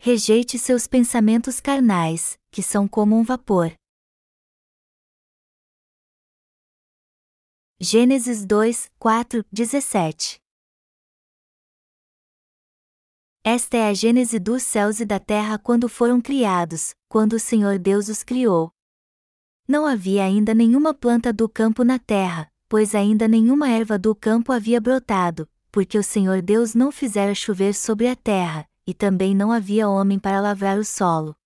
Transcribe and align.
rejeite 0.00 0.56
seus 0.58 0.86
pensamentos 0.86 1.58
carnais, 1.58 2.38
que 2.52 2.62
são 2.62 2.86
como 2.86 3.16
um 3.16 3.24
vapor. 3.24 3.74
Gênesis 7.80 8.44
2, 8.46 8.90
4, 8.98 9.44
17 9.52 10.40
Esta 13.44 13.76
é 13.76 13.88
a 13.88 13.94
gênese 13.94 14.38
dos 14.38 14.62
céus 14.62 15.00
e 15.00 15.04
da 15.04 15.18
terra 15.18 15.58
quando 15.58 15.88
foram 15.88 16.20
criados, 16.20 16.94
quando 17.08 17.32
o 17.34 17.40
Senhor 17.40 17.78
Deus 17.78 18.08
os 18.08 18.22
criou. 18.22 18.70
Não 19.66 19.84
havia 19.84 20.24
ainda 20.24 20.54
nenhuma 20.54 20.94
planta 20.94 21.32
do 21.32 21.48
campo 21.48 21.82
na 21.82 21.98
terra, 21.98 22.48
pois 22.68 22.94
ainda 22.94 23.26
nenhuma 23.26 23.68
erva 23.68 23.98
do 23.98 24.14
campo 24.14 24.52
havia 24.52 24.80
brotado, 24.80 25.48
porque 25.72 25.98
o 25.98 26.04
Senhor 26.04 26.40
Deus 26.40 26.74
não 26.74 26.92
fizera 26.92 27.34
chover 27.34 27.74
sobre 27.74 28.06
a 28.08 28.16
terra, 28.16 28.67
e 28.88 28.94
também 28.94 29.34
não 29.34 29.52
havia 29.52 29.86
homem 29.86 30.18
para 30.18 30.40
lavrar 30.40 30.78
o 30.78 30.84
solo. 30.84 31.36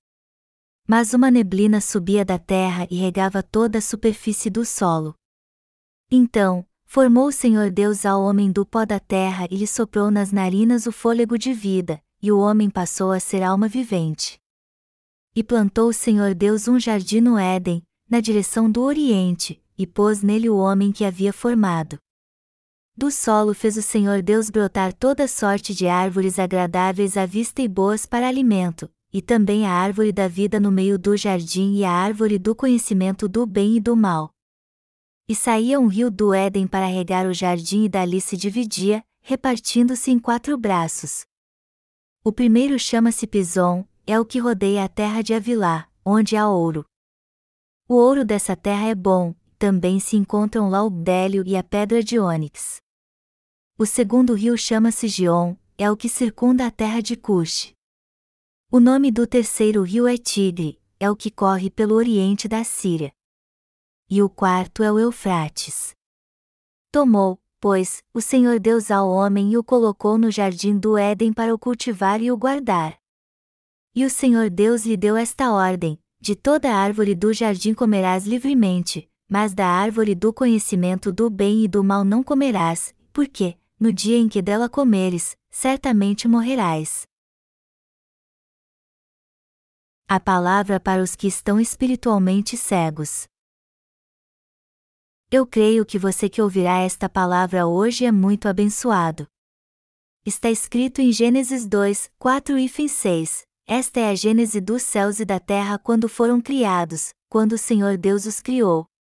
Mas 0.86 1.12
uma 1.12 1.28
neblina 1.28 1.80
subia 1.80 2.24
da 2.24 2.38
terra 2.38 2.86
e 2.88 2.94
regava 2.94 3.42
toda 3.42 3.78
a 3.78 3.82
superfície 3.82 4.48
do 4.48 4.64
solo. 4.64 5.12
Então, 6.08 6.64
formou 6.84 7.26
o 7.26 7.32
Senhor 7.32 7.68
Deus 7.68 8.06
ao 8.06 8.22
homem 8.22 8.52
do 8.52 8.64
pó 8.64 8.84
da 8.84 9.00
terra 9.00 9.48
e 9.50 9.56
lhe 9.56 9.66
soprou 9.66 10.08
nas 10.08 10.30
narinas 10.30 10.86
o 10.86 10.92
fôlego 10.92 11.36
de 11.36 11.52
vida, 11.52 12.00
e 12.22 12.30
o 12.30 12.38
homem 12.38 12.70
passou 12.70 13.10
a 13.10 13.18
ser 13.18 13.42
alma 13.42 13.66
vivente. 13.66 14.38
E 15.34 15.42
plantou 15.42 15.88
o 15.88 15.92
Senhor 15.92 16.36
Deus 16.36 16.68
um 16.68 16.78
jardim 16.78 17.20
no 17.20 17.36
Éden, 17.36 17.82
na 18.08 18.20
direção 18.20 18.70
do 18.70 18.82
Oriente, 18.82 19.60
e 19.76 19.84
pôs 19.84 20.22
nele 20.22 20.48
o 20.48 20.58
homem 20.58 20.92
que 20.92 21.04
havia 21.04 21.32
formado. 21.32 21.98
Do 22.94 23.10
solo 23.10 23.54
fez 23.54 23.78
o 23.78 23.82
Senhor 23.82 24.20
Deus 24.22 24.50
brotar 24.50 24.92
toda 24.92 25.26
sorte 25.26 25.74
de 25.74 25.86
árvores 25.86 26.38
agradáveis 26.38 27.16
à 27.16 27.24
vista 27.24 27.62
e 27.62 27.68
boas 27.68 28.04
para 28.04 28.28
alimento, 28.28 28.90
e 29.10 29.22
também 29.22 29.66
a 29.66 29.72
árvore 29.72 30.12
da 30.12 30.28
vida 30.28 30.60
no 30.60 30.70
meio 30.70 30.98
do 30.98 31.16
jardim 31.16 31.74
e 31.74 31.84
a 31.84 31.90
árvore 31.90 32.38
do 32.38 32.54
conhecimento 32.54 33.26
do 33.28 33.46
bem 33.46 33.76
e 33.76 33.80
do 33.80 33.96
mal. 33.96 34.30
E 35.26 35.34
saía 35.34 35.80
um 35.80 35.86
rio 35.86 36.10
do 36.10 36.34
Éden 36.34 36.66
para 36.66 36.86
regar 36.86 37.26
o 37.26 37.32
jardim 37.32 37.84
e 37.84 37.88
dali 37.88 38.20
se 38.20 38.36
dividia, 38.36 39.02
repartindo-se 39.22 40.10
em 40.10 40.18
quatro 40.18 40.58
braços. 40.58 41.24
O 42.22 42.30
primeiro 42.30 42.78
chama-se 42.78 43.26
Pison, 43.26 43.86
é 44.06 44.20
o 44.20 44.24
que 44.24 44.38
rodeia 44.38 44.84
a 44.84 44.88
terra 44.88 45.22
de 45.22 45.32
Avilá, 45.32 45.88
onde 46.04 46.36
há 46.36 46.46
ouro. 46.46 46.84
O 47.88 47.94
ouro 47.94 48.24
dessa 48.24 48.54
terra 48.54 48.88
é 48.88 48.94
bom, 48.94 49.34
também 49.62 50.00
se 50.00 50.16
encontram 50.16 50.68
lá 50.68 50.82
o 50.82 50.90
bélio 50.90 51.44
e 51.46 51.56
a 51.56 51.62
pedra 51.62 52.02
de 52.02 52.18
ônix. 52.18 52.80
O 53.78 53.86
segundo 53.86 54.34
rio 54.34 54.58
chama-se 54.58 55.06
Gion, 55.06 55.54
é 55.78 55.88
o 55.88 55.96
que 55.96 56.08
circunda 56.08 56.66
a 56.66 56.70
terra 56.70 57.00
de 57.00 57.14
Cush. 57.14 57.72
O 58.72 58.80
nome 58.80 59.12
do 59.12 59.24
terceiro 59.24 59.82
rio 59.82 60.08
é 60.08 60.16
Tigre, 60.16 60.80
é 60.98 61.08
o 61.08 61.14
que 61.14 61.30
corre 61.30 61.70
pelo 61.70 61.94
oriente 61.94 62.48
da 62.48 62.64
Síria 62.64 63.12
e 64.10 64.20
o 64.22 64.28
quarto 64.28 64.82
é 64.82 64.92
o 64.92 64.98
Eufrates. 64.98 65.94
Tomou, 66.90 67.40
pois, 67.58 68.02
o 68.12 68.20
Senhor 68.20 68.60
Deus 68.60 68.90
ao 68.90 69.08
homem 69.08 69.52
e 69.52 69.56
o 69.56 69.64
colocou 69.64 70.18
no 70.18 70.30
jardim 70.30 70.76
do 70.76 70.98
Éden 70.98 71.32
para 71.32 71.54
o 71.54 71.58
cultivar 71.58 72.20
e 72.20 72.30
o 72.30 72.36
guardar. 72.36 72.98
E 73.94 74.04
o 74.04 74.10
Senhor 74.10 74.50
Deus 74.50 74.84
lhe 74.84 74.98
deu 74.98 75.16
esta 75.16 75.50
ordem: 75.52 75.98
De 76.20 76.36
toda 76.36 76.74
árvore 76.74 77.14
do 77.14 77.32
jardim 77.32 77.72
comerás 77.72 78.26
livremente, 78.26 79.10
mas 79.32 79.54
da 79.54 79.66
árvore 79.66 80.14
do 80.14 80.30
conhecimento 80.30 81.10
do 81.10 81.30
bem 81.30 81.64
e 81.64 81.66
do 81.66 81.82
mal 81.82 82.04
não 82.04 82.22
comerás, 82.22 82.94
porque, 83.14 83.56
no 83.80 83.90
dia 83.90 84.18
em 84.18 84.28
que 84.28 84.42
dela 84.42 84.68
comeres, 84.68 85.38
certamente 85.50 86.28
morrerás. 86.28 87.06
A 90.06 90.20
palavra 90.20 90.78
para 90.78 91.02
os 91.02 91.16
que 91.16 91.26
estão 91.26 91.58
espiritualmente 91.58 92.58
cegos. 92.58 93.26
Eu 95.30 95.46
creio 95.46 95.86
que 95.86 95.98
você 95.98 96.28
que 96.28 96.42
ouvirá 96.42 96.80
esta 96.80 97.08
palavra 97.08 97.66
hoje 97.66 98.04
é 98.04 98.12
muito 98.12 98.48
abençoado. 98.48 99.26
Está 100.26 100.50
escrito 100.50 101.00
em 101.00 101.10
Gênesis 101.10 101.66
2, 101.66 102.10
4 102.18 102.58
e 102.58 102.68
6. 102.68 103.44
Esta 103.66 104.00
é 104.00 104.10
a 104.10 104.14
gênese 104.14 104.60
dos 104.60 104.82
céus 104.82 105.20
e 105.20 105.24
da 105.24 105.40
terra 105.40 105.78
quando 105.78 106.06
foram 106.06 106.38
criados, 106.38 107.14
quando 107.30 107.52
o 107.52 107.58
Senhor 107.58 107.96
Deus 107.96 108.26
os 108.26 108.38
criou. 108.38 108.91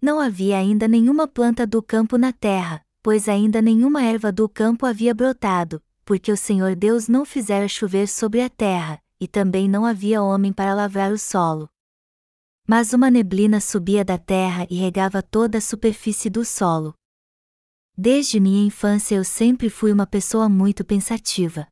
Não 0.00 0.18
havia 0.18 0.56
ainda 0.56 0.88
nenhuma 0.88 1.28
planta 1.28 1.66
do 1.66 1.82
campo 1.82 2.16
na 2.16 2.32
terra, 2.32 2.82
pois 3.02 3.28
ainda 3.28 3.60
nenhuma 3.60 4.02
erva 4.02 4.32
do 4.32 4.48
campo 4.48 4.86
havia 4.86 5.14
brotado, 5.14 5.82
porque 6.04 6.32
o 6.32 6.36
Senhor 6.36 6.74
Deus 6.74 7.06
não 7.06 7.24
fizera 7.24 7.68
chover 7.68 8.08
sobre 8.08 8.40
a 8.40 8.48
terra, 8.48 9.02
e 9.20 9.28
também 9.28 9.68
não 9.68 9.84
havia 9.84 10.22
homem 10.22 10.52
para 10.52 10.74
lavrar 10.74 11.12
o 11.12 11.18
solo. 11.18 11.68
Mas 12.66 12.92
uma 12.92 13.10
neblina 13.10 13.60
subia 13.60 14.04
da 14.04 14.16
terra 14.16 14.66
e 14.70 14.76
regava 14.76 15.22
toda 15.22 15.58
a 15.58 15.60
superfície 15.60 16.30
do 16.30 16.44
solo. 16.44 16.94
Desde 17.96 18.40
minha 18.40 18.64
infância 18.64 19.16
eu 19.16 19.24
sempre 19.24 19.68
fui 19.68 19.92
uma 19.92 20.06
pessoa 20.06 20.48
muito 20.48 20.82
pensativa. 20.82 21.66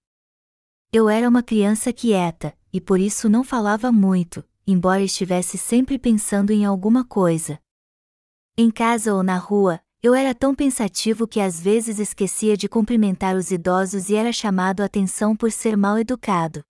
Eu 0.92 1.08
era 1.08 1.26
uma 1.26 1.42
criança 1.42 1.92
quieta, 1.92 2.54
e 2.70 2.80
por 2.80 3.00
isso 3.00 3.28
não 3.28 3.42
falava 3.42 3.90
muito, 3.90 4.44
embora 4.66 5.02
estivesse 5.02 5.56
sempre 5.56 5.98
pensando 5.98 6.50
em 6.50 6.66
alguma 6.66 7.04
coisa. 7.04 7.58
Em 8.60 8.72
casa 8.72 9.14
ou 9.14 9.22
na 9.22 9.36
rua, 9.36 9.80
eu 10.02 10.16
era 10.16 10.34
tão 10.34 10.52
pensativo 10.52 11.28
que 11.28 11.38
às 11.38 11.60
vezes 11.60 12.00
esquecia 12.00 12.56
de 12.56 12.68
cumprimentar 12.68 13.36
os 13.36 13.52
idosos 13.52 14.08
e 14.08 14.16
era 14.16 14.32
chamado 14.32 14.80
a 14.80 14.86
atenção 14.86 15.36
por 15.36 15.52
ser 15.52 15.76
mal 15.76 15.96
educado. 15.96 16.64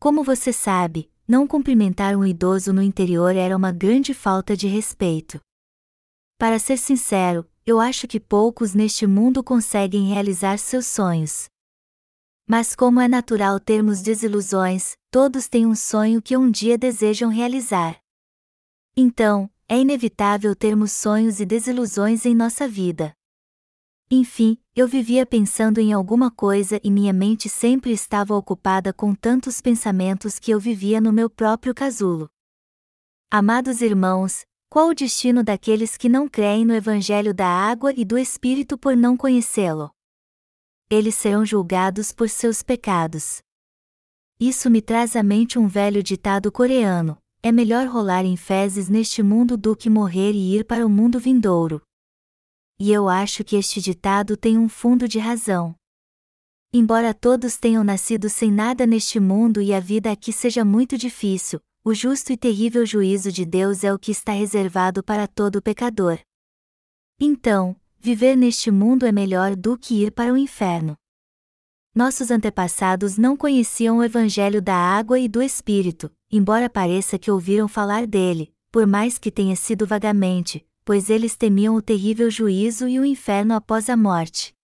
Como 0.00 0.24
você 0.24 0.52
sabe, 0.52 1.08
não 1.28 1.46
cumprimentar 1.46 2.16
um 2.16 2.26
idoso 2.26 2.72
no 2.72 2.82
interior 2.82 3.36
era 3.36 3.56
uma 3.56 3.70
grande 3.70 4.12
falta 4.12 4.56
de 4.56 4.66
respeito. 4.66 5.40
Para 6.36 6.58
ser 6.58 6.76
sincero, 6.76 7.48
eu 7.64 7.78
acho 7.78 8.08
que 8.08 8.18
poucos 8.18 8.74
neste 8.74 9.06
mundo 9.06 9.44
conseguem 9.44 10.08
realizar 10.08 10.58
seus 10.58 10.86
sonhos. 10.86 11.48
Mas 12.44 12.74
como 12.74 12.98
é 13.00 13.06
natural 13.06 13.60
termos 13.60 14.02
desilusões, 14.02 14.96
todos 15.12 15.48
têm 15.48 15.64
um 15.64 15.76
sonho 15.76 16.20
que 16.20 16.36
um 16.36 16.50
dia 16.50 16.76
desejam 16.76 17.30
realizar. 17.30 18.00
Então, 18.96 19.48
é 19.68 19.78
inevitável 19.78 20.56
termos 20.56 20.92
sonhos 20.92 21.40
e 21.40 21.44
desilusões 21.44 22.24
em 22.24 22.34
nossa 22.34 22.66
vida. 22.66 23.12
Enfim, 24.10 24.56
eu 24.74 24.88
vivia 24.88 25.26
pensando 25.26 25.78
em 25.78 25.92
alguma 25.92 26.30
coisa 26.30 26.80
e 26.82 26.90
minha 26.90 27.12
mente 27.12 27.46
sempre 27.46 27.92
estava 27.92 28.34
ocupada 28.34 28.90
com 28.90 29.14
tantos 29.14 29.60
pensamentos 29.60 30.38
que 30.38 30.50
eu 30.50 30.58
vivia 30.58 30.98
no 30.98 31.12
meu 31.12 31.28
próprio 31.28 31.74
casulo. 31.74 32.30
Amados 33.30 33.82
irmãos, 33.82 34.46
qual 34.70 34.88
o 34.88 34.94
destino 34.94 35.44
daqueles 35.44 35.98
que 35.98 36.08
não 36.08 36.26
creem 36.26 36.64
no 36.64 36.74
Evangelho 36.74 37.34
da 37.34 37.46
água 37.46 37.92
e 37.94 38.02
do 38.02 38.16
Espírito 38.16 38.78
por 38.78 38.96
não 38.96 39.14
conhecê-lo? 39.14 39.90
Eles 40.88 41.14
serão 41.14 41.44
julgados 41.44 42.10
por 42.10 42.30
seus 42.30 42.62
pecados. 42.62 43.42
Isso 44.40 44.70
me 44.70 44.80
traz 44.80 45.14
à 45.14 45.22
mente 45.22 45.58
um 45.58 45.66
velho 45.66 46.02
ditado 46.02 46.50
coreano: 46.50 47.18
é 47.42 47.52
melhor 47.52 47.86
rolar 47.86 48.24
em 48.24 48.36
fezes 48.36 48.88
neste 48.88 49.22
mundo 49.22 49.56
do 49.56 49.76
que 49.76 49.90
morrer 49.90 50.32
e 50.32 50.56
ir 50.56 50.64
para 50.64 50.86
o 50.86 50.88
mundo 50.90 51.18
vindouro 51.18 51.82
e 52.80 52.92
eu 52.92 53.08
acho 53.08 53.42
que 53.42 53.56
este 53.56 53.80
ditado 53.80 54.36
tem 54.36 54.56
um 54.56 54.68
fundo 54.68 55.08
de 55.08 55.18
razão. 55.18 55.74
Embora 56.72 57.12
todos 57.12 57.56
tenham 57.56 57.82
nascido 57.82 58.28
sem 58.28 58.52
nada 58.52 58.86
neste 58.86 59.18
mundo 59.18 59.60
e 59.60 59.74
a 59.74 59.80
vida 59.80 60.12
aqui 60.12 60.32
seja 60.32 60.64
muito 60.64 60.96
difícil, 60.96 61.60
o 61.84 61.92
justo 61.92 62.32
e 62.32 62.36
terrível 62.36 62.86
juízo 62.86 63.32
de 63.32 63.44
Deus 63.44 63.82
é 63.82 63.92
o 63.92 63.98
que 63.98 64.12
está 64.12 64.32
reservado 64.32 65.02
para 65.02 65.26
todo 65.26 65.62
pecador. 65.62 66.18
Então, 67.18 67.74
viver 67.98 68.36
neste 68.36 68.70
mundo 68.70 69.06
é 69.06 69.10
melhor 69.10 69.56
do 69.56 69.76
que 69.76 70.02
ir 70.04 70.12
para 70.12 70.32
o 70.32 70.36
inferno. 70.36 70.94
Nossos 71.94 72.30
antepassados 72.30 73.18
não 73.18 73.36
conheciam 73.36 73.98
o 73.98 74.04
Evangelho 74.04 74.62
da 74.62 74.76
água 74.76 75.18
e 75.18 75.26
do 75.26 75.42
Espírito, 75.42 76.12
embora 76.30 76.68
pareça 76.68 77.18
que 77.18 77.30
ouviram 77.30 77.66
falar 77.66 78.06
dele, 78.06 78.54
por 78.70 78.86
mais 78.86 79.18
que 79.18 79.30
tenha 79.30 79.56
sido 79.56 79.86
vagamente, 79.86 80.66
pois 80.84 81.10
eles 81.10 81.36
temiam 81.36 81.74
o 81.74 81.82
terrível 81.82 82.30
juízo 82.30 82.86
e 82.86 82.98
o 82.98 83.04
inferno 83.04 83.54
após 83.54 83.88
a 83.88 83.96
morte. 83.96 84.54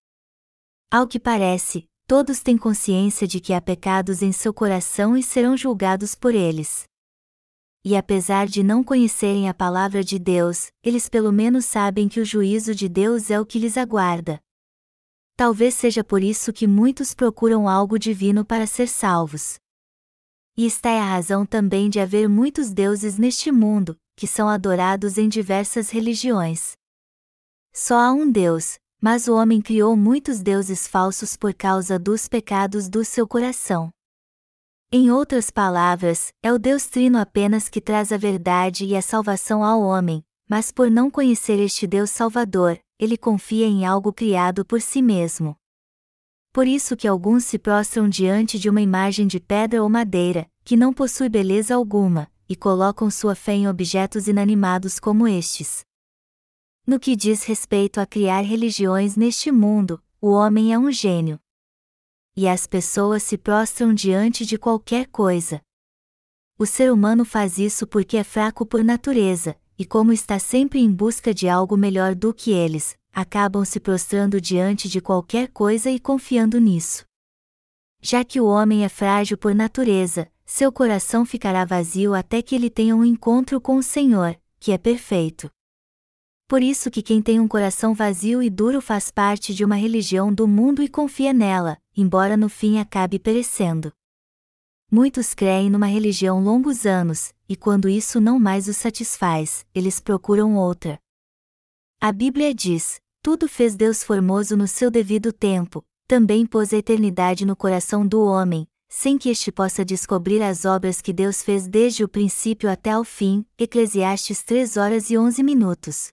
Ao 0.91 1.07
que 1.07 1.19
parece, 1.19 1.89
todos 2.07 2.41
têm 2.41 2.57
consciência 2.57 3.27
de 3.27 3.41
que 3.41 3.53
há 3.53 3.61
pecados 3.61 4.23
em 4.23 4.33
seu 4.33 4.53
coração 4.53 5.17
e 5.17 5.23
serão 5.23 5.57
julgados 5.57 6.15
por 6.15 6.35
eles. 6.35 6.85
E 7.85 7.97
apesar 7.97 8.47
de 8.47 8.63
não 8.63 8.83
conhecerem 8.83 9.49
a 9.49 9.55
palavra 9.55 10.03
de 10.03 10.19
Deus, 10.19 10.69
eles 10.83 11.09
pelo 11.09 11.31
menos 11.33 11.65
sabem 11.65 12.09
que 12.09 12.21
o 12.21 12.25
juízo 12.25 12.75
de 12.75 12.89
Deus 12.89 13.31
é 13.31 13.39
o 13.39 13.45
que 13.45 13.59
lhes 13.59 13.77
aguarda. 13.77 14.41
Talvez 15.37 15.75
seja 15.75 16.05
por 16.05 16.23
isso 16.23 16.53
que 16.53 16.67
muitos 16.67 17.13
procuram 17.13 17.69
algo 17.69 17.99
divino 17.99 18.45
para 18.45 18.67
ser 18.67 18.89
salvos. 18.89 19.57
E 20.57 20.67
está 20.67 20.91
é 20.91 21.01
a 21.01 21.05
razão 21.05 21.45
também 21.45 21.91
de 21.91 21.99
haver 21.99 22.29
muitos 22.29 22.73
deuses 22.73 23.19
neste 23.19 23.51
mundo, 23.51 23.97
que 24.17 24.27
são 24.27 24.49
adorados 24.49 25.19
em 25.19 25.29
diversas 25.29 25.91
religiões. 25.91 26.75
Só 27.73 27.97
há 27.97 28.13
um 28.13 28.31
Deus, 28.31 28.79
mas 29.01 29.27
o 29.27 29.35
homem 29.35 29.61
criou 29.61 29.97
muitos 29.97 30.41
deuses 30.41 30.87
falsos 30.87 31.37
por 31.37 31.53
causa 31.53 31.99
dos 31.99 32.29
pecados 32.29 32.89
do 32.89 33.05
seu 33.05 33.27
coração. 33.27 33.91
Em 34.93 35.11
outras 35.11 35.51
palavras, 35.51 36.33
é 36.41 36.53
o 36.53 36.59
Deus 36.59 36.87
Trino 36.87 37.19
apenas 37.19 37.69
que 37.69 37.81
traz 37.81 38.13
a 38.13 38.17
verdade 38.17 38.85
e 38.85 38.95
a 38.95 39.03
salvação 39.03 39.65
ao 39.65 39.83
homem, 39.83 40.25
mas 40.49 40.71
por 40.71 40.89
não 40.89 41.11
conhecer 41.11 41.59
este 41.59 41.85
Deus 41.85 42.11
Salvador, 42.11 42.79
ele 42.97 43.19
confia 43.19 43.67
em 43.67 43.85
algo 43.85 44.13
criado 44.13 44.65
por 44.65 44.81
si 44.81 45.03
mesmo. 45.03 45.57
Por 46.55 46.69
isso 46.69 46.97
que 46.97 47.09
alguns 47.09 47.43
se 47.43 47.59
prostram 47.59 48.09
diante 48.09 48.61
de 48.61 48.71
uma 48.71 48.81
imagem 48.81 49.27
de 49.27 49.41
pedra 49.41 49.83
ou 49.83 49.89
madeira, 49.89 50.49
que 50.65 50.77
não 50.77 50.93
possui 50.93 51.29
beleza 51.29 51.75
alguma, 51.75 52.31
e 52.49 52.55
colocam 52.55 53.11
sua 53.11 53.35
fé 53.35 53.55
em 53.55 53.67
objetos 53.67 54.29
inanimados 54.29 55.01
como 55.01 55.27
estes. 55.27 55.85
No 56.87 57.01
que 57.01 57.17
diz 57.17 57.43
respeito 57.43 57.99
a 57.99 58.07
criar 58.07 58.43
religiões 58.43 59.17
neste 59.17 59.51
mundo, 59.51 60.01
o 60.21 60.31
homem 60.31 60.73
é 60.73 60.79
um 60.79 60.93
gênio. 60.93 61.41
E 62.37 62.47
as 62.47 62.69
pessoas 62.69 63.25
se 63.25 63.37
prostram 63.37 63.93
diante 63.93 64.47
de 64.47 64.57
qualquer 64.57 65.09
coisa. 65.09 65.61
O 66.57 66.65
ser 66.65 66.93
humano 66.93 67.25
faz 67.25 67.59
isso 67.59 67.85
porque 67.85 68.17
é 68.17 68.23
fraco 68.23 68.65
por 68.65 68.85
natureza, 68.85 69.57
e 69.77 69.85
como 69.85 70.13
está 70.13 70.39
sempre 70.39 70.79
em 70.79 70.93
busca 70.93 71.35
de 71.35 71.49
algo 71.49 71.77
melhor 71.77 72.15
do 72.15 72.33
que 72.33 72.53
eles, 72.53 72.97
acabam 73.15 73.65
se 73.65 73.79
prostrando 73.79 74.41
diante 74.41 74.89
de 74.89 75.01
qualquer 75.01 75.49
coisa 75.49 75.91
e 75.91 76.01
confiando 76.01 76.59
nisso. 76.59 77.07
Já 78.03 78.25
que 78.25 78.41
o 78.41 78.47
homem 78.47 78.85
é 78.85 78.89
frágil 78.89 79.39
por 79.39 79.55
natureza, 79.55 80.31
seu 80.45 80.71
coração 80.73 81.25
ficará 81.25 81.65
vazio 81.65 82.13
até 82.13 82.43
que 82.43 82.55
ele 82.55 82.69
tenha 82.69 82.95
um 82.95 83.05
encontro 83.05 83.61
com 83.61 83.77
o 83.77 83.83
Senhor, 83.83 84.39
que 84.59 84.73
é 84.73 84.79
perfeito. 84.79 85.51
Por 86.47 86.63
isso 86.63 86.91
que 86.91 87.01
quem 87.01 87.23
tem 87.23 87.41
um 87.41 87.49
coração 87.49 87.95
vazio 87.95 88.43
e 88.43 88.51
duro 88.51 88.81
faz 88.83 89.11
parte 89.11 89.55
de 89.55 89.65
uma 89.65 89.77
religião 89.77 90.33
do 90.33 90.47
mundo 90.47 90.83
e 90.83 90.89
confia 90.89 91.33
nela, 91.33 91.79
embora 91.97 92.37
no 92.37 92.51
fim 92.51 92.79
acabe 92.79 93.19
perecendo. 93.19 93.93
Muitos 94.91 95.33
creem 95.33 95.71
numa 95.71 95.87
religião 95.87 96.43
longos 96.43 96.85
anos, 96.85 97.33
e 97.49 97.57
quando 97.57 97.89
isso 97.89 98.21
não 98.21 98.39
mais 98.39 98.69
os 98.69 98.77
satisfaz, 98.77 99.65
eles 99.75 99.99
procuram 99.99 100.57
outra. 100.57 101.01
A 102.01 102.13
Bíblia 102.13 102.55
diz: 102.55 103.01
tudo 103.25 103.49
fez 103.49 103.75
Deus 103.75 104.05
formoso 104.05 104.55
no 104.55 104.69
seu 104.69 104.91
devido 104.91 105.33
tempo, 105.33 105.83
também 106.07 106.45
pôs 106.45 106.75
a 106.75 106.77
eternidade 106.77 107.47
no 107.47 107.57
coração 107.57 108.07
do 108.07 108.23
homem, 108.23 108.69
sem 108.87 109.17
que 109.17 109.31
este 109.31 109.51
possa 109.51 109.83
descobrir 109.83 110.43
as 110.43 110.67
obras 110.67 111.01
que 111.01 111.11
Deus 111.11 111.43
fez 111.43 111.67
desde 111.67 112.05
o 112.05 112.09
princípio 112.09 112.71
até 112.71 112.91
ao 112.91 113.03
fim. 113.03 113.43
Eclesiastes 113.57 114.43
3 114.43 114.77
horas 114.77 115.09
e 115.09 115.17
11 115.17 115.43
minutos. 115.43 116.13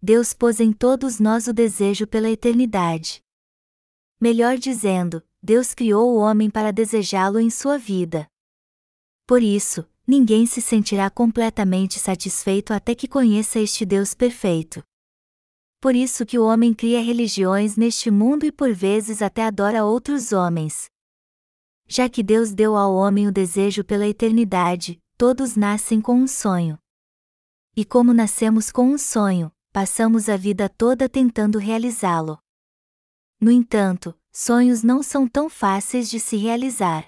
Deus 0.00 0.32
pôs 0.32 0.58
em 0.58 0.72
todos 0.72 1.20
nós 1.20 1.48
o 1.48 1.52
desejo 1.52 2.06
pela 2.06 2.30
eternidade. 2.30 3.20
Melhor 4.18 4.56
dizendo, 4.56 5.22
Deus 5.42 5.74
criou 5.74 6.14
o 6.14 6.16
homem 6.16 6.48
para 6.48 6.72
desejá-lo 6.72 7.38
em 7.38 7.50
sua 7.50 7.76
vida. 7.76 8.26
Por 9.26 9.42
isso, 9.42 9.86
ninguém 10.06 10.46
se 10.46 10.62
sentirá 10.62 11.10
completamente 11.10 11.98
satisfeito 11.98 12.72
até 12.72 12.94
que 12.94 13.06
conheça 13.06 13.60
este 13.60 13.84
Deus 13.84 14.14
perfeito. 14.14 14.82
Por 15.80 15.94
isso 15.94 16.24
que 16.24 16.38
o 16.38 16.44
homem 16.44 16.72
cria 16.72 17.02
religiões 17.02 17.76
neste 17.76 18.10
mundo 18.10 18.44
e 18.44 18.52
por 18.52 18.72
vezes 18.72 19.20
até 19.20 19.44
adora 19.44 19.84
outros 19.84 20.32
homens. 20.32 20.86
Já 21.86 22.08
que 22.08 22.22
Deus 22.22 22.52
deu 22.52 22.76
ao 22.76 22.94
homem 22.94 23.28
o 23.28 23.32
desejo 23.32 23.84
pela 23.84 24.06
eternidade, 24.06 24.98
todos 25.16 25.54
nascem 25.54 26.00
com 26.00 26.14
um 26.16 26.26
sonho. 26.26 26.78
E 27.76 27.84
como 27.84 28.12
nascemos 28.12 28.72
com 28.72 28.88
um 28.90 28.98
sonho, 28.98 29.52
passamos 29.72 30.28
a 30.28 30.36
vida 30.36 30.68
toda 30.68 31.08
tentando 31.08 31.58
realizá-lo. 31.58 32.38
No 33.40 33.50
entanto, 33.50 34.18
sonhos 34.32 34.82
não 34.82 35.02
são 35.02 35.28
tão 35.28 35.48
fáceis 35.50 36.08
de 36.08 36.18
se 36.18 36.36
realizar. 36.36 37.06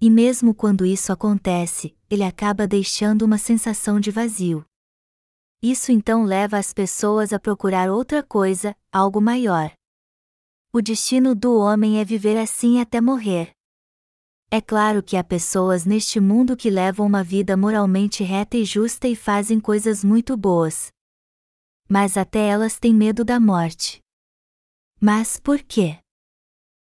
E 0.00 0.10
mesmo 0.10 0.54
quando 0.54 0.84
isso 0.84 1.12
acontece, 1.12 1.96
ele 2.10 2.24
acaba 2.24 2.66
deixando 2.66 3.22
uma 3.22 3.38
sensação 3.38 4.00
de 4.00 4.10
vazio. 4.10 4.64
Isso 5.62 5.92
então 5.92 6.24
leva 6.24 6.56
as 6.56 6.72
pessoas 6.72 7.34
a 7.34 7.38
procurar 7.38 7.90
outra 7.90 8.22
coisa, 8.22 8.74
algo 8.90 9.20
maior. 9.20 9.70
O 10.72 10.80
destino 10.80 11.34
do 11.34 11.58
homem 11.58 12.00
é 12.00 12.04
viver 12.04 12.38
assim 12.38 12.80
até 12.80 12.98
morrer. 12.98 13.50
É 14.50 14.60
claro 14.60 15.02
que 15.02 15.16
há 15.16 15.22
pessoas 15.22 15.84
neste 15.84 16.18
mundo 16.18 16.56
que 16.56 16.70
levam 16.70 17.06
uma 17.06 17.22
vida 17.22 17.56
moralmente 17.58 18.24
reta 18.24 18.56
e 18.56 18.64
justa 18.64 19.06
e 19.06 19.14
fazem 19.14 19.60
coisas 19.60 20.02
muito 20.02 20.34
boas. 20.34 20.90
Mas 21.88 22.16
até 22.16 22.48
elas 22.48 22.78
têm 22.78 22.94
medo 22.94 23.22
da 23.22 23.38
morte. 23.38 24.00
Mas 24.98 25.38
por 25.38 25.62
quê? 25.62 25.98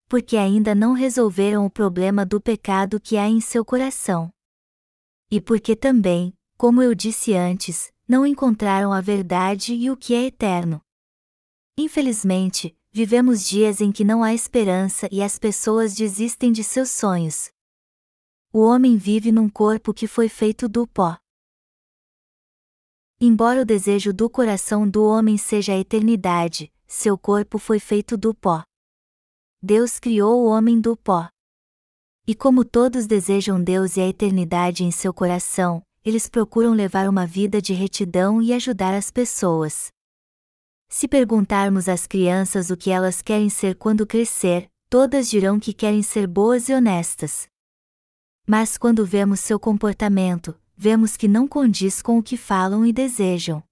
Porque 0.07 0.37
ainda 0.37 0.73
não 0.73 0.93
resolveram 0.93 1.65
o 1.65 1.69
problema 1.69 2.25
do 2.25 2.39
pecado 2.39 2.99
que 2.99 3.17
há 3.17 3.27
em 3.27 3.41
seu 3.41 3.65
coração. 3.65 4.31
E 5.29 5.41
porque 5.41 5.75
também, 5.75 6.33
como 6.57 6.81
eu 6.81 6.95
disse 6.95 7.33
antes, 7.33 7.91
não 8.11 8.27
encontraram 8.27 8.91
a 8.91 8.99
verdade 8.99 9.73
e 9.73 9.89
o 9.89 9.95
que 9.95 10.13
é 10.13 10.25
eterno. 10.25 10.81
Infelizmente, 11.77 12.77
vivemos 12.91 13.47
dias 13.47 13.79
em 13.79 13.89
que 13.89 14.03
não 14.03 14.21
há 14.21 14.33
esperança 14.33 15.07
e 15.09 15.23
as 15.23 15.39
pessoas 15.39 15.95
desistem 15.95 16.51
de 16.51 16.61
seus 16.61 16.89
sonhos. 16.89 17.49
O 18.51 18.59
homem 18.59 18.97
vive 18.97 19.31
num 19.31 19.47
corpo 19.47 19.93
que 19.93 20.07
foi 20.07 20.27
feito 20.27 20.67
do 20.67 20.85
pó. 20.85 21.17
Embora 23.17 23.61
o 23.61 23.65
desejo 23.65 24.11
do 24.11 24.29
coração 24.29 24.85
do 24.89 25.05
homem 25.05 25.37
seja 25.37 25.71
a 25.71 25.77
eternidade, 25.77 26.69
seu 26.85 27.17
corpo 27.17 27.57
foi 27.57 27.79
feito 27.79 28.17
do 28.17 28.35
pó. 28.35 28.61
Deus 29.63 30.01
criou 30.01 30.43
o 30.43 30.49
homem 30.49 30.81
do 30.81 30.97
pó. 30.97 31.29
E 32.27 32.35
como 32.35 32.65
todos 32.65 33.07
desejam 33.07 33.63
Deus 33.63 33.95
e 33.95 34.01
a 34.01 34.07
eternidade 34.09 34.83
em 34.83 34.91
seu 34.91 35.13
coração, 35.13 35.81
eles 36.03 36.27
procuram 36.27 36.73
levar 36.73 37.07
uma 37.07 37.25
vida 37.25 37.61
de 37.61 37.73
retidão 37.73 38.41
e 38.41 38.53
ajudar 38.53 38.93
as 38.93 39.11
pessoas. 39.11 39.91
Se 40.89 41.07
perguntarmos 41.07 41.87
às 41.87 42.07
crianças 42.07 42.69
o 42.69 42.77
que 42.77 42.89
elas 42.89 43.21
querem 43.21 43.49
ser 43.49 43.75
quando 43.75 44.05
crescer, 44.05 44.69
todas 44.89 45.29
dirão 45.29 45.59
que 45.59 45.73
querem 45.73 46.01
ser 46.01 46.27
boas 46.27 46.67
e 46.69 46.73
honestas. 46.73 47.47
Mas 48.45 48.77
quando 48.77 49.05
vemos 49.05 49.39
seu 49.39 49.59
comportamento, 49.59 50.59
vemos 50.75 51.15
que 51.15 51.27
não 51.27 51.47
condiz 51.47 52.01
com 52.01 52.17
o 52.17 52.23
que 52.23 52.35
falam 52.35 52.85
e 52.85 52.91
desejam. 52.91 53.63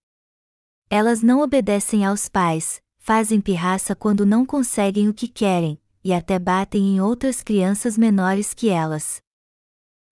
Elas 0.89 1.21
não 1.21 1.41
obedecem 1.41 2.05
aos 2.05 2.29
pais, 2.29 2.81
fazem 2.97 3.41
pirraça 3.41 3.95
quando 3.95 4.25
não 4.25 4.45
conseguem 4.45 5.09
o 5.09 5.13
que 5.13 5.27
querem, 5.27 5.79
e 6.03 6.13
até 6.13 6.39
batem 6.39 6.95
em 6.95 7.01
outras 7.01 7.41
crianças 7.41 7.98
menores 7.98 8.53
que 8.53 8.69
elas. 8.69 9.21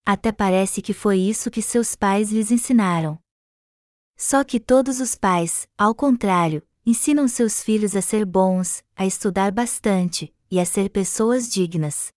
Até 0.10 0.32
parece 0.32 0.82
que 0.82 0.94
foi 0.94 1.20
isso 1.20 1.52
que 1.52 1.62
seus 1.62 1.94
pais 1.94 2.32
lhes 2.32 2.50
ensinaram. 2.50 3.20
Só 4.16 4.42
que 4.42 4.58
todos 4.58 5.02
os 5.02 5.16
pais, 5.16 5.68
ao 5.78 5.94
contrário, 5.94 6.66
ensinam 6.86 7.28
seus 7.28 7.62
filhos 7.62 7.94
a 7.94 8.02
ser 8.02 8.26
bons, 8.26 8.86
a 8.96 9.06
estudar 9.06 9.52
bastante, 9.52 10.34
e 10.50 10.62
a 10.62 10.66
ser 10.66 10.90
pessoas 10.92 11.52
dignas. 11.52 12.14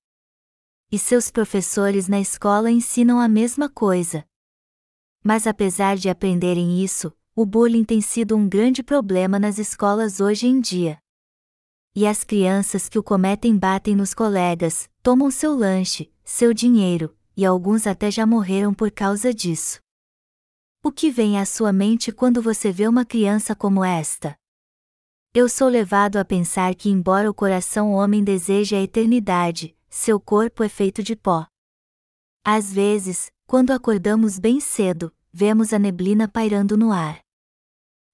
E 0.88 1.00
seus 1.00 1.32
professores 1.32 2.06
na 2.06 2.20
escola 2.20 2.70
ensinam 2.70 3.18
a 3.18 3.26
mesma 3.26 3.68
coisa. 3.68 4.24
Mas 5.20 5.44
apesar 5.44 5.96
de 5.96 6.08
aprenderem 6.08 6.80
isso, 6.84 7.12
o 7.34 7.44
bullying 7.44 7.82
tem 7.82 8.00
sido 8.00 8.36
um 8.36 8.48
grande 8.48 8.84
problema 8.84 9.36
nas 9.36 9.58
escolas 9.58 10.20
hoje 10.20 10.46
em 10.46 10.60
dia. 10.60 10.96
E 11.92 12.06
as 12.06 12.22
crianças 12.22 12.88
que 12.88 13.00
o 13.00 13.02
cometem 13.02 13.58
batem 13.58 13.96
nos 13.96 14.14
colegas, 14.14 14.88
tomam 15.02 15.28
seu 15.28 15.56
lanche, 15.56 16.08
seu 16.22 16.54
dinheiro, 16.54 17.12
e 17.36 17.44
alguns 17.44 17.86
até 17.86 18.10
já 18.10 18.26
morreram 18.26 18.74
por 18.74 18.90
causa 18.90 19.32
disso. 19.32 19.80
O 20.82 20.90
que 20.90 21.10
vem 21.10 21.38
à 21.38 21.44
sua 21.44 21.72
mente 21.72 22.10
quando 22.10 22.40
você 22.40 22.72
vê 22.72 22.88
uma 22.88 23.04
criança 23.04 23.54
como 23.54 23.84
esta? 23.84 24.36
Eu 25.32 25.48
sou 25.48 25.68
levado 25.68 26.16
a 26.16 26.24
pensar 26.24 26.74
que, 26.74 26.88
embora 26.88 27.30
o 27.30 27.34
coração 27.34 27.92
homem 27.92 28.24
deseje 28.24 28.74
a 28.74 28.82
eternidade, 28.82 29.76
seu 29.88 30.18
corpo 30.18 30.64
é 30.64 30.68
feito 30.68 31.02
de 31.02 31.14
pó. 31.14 31.46
Às 32.44 32.72
vezes, 32.72 33.30
quando 33.46 33.72
acordamos 33.72 34.38
bem 34.38 34.58
cedo, 34.58 35.14
vemos 35.32 35.72
a 35.72 35.78
neblina 35.78 36.26
pairando 36.26 36.76
no 36.76 36.90
ar. 36.90 37.20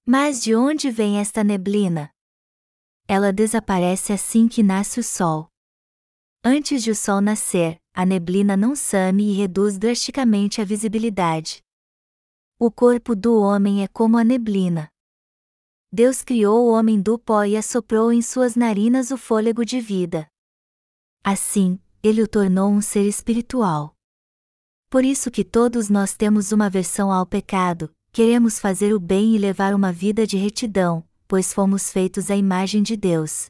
Mas 0.04 0.42
de 0.42 0.54
onde 0.54 0.90
vem 0.90 1.18
esta 1.18 1.42
neblina? 1.42 2.10
Ela 3.08 3.32
desaparece 3.32 4.12
assim 4.12 4.48
que 4.48 4.62
nasce 4.62 5.00
o 5.00 5.02
sol. 5.02 5.48
Antes 6.44 6.82
de 6.82 6.90
o 6.90 6.94
sol 6.94 7.20
nascer, 7.20 7.80
a 7.96 8.04
neblina 8.04 8.58
não 8.58 8.76
some 8.76 9.24
e 9.24 9.32
reduz 9.32 9.78
drasticamente 9.78 10.60
a 10.60 10.66
visibilidade. 10.66 11.62
O 12.58 12.70
corpo 12.70 13.16
do 13.16 13.40
homem 13.40 13.82
é 13.82 13.88
como 13.88 14.18
a 14.18 14.22
neblina. 14.22 14.90
Deus 15.90 16.22
criou 16.22 16.66
o 16.66 16.72
homem 16.72 17.00
do 17.00 17.18
pó 17.18 17.44
e 17.44 17.56
assoprou 17.56 18.12
em 18.12 18.20
suas 18.20 18.54
narinas 18.54 19.10
o 19.10 19.16
fôlego 19.16 19.64
de 19.64 19.80
vida. 19.80 20.28
Assim, 21.24 21.80
ele 22.02 22.22
o 22.22 22.28
tornou 22.28 22.70
um 22.70 22.82
ser 22.82 23.08
espiritual. 23.08 23.94
Por 24.90 25.02
isso 25.02 25.30
que 25.30 25.42
todos 25.42 25.88
nós 25.88 26.14
temos 26.14 26.52
uma 26.52 26.68
versão 26.68 27.10
ao 27.10 27.24
pecado, 27.24 27.90
queremos 28.12 28.58
fazer 28.58 28.92
o 28.92 29.00
bem 29.00 29.34
e 29.34 29.38
levar 29.38 29.74
uma 29.74 29.90
vida 29.90 30.26
de 30.26 30.36
retidão, 30.36 31.02
pois 31.26 31.50
fomos 31.50 31.90
feitos 31.90 32.30
à 32.30 32.36
imagem 32.36 32.82
de 32.82 32.94
Deus. 32.94 33.46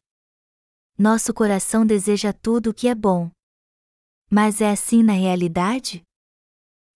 Nosso 0.96 1.34
coração 1.34 1.84
deseja 1.84 2.32
tudo 2.32 2.70
o 2.70 2.74
que 2.74 2.86
é 2.86 2.94
bom, 2.94 3.28
Mas 4.30 4.60
é 4.60 4.70
assim 4.70 5.02
na 5.02 5.12
realidade? 5.12 6.02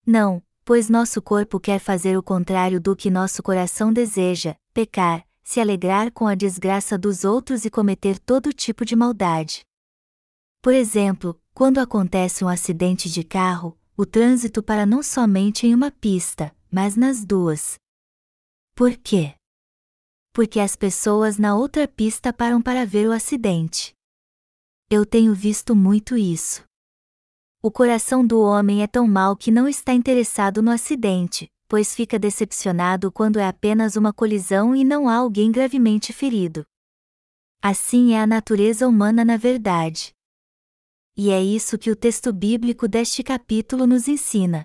Não, 0.06 0.42
pois 0.64 0.88
nosso 0.88 1.22
corpo 1.22 1.60
quer 1.60 1.78
fazer 1.78 2.16
o 2.16 2.22
contrário 2.22 2.80
do 2.80 2.96
que 2.96 3.10
nosso 3.10 3.42
coração 3.42 3.92
deseja, 3.92 4.56
pecar, 4.72 5.26
se 5.42 5.60
alegrar 5.60 6.12
com 6.12 6.26
a 6.26 6.34
desgraça 6.34 6.98
dos 6.98 7.24
outros 7.24 7.64
e 7.64 7.70
cometer 7.70 8.18
todo 8.18 8.52
tipo 8.52 8.84
de 8.84 8.94
maldade. 8.96 9.62
Por 10.62 10.74
exemplo, 10.74 11.40
quando 11.54 11.78
acontece 11.78 12.44
um 12.44 12.48
acidente 12.48 13.08
de 13.10 13.24
carro, 13.24 13.78
o 13.96 14.04
trânsito 14.04 14.62
para 14.62 14.86
não 14.86 15.02
somente 15.02 15.66
em 15.66 15.74
uma 15.74 15.90
pista, 15.90 16.54
mas 16.70 16.96
nas 16.96 17.24
duas. 17.24 17.78
Por 18.74 18.96
quê? 18.96 19.34
Porque 20.32 20.60
as 20.60 20.76
pessoas 20.76 21.36
na 21.36 21.56
outra 21.56 21.88
pista 21.88 22.32
param 22.32 22.62
para 22.62 22.86
ver 22.86 23.08
o 23.08 23.12
acidente. 23.12 23.92
Eu 24.88 25.04
tenho 25.04 25.34
visto 25.34 25.74
muito 25.74 26.16
isso. 26.16 26.64
O 27.62 27.70
coração 27.70 28.26
do 28.26 28.40
homem 28.40 28.82
é 28.82 28.86
tão 28.86 29.06
mau 29.06 29.36
que 29.36 29.50
não 29.50 29.68
está 29.68 29.92
interessado 29.92 30.62
no 30.62 30.70
acidente, 30.70 31.46
pois 31.68 31.94
fica 31.94 32.18
decepcionado 32.18 33.12
quando 33.12 33.38
é 33.38 33.46
apenas 33.46 33.96
uma 33.96 34.14
colisão 34.14 34.74
e 34.74 34.82
não 34.82 35.06
há 35.06 35.16
alguém 35.16 35.52
gravemente 35.52 36.10
ferido. 36.10 36.64
Assim 37.60 38.14
é 38.14 38.20
a 38.22 38.26
natureza 38.26 38.88
humana 38.88 39.26
na 39.26 39.36
verdade. 39.36 40.14
E 41.14 41.28
é 41.28 41.42
isso 41.42 41.76
que 41.76 41.90
o 41.90 41.96
texto 41.96 42.32
bíblico 42.32 42.88
deste 42.88 43.22
capítulo 43.22 43.86
nos 43.86 44.08
ensina. 44.08 44.64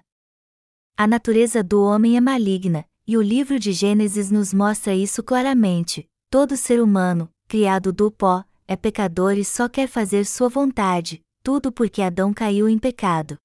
A 0.96 1.06
natureza 1.06 1.62
do 1.62 1.84
homem 1.84 2.16
é 2.16 2.22
maligna, 2.22 2.86
e 3.06 3.18
o 3.18 3.22
livro 3.22 3.60
de 3.60 3.74
Gênesis 3.74 4.32
nos 4.32 4.54
mostra 4.54 4.96
isso 4.96 5.22
claramente. 5.22 6.08
Todo 6.30 6.56
ser 6.56 6.82
humano, 6.82 7.30
criado 7.46 7.92
do 7.92 8.10
pó, 8.10 8.46
é 8.66 8.78
pecador 8.78 9.34
e 9.34 9.44
só 9.44 9.68
quer 9.68 9.90
fazer 9.90 10.26
sua 10.26 10.48
vontade, 10.48 11.25
tudo 11.46 11.72
porque 11.72 12.02
Adão 12.02 12.34
caiu 12.34 12.68
em 12.68 12.80
pecado. 12.80 13.38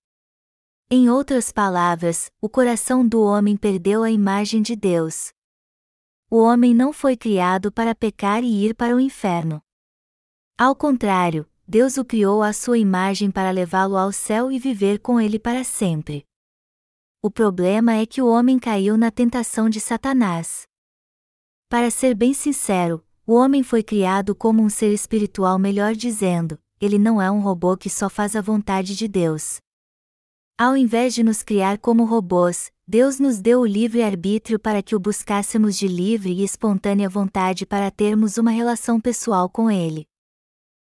Em 0.90 1.10
outras 1.10 1.52
palavras, 1.52 2.32
o 2.40 2.48
coração 2.48 3.06
do 3.06 3.20
homem 3.20 3.58
perdeu 3.58 4.02
a 4.02 4.10
imagem 4.10 4.62
de 4.62 4.74
Deus. 4.74 5.34
O 6.30 6.38
homem 6.38 6.74
não 6.74 6.94
foi 6.94 7.14
criado 7.14 7.70
para 7.70 7.94
pecar 7.94 8.42
e 8.42 8.64
ir 8.64 8.74
para 8.74 8.96
o 8.96 9.00
inferno. 9.00 9.60
Ao 10.56 10.74
contrário, 10.74 11.46
Deus 11.68 11.98
o 11.98 12.04
criou 12.04 12.42
à 12.42 12.54
sua 12.54 12.78
imagem 12.78 13.30
para 13.30 13.50
levá-lo 13.50 13.98
ao 13.98 14.10
céu 14.12 14.50
e 14.50 14.58
viver 14.58 15.00
com 15.00 15.20
ele 15.20 15.38
para 15.38 15.62
sempre. 15.62 16.24
O 17.20 17.30
problema 17.30 17.92
é 17.96 18.06
que 18.06 18.22
o 18.22 18.28
homem 18.28 18.58
caiu 18.58 18.96
na 18.96 19.10
tentação 19.10 19.68
de 19.68 19.78
Satanás. 19.78 20.62
Para 21.68 21.90
ser 21.90 22.14
bem 22.14 22.32
sincero, 22.32 23.04
o 23.26 23.34
homem 23.34 23.62
foi 23.62 23.82
criado 23.82 24.34
como 24.34 24.62
um 24.62 24.70
ser 24.70 24.90
espiritual, 24.90 25.58
melhor 25.58 25.94
dizendo, 25.94 26.58
ele 26.80 26.98
não 26.98 27.20
é 27.20 27.30
um 27.30 27.40
robô 27.40 27.76
que 27.76 27.90
só 27.90 28.08
faz 28.08 28.34
a 28.34 28.40
vontade 28.40 28.96
de 28.96 29.06
Deus. 29.06 29.60
Ao 30.56 30.76
invés 30.76 31.14
de 31.14 31.22
nos 31.22 31.42
criar 31.42 31.78
como 31.78 32.04
robôs, 32.04 32.70
Deus 32.86 33.20
nos 33.20 33.38
deu 33.38 33.60
o 33.60 33.66
livre 33.66 34.02
arbítrio 34.02 34.58
para 34.58 34.82
que 34.82 34.96
o 34.96 35.00
buscássemos 35.00 35.76
de 35.76 35.86
livre 35.86 36.32
e 36.32 36.42
espontânea 36.42 37.08
vontade 37.08 37.64
para 37.64 37.90
termos 37.90 38.36
uma 38.36 38.50
relação 38.50 39.00
pessoal 39.00 39.48
com 39.48 39.70
Ele. 39.70 40.06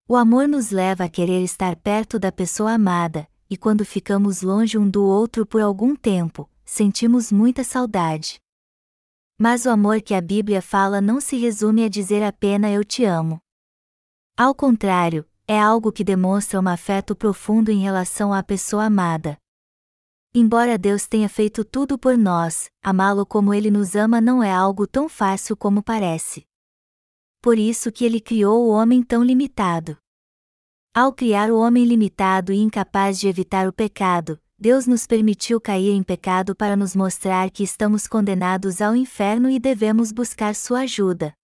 O 0.09 0.17
amor 0.17 0.49
nos 0.49 0.71
leva 0.71 1.05
a 1.05 1.09
querer 1.09 1.43
estar 1.43 1.77
perto 1.77 2.19
da 2.19 2.33
pessoa 2.33 2.73
amada, 2.73 3.29
e 3.49 3.57
quando 3.57 3.85
ficamos 3.85 4.43
longe 4.43 4.77
um 4.77 4.89
do 4.89 5.05
outro 5.05 5.47
por 5.47 5.63
algum 5.63 5.95
tempo, 5.95 6.51
sentimos 6.65 7.31
muita 7.31 7.63
saudade. 7.63 8.39
Mas 9.39 9.65
o 9.65 9.71
amor 9.71 10.03
que 10.03 10.15
a 10.15 10.21
Bíblia 10.21 10.61
fala 10.61 11.01
não 11.01 11.21
se 11.21 11.37
resume 11.37 11.85
a 11.85 11.89
dizer 11.89 12.23
apenas 12.23 12.73
eu 12.73 12.85
te 12.85 13.05
amo. 13.05 13.41
Ao 14.37 14.55
contrário, 14.55 15.25
é 15.47 15.61
algo 15.61 15.93
que 15.93 16.03
demonstra 16.03 16.61
um 16.61 16.69
afeto 16.69 17.15
profundo 17.15 17.71
em 17.71 17.81
relação 17.81 18.33
à 18.33 18.43
pessoa 18.43 18.85
amada. 18.85 19.37
Embora 20.35 20.77
Deus 20.77 21.07
tenha 21.07 21.29
feito 21.29 21.65
tudo 21.65 21.99
por 21.99 22.17
nós, 22.17 22.69
amá-lo 22.83 23.25
como 23.25 23.55
ele 23.55 23.71
nos 23.71 23.95
ama 23.95 24.21
não 24.21 24.43
é 24.43 24.53
algo 24.53 24.87
tão 24.87 25.09
fácil 25.09 25.57
como 25.57 25.83
parece 25.83 26.45
por 27.45 27.59
isso 27.59 27.93
que 27.93 28.07
ele 28.07 28.23
criou 28.23 28.65
o 28.65 28.71
homem 28.71 29.03
tão 29.03 29.23
limitado. 29.23 29.99
Ao 30.95 31.13
criar 31.13 31.51
o 31.51 31.59
homem 31.59 31.85
limitado 31.85 32.55
e 32.55 32.57
incapaz 32.57 33.21
de 33.21 33.29
evitar 33.29 33.69
o 33.69 33.73
pecado, 33.73 34.41
Deus 34.59 34.87
nos 34.87 35.07
permitiu 35.07 35.61
cair 35.61 35.91
em 35.91 36.03
pecado 36.03 36.57
para 36.57 36.75
nos 36.75 36.97
mostrar 36.97 37.51
que 37.51 37.63
estamos 37.63 38.07
condenados 38.07 38.81
ao 38.81 38.97
inferno 38.97 39.51
e 39.51 39.59
devemos 39.59 40.11
buscar 40.11 40.55
sua 40.55 40.81
ajuda. 40.85 41.35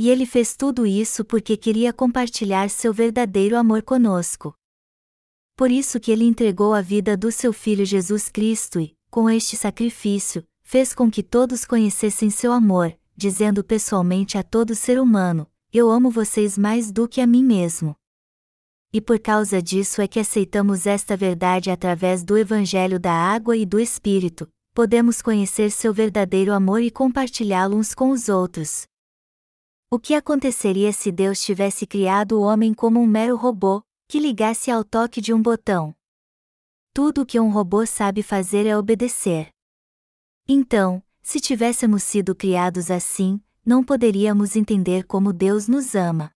E 0.00 0.08
ele 0.08 0.24
fez 0.24 0.56
tudo 0.56 0.86
isso 0.86 1.22
porque 1.26 1.58
queria 1.58 1.92
compartilhar 1.92 2.70
seu 2.70 2.90
verdadeiro 2.90 3.54
amor 3.54 3.82
conosco. 3.82 4.54
Por 5.54 5.70
isso 5.70 6.00
que 6.00 6.10
ele 6.10 6.24
entregou 6.24 6.72
a 6.72 6.80
vida 6.80 7.18
do 7.18 7.30
seu 7.30 7.52
filho 7.52 7.84
Jesus 7.84 8.30
Cristo 8.30 8.80
e, 8.80 8.96
com 9.10 9.28
este 9.28 9.58
sacrifício, 9.58 10.42
fez 10.62 10.94
com 10.94 11.10
que 11.10 11.22
todos 11.22 11.66
conhecessem 11.66 12.30
seu 12.30 12.50
amor, 12.50 12.96
dizendo 13.14 13.62
pessoalmente 13.62 14.38
a 14.38 14.42
todo 14.42 14.74
ser 14.74 14.98
humano: 14.98 15.46
Eu 15.70 15.90
amo 15.90 16.10
vocês 16.10 16.56
mais 16.56 16.90
do 16.90 17.06
que 17.06 17.20
a 17.20 17.26
mim 17.26 17.44
mesmo. 17.44 17.94
E 18.90 19.02
por 19.02 19.18
causa 19.18 19.60
disso 19.60 20.00
é 20.00 20.08
que 20.08 20.18
aceitamos 20.18 20.86
esta 20.86 21.14
verdade 21.14 21.70
através 21.70 22.24
do 22.24 22.38
Evangelho 22.38 22.98
da 22.98 23.12
Água 23.12 23.54
e 23.54 23.66
do 23.66 23.78
Espírito, 23.78 24.48
podemos 24.72 25.20
conhecer 25.20 25.70
seu 25.70 25.92
verdadeiro 25.92 26.54
amor 26.54 26.80
e 26.80 26.90
compartilhá-lo 26.90 27.76
uns 27.76 27.94
com 27.94 28.08
os 28.12 28.30
outros. 28.30 28.88
O 29.92 29.98
que 29.98 30.14
aconteceria 30.14 30.92
se 30.92 31.10
Deus 31.10 31.42
tivesse 31.42 31.84
criado 31.84 32.38
o 32.38 32.42
homem 32.42 32.72
como 32.72 33.00
um 33.00 33.06
mero 33.08 33.34
robô, 33.34 33.82
que 34.06 34.20
ligasse 34.20 34.70
ao 34.70 34.84
toque 34.84 35.20
de 35.20 35.34
um 35.34 35.42
botão? 35.42 35.92
Tudo 36.94 37.22
o 37.22 37.26
que 37.26 37.40
um 37.40 37.50
robô 37.50 37.84
sabe 37.84 38.22
fazer 38.22 38.66
é 38.66 38.78
obedecer. 38.78 39.48
Então, 40.46 41.02
se 41.20 41.40
tivéssemos 41.40 42.04
sido 42.04 42.36
criados 42.36 42.88
assim, 42.88 43.42
não 43.66 43.82
poderíamos 43.82 44.54
entender 44.54 45.02
como 45.08 45.32
Deus 45.32 45.66
nos 45.66 45.96
ama. 45.96 46.30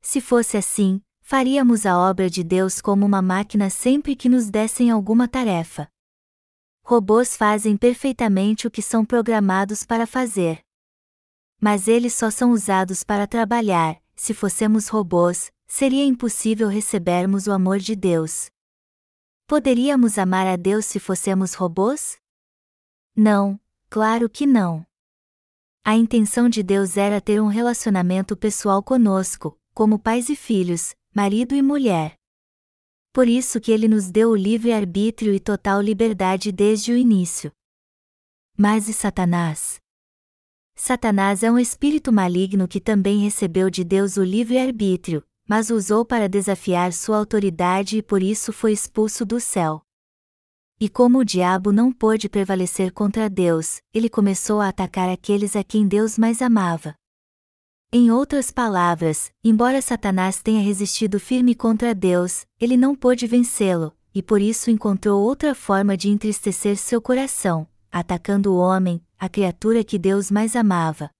Se 0.00 0.18
fosse 0.22 0.56
assim, 0.56 1.02
faríamos 1.20 1.84
a 1.84 1.98
obra 1.98 2.30
de 2.30 2.42
Deus 2.42 2.80
como 2.80 3.04
uma 3.04 3.20
máquina 3.20 3.68
sempre 3.68 4.16
que 4.16 4.26
nos 4.26 4.48
dessem 4.48 4.90
alguma 4.90 5.28
tarefa. 5.28 5.86
Robôs 6.82 7.36
fazem 7.36 7.76
perfeitamente 7.76 8.66
o 8.66 8.70
que 8.70 8.80
são 8.80 9.04
programados 9.04 9.84
para 9.84 10.06
fazer. 10.06 10.64
Mas 11.60 11.88
eles 11.88 12.14
só 12.14 12.30
são 12.30 12.50
usados 12.52 13.02
para 13.02 13.26
trabalhar, 13.26 14.00
se 14.14 14.32
fossemos 14.32 14.88
robôs, 14.88 15.52
seria 15.66 16.04
impossível 16.04 16.68
recebermos 16.68 17.46
o 17.46 17.52
amor 17.52 17.78
de 17.78 17.96
Deus. 17.96 18.50
Poderíamos 19.46 20.18
amar 20.18 20.46
a 20.46 20.56
Deus 20.56 20.84
se 20.84 20.98
fossemos 20.98 21.54
robôs? 21.54 22.16
Não, 23.16 23.60
Claro 23.94 24.28
que 24.28 24.44
não. 24.44 24.84
A 25.84 25.94
intenção 25.94 26.48
de 26.48 26.64
Deus 26.64 26.96
era 26.96 27.20
ter 27.20 27.40
um 27.40 27.46
relacionamento 27.46 28.36
pessoal 28.36 28.82
conosco, 28.82 29.56
como 29.72 30.00
pais 30.00 30.28
e 30.28 30.34
filhos, 30.34 30.96
marido 31.14 31.54
e 31.54 31.62
mulher. 31.62 32.16
Por 33.12 33.28
isso 33.28 33.60
que 33.60 33.70
ele 33.70 33.86
nos 33.86 34.10
deu 34.10 34.30
o 34.30 34.36
livre 34.36 34.72
arbítrio 34.72 35.32
e 35.32 35.38
total 35.38 35.80
liberdade 35.80 36.50
desde 36.50 36.90
o 36.90 36.96
início. 36.96 37.52
Mas 38.58 38.88
e 38.88 38.92
Satanás? 38.92 39.80
Satanás 40.76 41.42
é 41.44 41.50
um 41.50 41.58
espírito 41.58 42.12
maligno 42.12 42.66
que 42.66 42.80
também 42.80 43.20
recebeu 43.20 43.70
de 43.70 43.84
Deus 43.84 44.16
o 44.16 44.24
livre 44.24 44.58
arbítrio, 44.58 45.22
mas 45.48 45.70
usou 45.70 46.04
para 46.04 46.28
desafiar 46.28 46.92
sua 46.92 47.16
autoridade 47.18 47.98
e 47.98 48.02
por 48.02 48.22
isso 48.22 48.52
foi 48.52 48.72
expulso 48.72 49.24
do 49.24 49.38
céu. 49.38 49.82
E 50.80 50.88
como 50.88 51.18
o 51.18 51.24
diabo 51.24 51.70
não 51.70 51.92
pôde 51.92 52.28
prevalecer 52.28 52.92
contra 52.92 53.30
Deus, 53.30 53.80
ele 53.92 54.08
começou 54.08 54.60
a 54.60 54.68
atacar 54.68 55.08
aqueles 55.08 55.54
a 55.54 55.62
quem 55.62 55.86
Deus 55.86 56.18
mais 56.18 56.42
amava. 56.42 56.96
Em 57.92 58.10
outras 58.10 58.50
palavras, 58.50 59.30
embora 59.44 59.80
Satanás 59.80 60.42
tenha 60.42 60.60
resistido 60.60 61.20
firme 61.20 61.54
contra 61.54 61.94
Deus, 61.94 62.44
ele 62.60 62.76
não 62.76 62.96
pôde 62.96 63.28
vencê-lo, 63.28 63.96
e 64.12 64.20
por 64.20 64.42
isso 64.42 64.68
encontrou 64.68 65.22
outra 65.22 65.54
forma 65.54 65.96
de 65.96 66.08
entristecer 66.08 66.76
seu 66.76 67.00
coração, 67.00 67.68
atacando 67.92 68.52
o 68.52 68.56
homem, 68.56 69.00
a 69.24 69.28
criatura 69.28 69.82
que 69.82 69.98
Deus 69.98 70.30
mais 70.30 70.54
amava. 70.54 71.10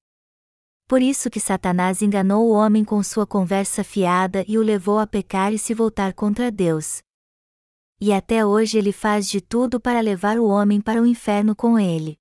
Por 0.86 1.00
isso 1.00 1.30
que 1.30 1.40
Satanás 1.40 2.02
enganou 2.02 2.48
o 2.48 2.52
homem 2.52 2.84
com 2.84 3.02
sua 3.02 3.26
conversa 3.26 3.82
fiada 3.82 4.44
e 4.46 4.58
o 4.58 4.62
levou 4.62 4.98
a 4.98 5.06
pecar 5.06 5.52
e 5.52 5.58
se 5.58 5.72
voltar 5.72 6.12
contra 6.12 6.50
Deus, 6.50 7.02
e 8.00 8.12
até 8.12 8.44
hoje 8.44 8.76
ele 8.76 8.92
faz 8.92 9.26
de 9.26 9.40
tudo 9.40 9.80
para 9.80 10.00
levar 10.00 10.38
o 10.38 10.46
homem 10.46 10.80
para 10.80 11.00
o 11.00 11.06
inferno 11.06 11.56
com 11.56 11.78
ele. 11.78 12.18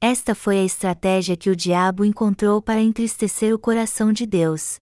Esta 0.00 0.34
foi 0.34 0.58
a 0.58 0.64
estratégia 0.64 1.36
que 1.36 1.50
o 1.50 1.54
diabo 1.54 2.04
encontrou 2.04 2.60
para 2.60 2.80
entristecer 2.80 3.54
o 3.54 3.58
coração 3.58 4.12
de 4.12 4.26
Deus. 4.26 4.80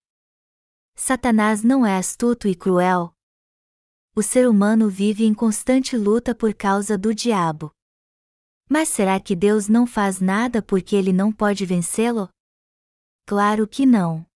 Satanás 0.95 1.63
não 1.63 1.85
é 1.85 1.97
astuto 1.97 2.49
e 2.49 2.55
cruel. 2.55 3.13
O 4.15 4.23
ser 4.23 4.49
humano 4.49 4.89
vive 4.89 5.25
em 5.25 5.35
constante 5.35 5.97
luta 5.97 6.35
por 6.35 6.55
causa 6.55 6.97
do 6.97 7.15
diabo. 7.15 7.71
Mas 8.69 8.89
será 8.89 9.19
que 9.19 9.35
Deus 9.35 9.69
não 9.69 9.87
faz 9.87 10.21
nada 10.21 10.61
porque 10.61 10.95
ele 10.95 11.13
não 11.13 11.33
pode 11.33 11.65
vencê-lo? 11.65 12.29
Claro 13.27 13.67
que 13.67 13.87
não. 13.87 14.27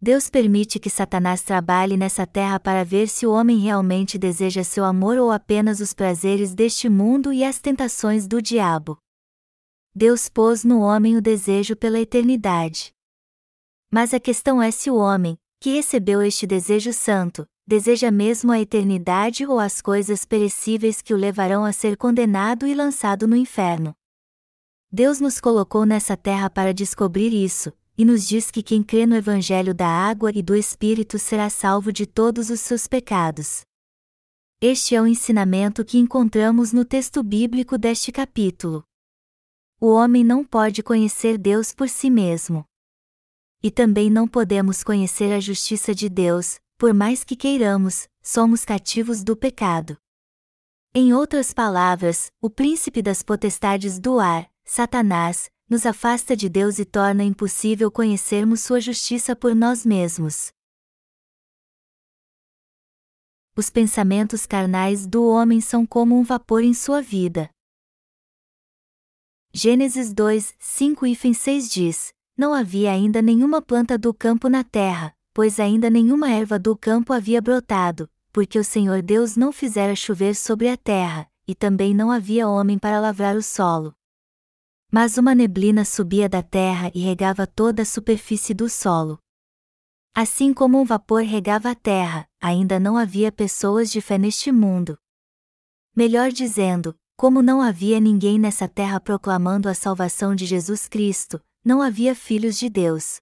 Deus 0.00 0.28
permite 0.28 0.78
que 0.78 0.90
Satanás 0.90 1.42
trabalhe 1.42 1.96
nessa 1.96 2.26
terra 2.26 2.60
para 2.60 2.84
ver 2.84 3.08
se 3.08 3.26
o 3.26 3.32
homem 3.32 3.58
realmente 3.58 4.18
deseja 4.18 4.62
seu 4.62 4.84
amor 4.84 5.16
ou 5.16 5.30
apenas 5.30 5.80
os 5.80 5.94
prazeres 5.94 6.54
deste 6.54 6.88
mundo 6.88 7.32
e 7.32 7.42
as 7.42 7.58
tentações 7.58 8.26
do 8.26 8.42
diabo. 8.42 8.98
Deus 9.94 10.28
pôs 10.28 10.64
no 10.64 10.80
homem 10.80 11.16
o 11.16 11.22
desejo 11.22 11.76
pela 11.76 12.00
eternidade. 12.00 12.92
Mas 13.90 14.12
a 14.12 14.20
questão 14.20 14.60
é 14.60 14.70
se 14.70 14.90
o 14.90 14.96
homem, 14.96 15.38
que 15.60 15.70
recebeu 15.70 16.20
este 16.20 16.46
desejo 16.46 16.92
santo, 16.92 17.46
deseja 17.66 18.10
mesmo 18.10 18.52
a 18.52 18.60
eternidade 18.60 19.46
ou 19.46 19.58
as 19.58 19.80
coisas 19.80 20.24
perecíveis 20.24 21.00
que 21.00 21.14
o 21.14 21.16
levarão 21.16 21.64
a 21.64 21.72
ser 21.72 21.96
condenado 21.96 22.66
e 22.66 22.74
lançado 22.74 23.26
no 23.26 23.34
inferno. 23.34 23.94
Deus 24.92 25.18
nos 25.18 25.40
colocou 25.40 25.84
nessa 25.84 26.16
terra 26.16 26.48
para 26.50 26.74
descobrir 26.74 27.32
isso, 27.32 27.72
e 27.96 28.04
nos 28.04 28.26
diz 28.26 28.50
que 28.50 28.62
quem 28.62 28.82
crê 28.82 29.06
no 29.06 29.16
Evangelho 29.16 29.74
da 29.74 29.88
água 29.88 30.30
e 30.34 30.42
do 30.42 30.54
Espírito 30.54 31.18
será 31.18 31.48
salvo 31.48 31.92
de 31.92 32.06
todos 32.06 32.50
os 32.50 32.60
seus 32.60 32.86
pecados. 32.86 33.62
Este 34.60 34.94
é 34.94 35.02
o 35.02 35.06
ensinamento 35.06 35.84
que 35.84 35.98
encontramos 35.98 36.72
no 36.72 36.84
texto 36.84 37.22
bíblico 37.22 37.76
deste 37.76 38.12
capítulo. 38.12 38.84
O 39.80 39.88
homem 39.88 40.24
não 40.24 40.44
pode 40.44 40.82
conhecer 40.82 41.36
Deus 41.38 41.72
por 41.72 41.88
si 41.88 42.08
mesmo. 42.08 42.64
E 43.62 43.70
também 43.70 44.10
não 44.10 44.28
podemos 44.28 44.82
conhecer 44.82 45.32
a 45.32 45.40
justiça 45.40 45.94
de 45.94 46.08
Deus, 46.08 46.58
por 46.76 46.92
mais 46.92 47.24
que 47.24 47.36
queiramos, 47.36 48.08
somos 48.22 48.64
cativos 48.64 49.22
do 49.22 49.36
pecado. 49.36 49.96
Em 50.94 51.12
outras 51.12 51.52
palavras, 51.52 52.30
o 52.40 52.48
príncipe 52.48 53.02
das 53.02 53.22
potestades 53.22 53.98
do 53.98 54.18
ar, 54.18 54.50
Satanás, 54.64 55.50
nos 55.68 55.86
afasta 55.86 56.36
de 56.36 56.48
Deus 56.48 56.78
e 56.78 56.84
torna 56.84 57.24
impossível 57.24 57.90
conhecermos 57.90 58.60
Sua 58.60 58.80
justiça 58.80 59.34
por 59.34 59.54
nós 59.54 59.84
mesmos. 59.84 60.52
Os 63.56 63.70
pensamentos 63.70 64.46
carnais 64.46 65.06
do 65.06 65.28
homem 65.28 65.60
são 65.60 65.86
como 65.86 66.18
um 66.18 66.24
vapor 66.24 66.64
em 66.64 66.74
sua 66.74 67.00
vida. 67.00 67.48
Gênesis 69.52 70.12
2, 70.12 70.56
5 70.58 71.06
e 71.06 71.34
6 71.34 71.70
diz: 71.70 72.12
Não 72.36 72.52
havia 72.52 72.90
ainda 72.90 73.22
nenhuma 73.22 73.62
planta 73.62 73.96
do 73.96 74.12
campo 74.12 74.48
na 74.48 74.64
terra, 74.64 75.13
pois 75.34 75.58
ainda 75.58 75.90
nenhuma 75.90 76.30
erva 76.30 76.58
do 76.58 76.76
campo 76.76 77.12
havia 77.12 77.42
brotado, 77.42 78.08
porque 78.32 78.58
o 78.58 78.64
Senhor 78.64 79.02
Deus 79.02 79.36
não 79.36 79.52
fizera 79.52 79.96
chover 79.96 80.34
sobre 80.34 80.68
a 80.68 80.76
terra, 80.76 81.28
e 81.46 81.54
também 81.54 81.92
não 81.92 82.10
havia 82.10 82.48
homem 82.48 82.78
para 82.78 83.00
lavrar 83.00 83.36
o 83.36 83.42
solo. 83.42 83.92
Mas 84.90 85.18
uma 85.18 85.34
neblina 85.34 85.84
subia 85.84 86.28
da 86.28 86.40
terra 86.40 86.90
e 86.94 87.00
regava 87.00 87.48
toda 87.48 87.82
a 87.82 87.84
superfície 87.84 88.54
do 88.54 88.68
solo. 88.68 89.18
Assim 90.14 90.54
como 90.54 90.80
um 90.80 90.84
vapor 90.84 91.24
regava 91.24 91.70
a 91.70 91.74
terra, 91.74 92.28
ainda 92.40 92.78
não 92.78 92.96
havia 92.96 93.32
pessoas 93.32 93.90
de 93.90 94.00
fé 94.00 94.16
neste 94.16 94.52
mundo. 94.52 94.96
Melhor 95.96 96.30
dizendo, 96.30 96.96
como 97.16 97.42
não 97.42 97.60
havia 97.60 97.98
ninguém 97.98 98.38
nessa 98.38 98.68
terra 98.68 99.00
proclamando 99.00 99.68
a 99.68 99.74
salvação 99.74 100.32
de 100.32 100.46
Jesus 100.46 100.86
Cristo, 100.86 101.40
não 101.64 101.82
havia 101.82 102.14
filhos 102.14 102.56
de 102.56 102.68
Deus. 102.68 103.20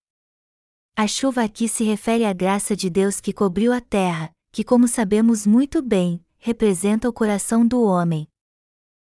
A 0.94 1.06
chuva 1.06 1.42
aqui 1.42 1.68
se 1.68 1.84
refere 1.84 2.24
à 2.26 2.34
graça 2.34 2.76
de 2.76 2.90
Deus 2.90 3.18
que 3.18 3.32
cobriu 3.32 3.72
a 3.72 3.80
terra, 3.80 4.30
que, 4.52 4.62
como 4.62 4.86
sabemos 4.86 5.46
muito 5.46 5.80
bem, 5.80 6.22
representa 6.38 7.08
o 7.08 7.12
coração 7.12 7.66
do 7.66 7.82
homem. 7.82 8.28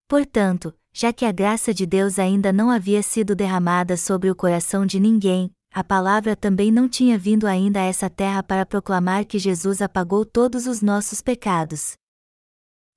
Portanto, 0.07 0.71
já 0.93 1.11
que 1.11 1.25
a 1.25 1.31
graça 1.31 1.73
de 1.73 1.87
Deus 1.87 2.19
ainda 2.19 2.53
não 2.53 2.69
havia 2.69 3.01
sido 3.01 3.35
derramada 3.35 3.97
sobre 3.97 4.29
o 4.29 4.35
coração 4.35 4.85
de 4.85 4.99
ninguém, 4.99 5.49
a 5.71 5.83
palavra 5.83 6.35
também 6.35 6.71
não 6.71 6.87
tinha 6.87 7.17
vindo 7.17 7.47
ainda 7.47 7.79
a 7.79 7.85
essa 7.85 8.07
terra 8.07 8.43
para 8.43 8.67
proclamar 8.67 9.25
que 9.25 9.39
Jesus 9.39 9.81
apagou 9.81 10.23
todos 10.23 10.67
os 10.67 10.83
nossos 10.83 11.19
pecados. 11.19 11.93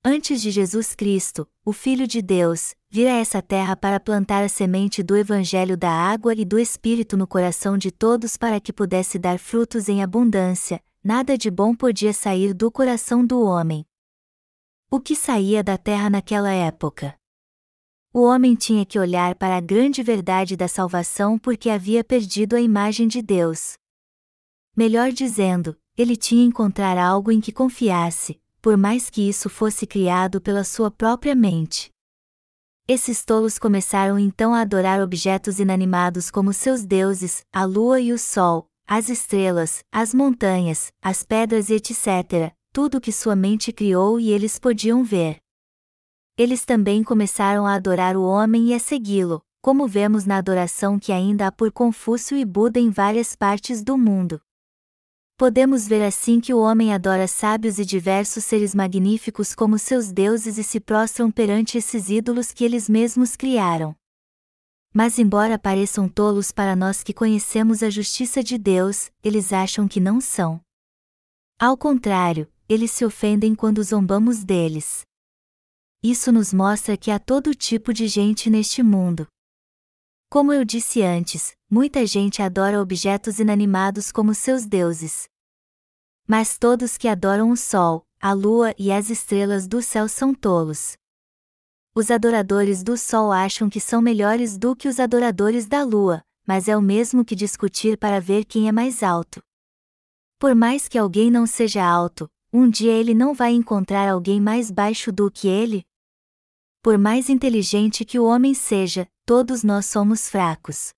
Antes 0.05 0.39
de 0.39 0.51
Jesus 0.51 0.93
Cristo, 0.93 1.49
o 1.65 1.73
Filho 1.73 2.05
de 2.05 2.21
Deus, 2.21 2.75
vir 2.89 3.07
a 3.07 3.17
essa 3.17 3.41
terra 3.41 3.75
para 3.75 3.99
plantar 3.99 4.43
a 4.43 4.49
semente 4.49 5.03
do 5.03 5.15
Evangelho 5.15 5.77
da 5.77 5.91
água 5.91 6.33
e 6.33 6.43
do 6.43 6.57
Espírito 6.57 7.15
no 7.15 7.27
coração 7.27 7.77
de 7.77 7.91
todos 7.91 8.37
para 8.37 8.59
que 8.59 8.73
pudesse 8.73 9.19
dar 9.19 9.37
frutos 9.37 9.89
em 9.89 10.01
abundância, 10.01 10.81
nada 11.03 11.37
de 11.37 11.51
bom 11.51 11.75
podia 11.75 12.13
sair 12.13 12.53
do 12.53 12.71
coração 12.71 13.25
do 13.25 13.41
homem. 13.41 13.85
O 14.89 14.99
que 14.99 15.15
saía 15.15 15.63
da 15.63 15.77
terra 15.77 16.09
naquela 16.09 16.51
época? 16.51 17.17
o 18.17 18.21
homem 18.21 18.55
tinha 18.55 18.83
que 18.83 18.97
olhar 18.97 19.35
para 19.35 19.57
a 19.57 19.61
grande 19.61 20.01
verdade 20.01 20.57
da 20.57 20.67
salvação 20.67 21.37
porque 21.37 21.69
havia 21.69 22.03
perdido 22.03 22.55
a 22.55 22.59
imagem 22.59 23.07
de 23.07 23.21
Deus. 23.21 23.77
Melhor 24.75 25.11
dizendo, 25.11 25.77
ele 25.95 26.15
tinha 26.15 26.43
encontrar 26.43 26.97
algo 26.97 27.31
em 27.31 27.39
que 27.39 27.51
confiasse, 27.51 28.41
por 28.59 28.75
mais 28.75 29.11
que 29.11 29.29
isso 29.29 29.51
fosse 29.51 29.85
criado 29.85 30.41
pela 30.41 30.63
sua 30.63 30.89
própria 30.89 31.35
mente. 31.35 31.91
Esses 32.87 33.25
tolos 33.25 33.59
começaram 33.59 34.17
então 34.17 34.53
a 34.53 34.61
adorar 34.61 35.01
objetos 35.01 35.59
inanimados 35.59 36.31
como 36.31 36.53
seus 36.53 36.85
deuses, 36.85 37.43
a 37.51 37.65
lua 37.65 37.99
e 37.99 38.13
o 38.13 38.17
sol, 38.17 38.67
as 38.87 39.09
estrelas, 39.09 39.83
as 39.91 40.13
montanhas, 40.13 40.91
as 41.01 41.23
pedras 41.23 41.69
e 41.69 41.73
etc., 41.73 42.53
tudo 42.71 43.01
que 43.01 43.11
sua 43.11 43.35
mente 43.35 43.73
criou 43.73 44.19
e 44.19 44.31
eles 44.31 44.57
podiam 44.57 45.03
ver 45.03 45.37
eles 46.37 46.65
também 46.65 47.03
começaram 47.03 47.65
a 47.65 47.73
adorar 47.73 48.15
o 48.15 48.21
homem 48.21 48.67
e 48.67 48.73
a 48.75 48.79
segui-lo, 48.79 49.41
como 49.59 49.87
vemos 49.87 50.23
na 50.23 50.37
adoração 50.37 50.99
que 50.99 51.11
ainda 51.11 51.47
há 51.47 51.51
por 51.51 51.71
Confúcio 51.71 52.37
e 52.37 52.45
Buda 52.45 52.79
em 52.79 52.91
várias 52.91 53.35
partes 53.35 53.83
do 53.83 53.97
mundo. 53.97 54.39
Podemos 55.37 55.87
ver 55.87 56.03
assim 56.03 56.39
que 56.39 56.53
o 56.53 56.59
homem 56.59 56.93
adora 56.93 57.27
sábios 57.27 57.77
e 57.77 57.85
diversos 57.85 58.43
seres 58.43 58.73
magníficos 58.73 59.53
como 59.53 59.77
seus 59.77 60.11
deuses 60.11 60.57
e 60.57 60.63
se 60.63 60.79
prostram 60.79 61.31
perante 61.31 61.77
esses 61.77 62.09
ídolos 62.09 62.51
que 62.51 62.65
eles 62.65 62.89
mesmos 62.89 63.35
criaram. 63.35 63.95
Mas, 64.93 65.19
embora 65.19 65.59
pareçam 65.59 66.09
tolos 66.09 66.51
para 66.51 66.75
nós 66.75 67.03
que 67.03 67.13
conhecemos 67.13 67.83
a 67.83 67.89
justiça 67.89 68.43
de 68.43 68.57
Deus, 68.57 69.11
eles 69.23 69.53
acham 69.53 69.87
que 69.87 69.99
não 69.99 70.19
são. 70.19 70.59
Ao 71.59 71.77
contrário, 71.77 72.51
eles 72.67 72.89
se 72.89 73.05
ofendem 73.05 73.53
quando 73.53 73.83
zombamos 73.83 74.43
deles 74.43 75.07
isso 76.03 76.31
nos 76.31 76.53
mostra 76.53 76.95
que 76.95 77.11
há 77.11 77.19
todo 77.19 77.55
tipo 77.55 77.93
de 77.93 78.07
gente 78.07 78.49
neste 78.49 78.83
mundo. 78.83 79.27
Como 80.29 80.51
eu 80.51 80.65
disse 80.65 81.01
antes, 81.01 81.55
muita 81.69 82.05
gente 82.05 82.41
adora 82.41 82.81
objetos 82.81 83.39
inanimados 83.39 84.11
como 84.11 84.35
seus 84.35 84.65
deuses. 84.65 85.29
Mas 86.27 86.57
todos 86.57 86.97
que 86.97 87.07
adoram 87.07 87.49
o 87.49 87.55
sol, 87.55 88.05
a 88.19 88.33
lua 88.33 88.75
e 88.77 88.91
as 88.91 89.09
estrelas 89.09 89.69
do 89.69 89.81
céu 89.81 90.05
são 90.09 90.33
tolos. 90.33 90.97
Os 91.95 92.11
adoradores 92.11 92.83
do 92.83 92.97
sol 92.97 93.31
acham 93.31 93.69
que 93.69 93.79
são 93.79 94.01
melhores 94.01 94.57
do 94.57 94.75
que 94.75 94.89
os 94.89 94.99
adoradores 94.99 95.65
da 95.65 95.81
lua, 95.81 96.21
mas 96.45 96.67
é 96.67 96.75
o 96.75 96.81
mesmo 96.81 97.23
que 97.23 97.33
discutir 97.33 97.97
para 97.97 98.19
ver 98.19 98.43
quem 98.43 98.67
é 98.67 98.71
mais 98.73 99.03
alto. 99.03 99.41
Por 100.37 100.53
mais 100.53 100.89
que 100.89 100.97
alguém 100.97 101.31
não 101.31 101.47
seja 101.47 101.85
alto, 101.85 102.29
um 102.51 102.69
dia 102.69 102.91
ele 102.91 103.13
não 103.13 103.33
vai 103.33 103.53
encontrar 103.53 104.09
alguém 104.09 104.41
mais 104.41 104.69
baixo 104.69 105.09
do 105.09 105.31
que 105.31 105.47
ele? 105.47 105.86
Por 106.81 106.97
mais 106.97 107.29
inteligente 107.29 108.05
que 108.05 108.19
o 108.19 108.25
homem 108.25 108.53
seja, 108.53 109.07
todos 109.25 109.63
nós 109.63 109.85
somos 109.85 110.29
fracos. 110.29 110.93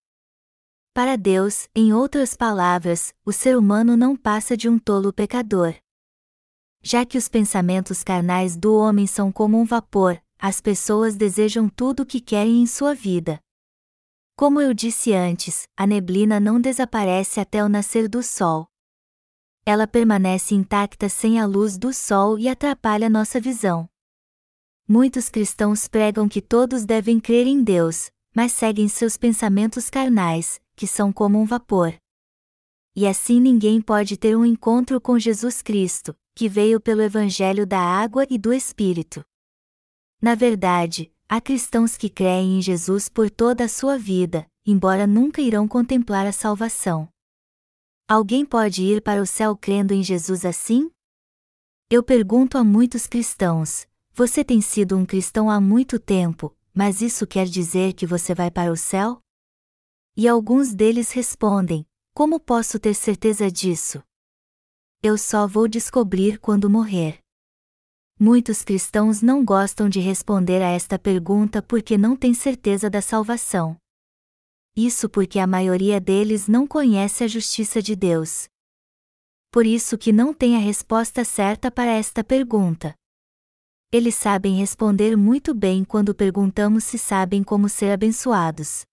Para 0.94 1.16
Deus, 1.16 1.68
em 1.76 1.94
outras 1.94 2.36
palavras, 2.36 3.14
o 3.26 3.32
ser 3.32 3.58
humano 3.58 3.96
não 3.96 4.16
passa 4.16 4.56
de 4.56 4.68
um 4.68 4.78
tolo 4.78 5.14
pecador. 5.14 5.76
Já 6.82 7.06
que 7.06 7.18
os 7.18 7.28
pensamentos 7.28 8.04
carnais 8.04 8.56
do 8.56 8.76
homem 8.76 9.08
são 9.08 9.32
como 9.32 9.60
um 9.60 9.66
vapor, 9.66 10.22
as 10.38 10.62
pessoas 10.62 11.16
desejam 11.16 11.68
tudo 11.68 12.04
o 12.04 12.06
que 12.06 12.20
querem 12.20 12.62
em 12.62 12.68
sua 12.68 12.94
vida. 12.94 13.40
Como 14.36 14.62
eu 14.62 14.74
disse 14.74 15.14
antes, 15.14 15.68
a 15.76 15.86
neblina 15.86 16.40
não 16.40 16.62
desaparece 16.62 17.40
até 17.40 17.64
o 17.64 17.70
nascer 17.70 18.08
do 18.08 18.24
sol 18.24 18.70
ela 19.70 19.86
permanece 19.86 20.56
intacta 20.56 21.08
sem 21.08 21.40
a 21.40 21.46
luz 21.46 21.78
do 21.78 21.94
sol 21.94 22.40
e 22.40 22.50
atrapalha 22.50 23.08
nossa 23.08 23.40
visão. 23.40 23.88
Muitos 24.92 25.30
cristãos 25.30 25.88
pregam 25.88 26.28
que 26.28 26.42
todos 26.42 26.84
devem 26.84 27.20
crer 27.20 27.46
em 27.46 27.64
Deus, 27.64 28.10
mas 28.36 28.54
seguem 28.54 28.88
seus 28.88 29.18
pensamentos 29.18 29.88
carnais, 29.88 30.60
que 30.76 30.88
são 30.88 31.14
como 31.14 31.40
um 31.40 31.46
vapor. 31.46 31.94
E 32.96 33.06
assim 33.06 33.40
ninguém 33.40 33.80
pode 33.80 34.18
ter 34.18 34.36
um 34.36 34.44
encontro 34.44 35.00
com 35.00 35.20
Jesus 35.20 35.62
Cristo, 35.62 36.18
que 36.34 36.50
veio 36.50 36.82
pelo 36.82 37.04
Evangelho 37.04 37.68
da 37.68 37.80
água 37.80 38.26
e 38.32 38.38
do 38.40 38.52
Espírito. 38.52 39.24
Na 40.20 40.34
verdade, 40.34 41.14
há 41.30 41.40
cristãos 41.40 41.96
que 41.96 42.10
creem 42.10 42.58
em 42.58 42.62
Jesus 42.64 43.08
por 43.08 43.30
toda 43.30 43.66
a 43.66 43.70
sua 43.70 43.96
vida, 43.96 44.50
embora 44.66 45.06
nunca 45.06 45.40
irão 45.40 45.68
contemplar 45.68 46.26
a 46.26 46.32
salvação. 46.32 47.08
Alguém 48.08 48.44
pode 48.44 48.82
ir 48.82 49.04
para 49.04 49.22
o 49.22 49.28
céu 49.28 49.56
crendo 49.56 49.94
em 49.94 50.02
Jesus 50.02 50.46
assim? 50.46 50.90
Eu 51.92 52.02
pergunto 52.02 52.58
a 52.58 52.64
muitos 52.64 53.06
cristãos: 53.06 53.88
você 54.14 54.44
tem 54.44 54.62
sido 54.62 54.98
um 54.98 55.06
cristão 55.06 55.50
há 55.50 55.62
muito 55.62 56.00
tempo, 56.00 56.56
mas 56.74 57.02
isso 57.02 57.26
quer 57.26 57.46
dizer 57.46 57.94
que 57.94 58.06
você 58.06 58.34
vai 58.36 58.52
para 58.52 58.72
o 58.72 58.78
céu? 58.78 59.22
E 60.16 60.28
alguns 60.28 60.74
deles 60.74 61.12
respondem: 61.12 61.86
Como 62.14 62.40
posso 62.40 62.80
ter 62.80 62.94
certeza 62.94 63.50
disso? 63.50 64.04
Eu 65.02 65.18
só 65.18 65.48
vou 65.48 65.68
descobrir 65.68 66.40
quando 66.40 66.70
morrer. 66.70 67.20
Muitos 68.20 68.64
cristãos 68.64 69.22
não 69.22 69.46
gostam 69.46 69.88
de 69.88 70.02
responder 70.02 70.62
a 70.62 70.70
esta 70.70 71.00
pergunta 71.00 71.62
porque 71.62 71.98
não 71.98 72.18
têm 72.18 72.34
certeza 72.34 72.90
da 72.90 73.02
salvação. 73.02 73.78
Isso 74.76 75.10
porque 75.10 75.40
a 75.40 75.48
maioria 75.48 76.02
deles 76.02 76.48
não 76.48 76.68
conhece 76.68 77.24
a 77.24 77.28
justiça 77.28 77.82
de 77.82 77.96
Deus. 77.96 78.50
Por 79.52 79.66
isso 79.66 79.98
que 79.98 80.12
não 80.12 80.34
tem 80.34 80.58
a 80.58 80.60
resposta 80.60 81.24
certa 81.24 81.72
para 81.72 81.92
esta 81.92 82.24
pergunta. 82.24 82.94
Eles 83.92 84.14
sabem 84.14 84.56
responder 84.56 85.18
muito 85.18 85.52
bem 85.52 85.84
quando 85.84 86.14
perguntamos 86.14 86.84
se 86.84 87.00
sabem 87.00 87.44
como 87.44 87.68
ser 87.68 87.92
abençoados. 87.92 88.86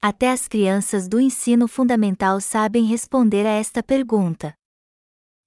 Até 0.00 0.30
as 0.30 0.48
crianças 0.48 1.06
do 1.06 1.20
ensino 1.20 1.68
fundamental 1.68 2.40
sabem 2.40 2.86
responder 2.86 3.44
a 3.44 3.50
esta 3.50 3.82
pergunta. 3.82 4.54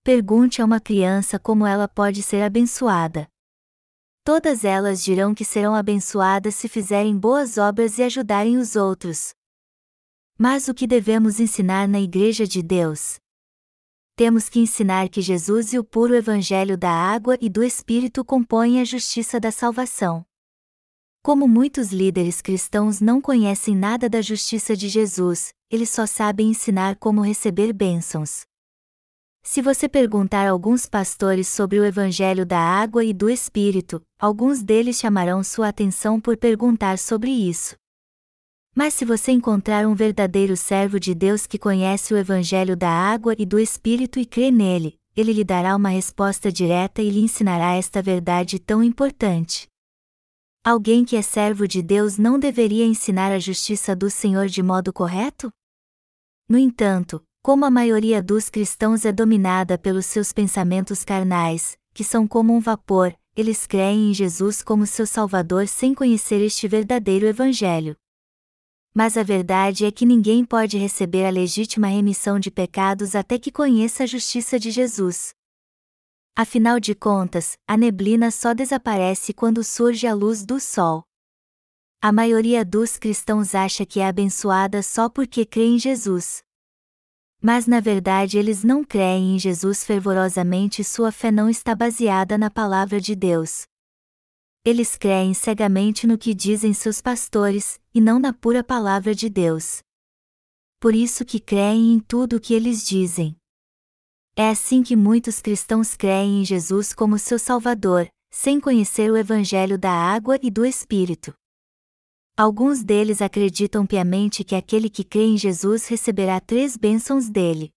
Pergunte 0.03 0.61
a 0.61 0.65
uma 0.65 0.79
criança 0.79 1.39
como 1.39 1.65
ela 1.65 1.87
pode 1.87 2.21
ser 2.21 2.43
abençoada. 2.43 3.27
Todas 4.23 4.63
elas 4.63 5.03
dirão 5.03 5.33
que 5.33 5.45
serão 5.45 5.73
abençoadas 5.73 6.53
se 6.53 6.67
fizerem 6.67 7.17
boas 7.17 7.57
obras 7.57 7.97
e 7.97 8.03
ajudarem 8.03 8.57
os 8.57 8.75
outros. 8.75 9.33
Mas 10.37 10.67
o 10.67 10.73
que 10.75 10.85
devemos 10.85 11.39
ensinar 11.39 11.87
na 11.87 11.99
Igreja 11.99 12.45
de 12.45 12.61
Deus? 12.61 13.20
Temos 14.15 14.49
que 14.49 14.59
ensinar 14.59 15.09
que 15.09 15.21
Jesus 15.21 15.73
e 15.73 15.79
o 15.79 15.83
puro 15.83 16.13
Evangelho 16.15 16.77
da 16.77 16.91
água 16.91 17.37
e 17.41 17.49
do 17.49 17.63
Espírito 17.63 18.23
compõem 18.23 18.79
a 18.79 18.83
justiça 18.83 19.39
da 19.39 19.51
salvação. 19.51 20.25
Como 21.23 21.47
muitos 21.47 21.91
líderes 21.91 22.41
cristãos 22.41 22.99
não 22.99 23.21
conhecem 23.21 23.75
nada 23.75 24.09
da 24.09 24.21
justiça 24.21 24.75
de 24.75 24.89
Jesus, 24.89 25.53
eles 25.69 25.89
só 25.89 26.05
sabem 26.05 26.49
ensinar 26.49 26.95
como 26.95 27.21
receber 27.21 27.71
bênçãos. 27.73 28.41
Se 29.43 29.61
você 29.61 29.89
perguntar 29.89 30.47
a 30.47 30.51
alguns 30.51 30.85
pastores 30.85 31.47
sobre 31.47 31.79
o 31.79 31.85
Evangelho 31.85 32.45
da 32.45 32.59
água 32.59 33.03
e 33.03 33.13
do 33.13 33.29
Espírito, 33.29 34.01
alguns 34.19 34.61
deles 34.61 34.97
chamarão 34.97 35.43
sua 35.43 35.69
atenção 35.69 36.19
por 36.19 36.37
perguntar 36.37 36.99
sobre 36.99 37.31
isso. 37.31 37.80
Mas 38.83 38.95
se 38.95 39.05
você 39.05 39.31
encontrar 39.31 39.85
um 39.85 39.93
verdadeiro 39.93 40.57
servo 40.57 40.99
de 40.99 41.13
Deus 41.13 41.45
que 41.45 41.59
conhece 41.59 42.15
o 42.15 42.17
Evangelho 42.17 42.75
da 42.75 42.89
água 42.89 43.35
e 43.37 43.45
do 43.45 43.59
Espírito 43.59 44.17
e 44.17 44.25
crê 44.25 44.49
nele, 44.49 44.97
ele 45.15 45.33
lhe 45.33 45.43
dará 45.43 45.75
uma 45.75 45.89
resposta 45.89 46.51
direta 46.51 46.99
e 46.99 47.11
lhe 47.11 47.19
ensinará 47.19 47.75
esta 47.75 48.01
verdade 48.01 48.57
tão 48.57 48.83
importante. 48.83 49.67
Alguém 50.65 51.05
que 51.05 51.15
é 51.15 51.21
servo 51.21 51.67
de 51.67 51.83
Deus 51.83 52.17
não 52.17 52.39
deveria 52.39 52.83
ensinar 52.83 53.31
a 53.31 53.37
justiça 53.37 53.95
do 53.95 54.09
Senhor 54.09 54.47
de 54.47 54.63
modo 54.63 54.91
correto? 54.91 55.51
No 56.49 56.57
entanto, 56.57 57.21
como 57.43 57.65
a 57.65 57.69
maioria 57.69 58.19
dos 58.19 58.49
cristãos 58.49 59.05
é 59.05 59.11
dominada 59.11 59.77
pelos 59.77 60.07
seus 60.07 60.33
pensamentos 60.33 61.05
carnais, 61.05 61.77
que 61.93 62.03
são 62.03 62.27
como 62.27 62.51
um 62.51 62.59
vapor, 62.59 63.13
eles 63.35 63.67
creem 63.67 64.09
em 64.09 64.13
Jesus 64.15 64.63
como 64.63 64.87
seu 64.87 65.05
Salvador 65.05 65.67
sem 65.67 65.93
conhecer 65.93 66.41
este 66.43 66.67
verdadeiro 66.67 67.27
Evangelho. 67.27 67.95
Mas 68.93 69.15
a 69.15 69.23
verdade 69.23 69.85
é 69.85 69.91
que 69.91 70.05
ninguém 70.05 70.43
pode 70.43 70.77
receber 70.77 71.25
a 71.25 71.29
legítima 71.29 71.87
remissão 71.87 72.39
de 72.39 72.51
pecados 72.51 73.15
até 73.15 73.39
que 73.39 73.51
conheça 73.51 74.03
a 74.03 74.05
justiça 74.05 74.59
de 74.59 74.69
Jesus. 74.69 75.33
Afinal 76.35 76.79
de 76.79 76.93
contas, 76.93 77.57
a 77.67 77.77
neblina 77.77 78.31
só 78.31 78.53
desaparece 78.53 79.33
quando 79.33 79.63
surge 79.63 80.07
a 80.07 80.13
luz 80.13 80.45
do 80.45 80.59
sol. 80.59 81.03
A 82.01 82.11
maioria 82.11 82.65
dos 82.65 82.97
cristãos 82.97 83.53
acha 83.53 83.85
que 83.85 83.99
é 83.99 84.07
abençoada 84.07 84.81
só 84.81 85.07
porque 85.07 85.45
crê 85.45 85.65
em 85.65 85.79
Jesus. 85.79 86.41
Mas 87.41 87.67
na 87.67 87.79
verdade 87.79 88.37
eles 88.37 88.63
não 88.63 88.83
creem 88.83 89.35
em 89.35 89.39
Jesus 89.39 89.83
fervorosamente 89.83 90.81
e 90.81 90.85
sua 90.85 91.11
fé 91.11 91.31
não 91.31 91.49
está 91.49 91.73
baseada 91.75 92.37
na 92.37 92.49
palavra 92.49 92.99
de 92.99 93.15
Deus. 93.15 93.70
Eles 94.63 94.95
creem 94.95 95.33
cegamente 95.33 96.05
no 96.05 96.19
que 96.19 96.35
dizem 96.35 96.71
seus 96.71 97.01
pastores, 97.01 97.79
e 97.93 97.99
não 97.99 98.19
na 98.19 98.31
pura 98.31 98.63
palavra 98.63 99.15
de 99.15 99.27
Deus. 99.27 99.79
Por 100.79 100.93
isso 100.93 101.25
que 101.25 101.39
creem 101.39 101.93
em 101.93 101.99
tudo 101.99 102.35
o 102.35 102.39
que 102.39 102.53
eles 102.53 102.85
dizem. 102.85 103.35
É 104.35 104.49
assim 104.49 104.83
que 104.83 104.95
muitos 104.95 105.41
cristãos 105.41 105.95
creem 105.95 106.41
em 106.41 106.45
Jesus 106.45 106.93
como 106.93 107.17
seu 107.17 107.39
Salvador, 107.39 108.07
sem 108.29 108.59
conhecer 108.59 109.11
o 109.11 109.17
Evangelho 109.17 109.79
da 109.79 109.91
água 109.91 110.37
e 110.43 110.51
do 110.51 110.63
Espírito. 110.63 111.33
Alguns 112.37 112.83
deles 112.83 113.19
acreditam 113.19 113.85
piamente 113.85 114.43
que 114.43 114.55
aquele 114.55 114.89
que 114.89 115.03
crê 115.03 115.23
em 115.23 115.37
Jesus 115.37 115.87
receberá 115.87 116.39
três 116.39 116.77
bênçãos 116.77 117.29
dele. 117.29 117.71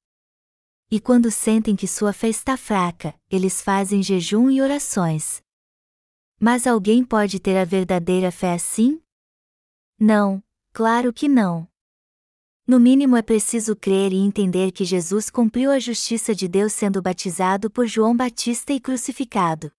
E 0.90 1.00
quando 1.00 1.30
sentem 1.30 1.74
que 1.74 1.88
sua 1.88 2.12
fé 2.12 2.28
está 2.28 2.58
fraca, 2.58 3.14
eles 3.30 3.62
fazem 3.62 4.02
jejum 4.02 4.50
e 4.50 4.60
orações. 4.60 5.43
Mas 6.44 6.66
alguém 6.66 7.02
pode 7.02 7.40
ter 7.40 7.56
a 7.56 7.64
verdadeira 7.64 8.30
fé 8.30 8.52
assim? 8.52 9.00
Não, 9.98 10.44
claro 10.74 11.10
que 11.10 11.26
não. 11.26 11.66
No 12.66 12.78
mínimo 12.78 13.16
é 13.16 13.22
preciso 13.22 13.74
crer 13.74 14.12
e 14.12 14.16
entender 14.16 14.70
que 14.70 14.84
Jesus 14.84 15.30
cumpriu 15.30 15.70
a 15.70 15.78
justiça 15.78 16.34
de 16.34 16.46
Deus 16.46 16.74
sendo 16.74 17.00
batizado 17.00 17.70
por 17.70 17.86
João 17.86 18.14
Batista 18.14 18.74
e 18.74 18.78
crucificado. 18.78 19.72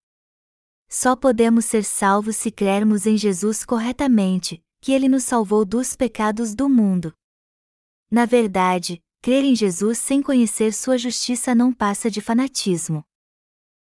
Só 0.90 1.16
podemos 1.16 1.66
ser 1.66 1.84
salvos 1.84 2.36
se 2.36 2.50
crermos 2.50 3.06
em 3.06 3.16
Jesus 3.16 3.64
corretamente, 3.64 4.60
que 4.82 4.92
ele 4.92 5.08
nos 5.08 5.24
salvou 5.24 5.66
dos 5.66 5.96
pecados 5.96 6.56
do 6.56 6.68
mundo. 6.68 7.14
Na 8.10 8.26
verdade, 8.26 9.04
crer 9.22 9.44
em 9.44 9.56
Jesus 9.56 10.00
sem 10.00 10.20
conhecer 10.20 10.74
sua 10.74 10.98
justiça 10.98 11.54
não 11.54 11.72
passa 11.72 12.10
de 12.10 12.22
fanatismo. 12.22 13.06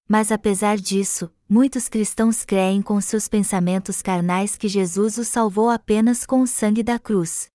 Mas 0.09 0.31
apesar 0.31 0.77
disso, 0.77 1.33
muitos 1.49 1.89
cristãos 1.89 2.45
creem 2.45 2.83
com 2.83 3.01
seus 3.01 3.29
pensamentos 3.29 4.03
carnais 4.03 4.57
que 4.57 4.69
Jesus 4.69 5.19
os 5.19 5.29
salvou 5.29 5.71
apenas 5.71 6.27
com 6.27 6.43
o 6.43 6.47
sangue 6.47 6.83
da 6.83 6.99
cruz. 6.99 7.49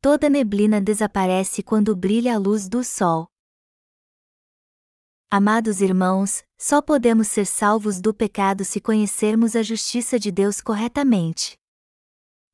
Toda 0.00 0.28
neblina 0.28 0.80
desaparece 0.80 1.62
quando 1.62 1.94
brilha 1.94 2.34
a 2.34 2.38
luz 2.38 2.68
do 2.68 2.82
sol. 2.82 3.28
Amados 5.30 5.80
irmãos, 5.80 6.42
só 6.58 6.82
podemos 6.82 7.28
ser 7.28 7.46
salvos 7.46 8.00
do 8.00 8.12
pecado 8.12 8.64
se 8.64 8.80
conhecermos 8.80 9.56
a 9.56 9.62
justiça 9.62 10.18
de 10.18 10.30
Deus 10.30 10.60
corretamente. 10.60 11.56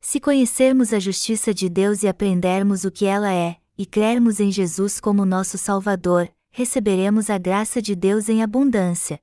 Se 0.01 0.21
conhecermos 0.21 0.93
a 0.93 1.01
justiça 1.01 1.53
de 1.53 1.69
Deus 1.69 2.03
e 2.03 2.09
aprendermos 2.09 2.85
o 2.85 2.91
que 2.91 3.05
ela 3.05 3.33
é, 3.33 3.61
e 3.77 3.85
crermos 3.85 4.39
em 4.39 4.53
Jesus 4.53 5.01
como 5.01 5.25
nosso 5.27 5.59
Salvador, 5.59 6.31
receberemos 6.59 7.31
a 7.31 7.38
graça 7.38 7.81
de 7.81 7.94
Deus 7.94 8.29
em 8.29 8.42
abundância. 8.42 9.21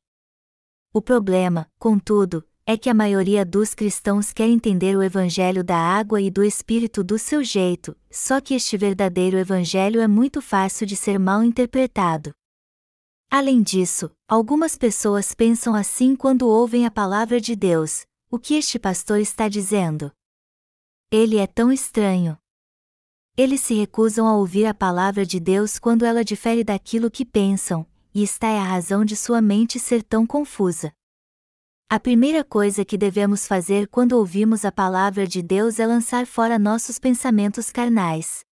O 0.94 1.02
problema, 1.02 1.70
contudo, 1.78 2.48
é 2.66 2.78
que 2.78 2.90
a 2.90 2.94
maioria 2.94 3.44
dos 3.44 3.74
cristãos 3.74 4.32
quer 4.32 4.48
entender 4.48 4.96
o 4.96 5.04
Evangelho 5.04 5.62
da 5.62 5.76
água 5.76 6.22
e 6.22 6.32
do 6.32 6.42
Espírito 6.42 7.04
do 7.04 7.20
seu 7.20 7.44
jeito, 7.44 7.94
só 8.10 8.40
que 8.40 8.54
este 8.54 8.78
verdadeiro 8.78 9.38
Evangelho 9.38 10.00
é 10.00 10.08
muito 10.08 10.42
fácil 10.42 10.88
de 10.88 10.96
ser 10.96 11.20
mal 11.20 11.44
interpretado. 11.44 12.34
Além 13.30 13.62
disso, 13.62 14.10
algumas 14.30 14.78
pessoas 14.78 15.36
pensam 15.36 15.76
assim 15.76 16.16
quando 16.16 16.48
ouvem 16.48 16.86
a 16.86 16.90
palavra 16.90 17.42
de 17.42 17.54
Deus: 17.54 18.06
o 18.32 18.40
que 18.40 18.54
este 18.54 18.80
pastor 18.80 19.20
está 19.20 19.50
dizendo? 19.50 20.10
Ele 21.12 21.38
é 21.38 21.48
tão 21.48 21.70
estranho. 21.70 22.38
Eles 23.38 23.60
se 23.60 23.74
recusam 23.74 24.28
a 24.28 24.36
ouvir 24.38 24.66
a 24.66 24.74
palavra 24.74 25.26
de 25.26 25.42
Deus 25.42 25.78
quando 25.78 26.06
ela 26.06 26.24
difere 26.24 26.64
daquilo 26.64 27.12
que 27.12 27.26
pensam, 27.26 27.86
e 28.14 28.24
está 28.24 28.48
é 28.48 28.58
a 28.58 28.64
razão 28.64 29.04
de 29.04 29.14
sua 29.14 29.42
mente 29.42 29.78
ser 29.78 30.02
tão 30.02 30.26
confusa. 30.26 30.94
A 31.90 32.00
primeira 32.00 32.46
coisa 32.46 32.86
que 32.86 32.98
devemos 32.98 33.46
fazer 33.46 33.90
quando 33.90 34.14
ouvimos 34.14 34.64
a 34.64 34.72
palavra 34.72 35.28
de 35.28 35.42
Deus 35.42 35.80
é 35.80 35.86
lançar 35.86 36.26
fora 36.26 36.58
nossos 36.58 36.98
pensamentos 36.98 37.70
carnais. 37.70 38.46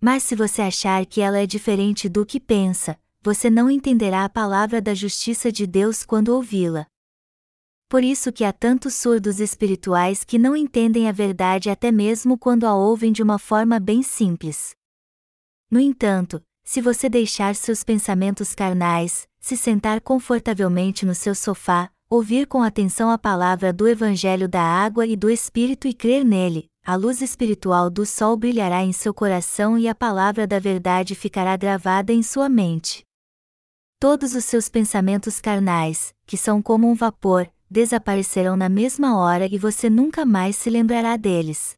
Mas 0.00 0.24
se 0.24 0.34
você 0.34 0.60
achar 0.60 1.06
que 1.06 1.20
ela 1.20 1.38
é 1.38 1.46
diferente 1.46 2.08
do 2.08 2.26
que 2.26 2.40
pensa, 2.40 2.98
você 3.22 3.48
não 3.48 3.70
entenderá 3.70 4.24
a 4.24 4.28
palavra 4.28 4.82
da 4.82 4.92
justiça 4.92 5.52
de 5.52 5.68
Deus 5.68 6.04
quando 6.04 6.30
ouvi-la. 6.30 6.84
Por 7.88 8.02
isso 8.02 8.32
que 8.32 8.44
há 8.44 8.52
tantos 8.52 8.94
surdos 8.94 9.40
espirituais 9.40 10.24
que 10.24 10.38
não 10.38 10.56
entendem 10.56 11.08
a 11.08 11.12
verdade 11.12 11.70
até 11.70 11.92
mesmo 11.92 12.36
quando 12.36 12.64
a 12.64 12.74
ouvem 12.74 13.12
de 13.12 13.22
uma 13.22 13.38
forma 13.38 13.78
bem 13.78 14.02
simples. 14.02 14.74
No 15.70 15.78
entanto, 15.78 16.42
se 16.64 16.80
você 16.80 17.08
deixar 17.08 17.54
seus 17.54 17.84
pensamentos 17.84 18.54
carnais, 18.54 19.28
se 19.38 19.56
sentar 19.56 20.00
confortavelmente 20.00 21.04
no 21.04 21.14
seu 21.14 21.34
sofá, 21.34 21.90
ouvir 22.08 22.46
com 22.46 22.62
atenção 22.62 23.10
a 23.10 23.18
palavra 23.18 23.72
do 23.72 23.86
Evangelho 23.86 24.48
da 24.48 24.62
água 24.62 25.06
e 25.06 25.14
do 25.14 25.30
Espírito 25.30 25.86
e 25.86 25.92
crer 25.92 26.24
nele, 26.24 26.70
a 26.84 26.96
luz 26.96 27.20
espiritual 27.20 27.90
do 27.90 28.06
sol 28.06 28.36
brilhará 28.36 28.82
em 28.82 28.92
seu 28.92 29.12
coração 29.12 29.78
e 29.78 29.88
a 29.88 29.94
palavra 29.94 30.46
da 30.46 30.58
verdade 30.58 31.14
ficará 31.14 31.56
gravada 31.56 32.12
em 32.12 32.22
sua 32.22 32.48
mente 32.48 33.04
todos 34.04 34.34
os 34.34 34.44
seus 34.44 34.68
pensamentos 34.68 35.40
carnais, 35.40 36.14
que 36.26 36.36
são 36.36 36.60
como 36.60 36.90
um 36.90 36.94
vapor, 36.94 37.50
desaparecerão 37.74 38.56
na 38.56 38.68
mesma 38.68 39.18
hora 39.18 39.48
e 39.52 39.58
você 39.58 39.90
nunca 39.90 40.24
mais 40.24 40.54
se 40.54 40.70
lembrará 40.70 41.16
deles. 41.16 41.76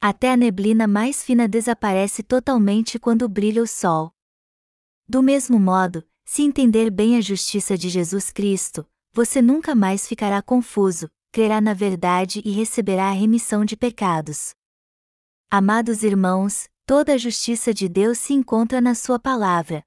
Até 0.00 0.30
a 0.30 0.36
neblina 0.36 0.86
mais 0.86 1.24
fina 1.24 1.48
desaparece 1.48 2.22
totalmente 2.22 3.00
quando 3.00 3.28
brilha 3.28 3.60
o 3.60 3.66
sol. 3.66 4.14
Do 5.08 5.20
mesmo 5.20 5.58
modo, 5.58 6.06
se 6.24 6.42
entender 6.42 6.88
bem 6.88 7.16
a 7.16 7.20
justiça 7.20 7.76
de 7.76 7.88
Jesus 7.88 8.30
Cristo, 8.30 8.86
você 9.12 9.42
nunca 9.42 9.74
mais 9.74 10.06
ficará 10.06 10.40
confuso, 10.40 11.10
crerá 11.32 11.60
na 11.60 11.74
verdade 11.74 12.40
e 12.44 12.52
receberá 12.52 13.08
a 13.08 13.12
remissão 13.12 13.64
de 13.64 13.76
pecados. 13.76 14.54
Amados 15.50 16.04
irmãos, 16.04 16.68
toda 16.86 17.14
a 17.14 17.18
justiça 17.18 17.74
de 17.74 17.88
Deus 17.88 18.18
se 18.18 18.34
encontra 18.34 18.80
na 18.80 18.94
Sua 18.94 19.18
palavra. 19.18 19.84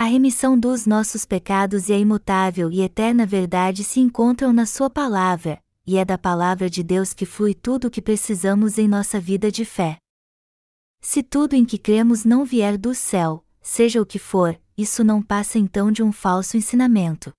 A 0.00 0.04
remissão 0.04 0.58
dos 0.58 0.86
nossos 0.86 1.26
pecados 1.26 1.90
e 1.90 1.92
a 1.92 1.98
imutável 1.98 2.70
e 2.70 2.80
eterna 2.80 3.26
verdade 3.26 3.84
se 3.84 4.00
encontram 4.00 4.50
na 4.50 4.64
Sua 4.64 4.88
palavra, 4.88 5.62
e 5.86 5.98
é 5.98 6.06
da 6.06 6.16
palavra 6.16 6.70
de 6.70 6.82
Deus 6.82 7.12
que 7.12 7.26
flui 7.26 7.52
tudo 7.52 7.88
o 7.88 7.90
que 7.90 8.00
precisamos 8.00 8.78
em 8.78 8.88
nossa 8.88 9.20
vida 9.20 9.52
de 9.52 9.62
fé. 9.62 9.98
Se 11.02 11.22
tudo 11.22 11.52
em 11.52 11.66
que 11.66 11.76
cremos 11.76 12.24
não 12.24 12.46
vier 12.46 12.78
do 12.78 12.94
céu, 12.94 13.44
seja 13.60 14.00
o 14.00 14.06
que 14.06 14.18
for, 14.18 14.58
isso 14.74 15.04
não 15.04 15.22
passa 15.22 15.58
então 15.58 15.92
de 15.92 16.02
um 16.02 16.12
falso 16.12 16.56
ensinamento. 16.56 17.30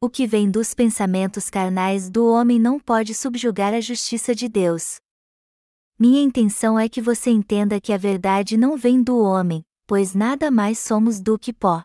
O 0.00 0.10
que 0.10 0.26
vem 0.26 0.50
dos 0.50 0.74
pensamentos 0.74 1.48
carnais 1.48 2.10
do 2.10 2.26
homem 2.26 2.58
não 2.58 2.80
pode 2.80 3.14
subjugar 3.14 3.72
a 3.74 3.80
justiça 3.80 4.34
de 4.34 4.48
Deus. 4.48 4.96
Minha 5.96 6.20
intenção 6.20 6.76
é 6.76 6.88
que 6.88 7.00
você 7.00 7.30
entenda 7.30 7.80
que 7.80 7.92
a 7.92 7.96
verdade 7.96 8.56
não 8.56 8.76
vem 8.76 9.00
do 9.00 9.16
homem, 9.16 9.64
pois 9.90 10.14
nada 10.14 10.52
mais 10.52 10.78
somos 10.78 11.18
do 11.18 11.36
que 11.36 11.52
pó. 11.52 11.82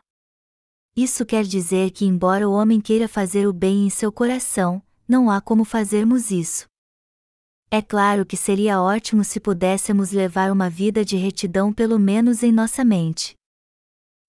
Isso 0.95 1.25
quer 1.25 1.43
dizer 1.43 1.89
que, 1.89 2.05
embora 2.05 2.47
o 2.47 2.51
homem 2.51 2.79
queira 2.79 3.07
fazer 3.07 3.47
o 3.47 3.51
bem 3.51 3.87
em 3.87 3.89
seu 3.89 4.11
coração, 4.11 4.79
não 5.07 5.27
há 5.27 5.41
como 5.41 5.65
fazermos 5.65 6.29
isso. 6.29 6.67
É 7.71 7.81
claro 7.81 8.23
que 8.23 8.37
seria 8.37 8.79
ótimo 8.79 9.23
se 9.23 9.39
pudéssemos 9.39 10.11
levar 10.11 10.51
uma 10.51 10.69
vida 10.69 11.03
de 11.03 11.17
retidão 11.17 11.73
pelo 11.73 11.97
menos 11.97 12.43
em 12.43 12.51
nossa 12.51 12.85
mente. 12.85 13.33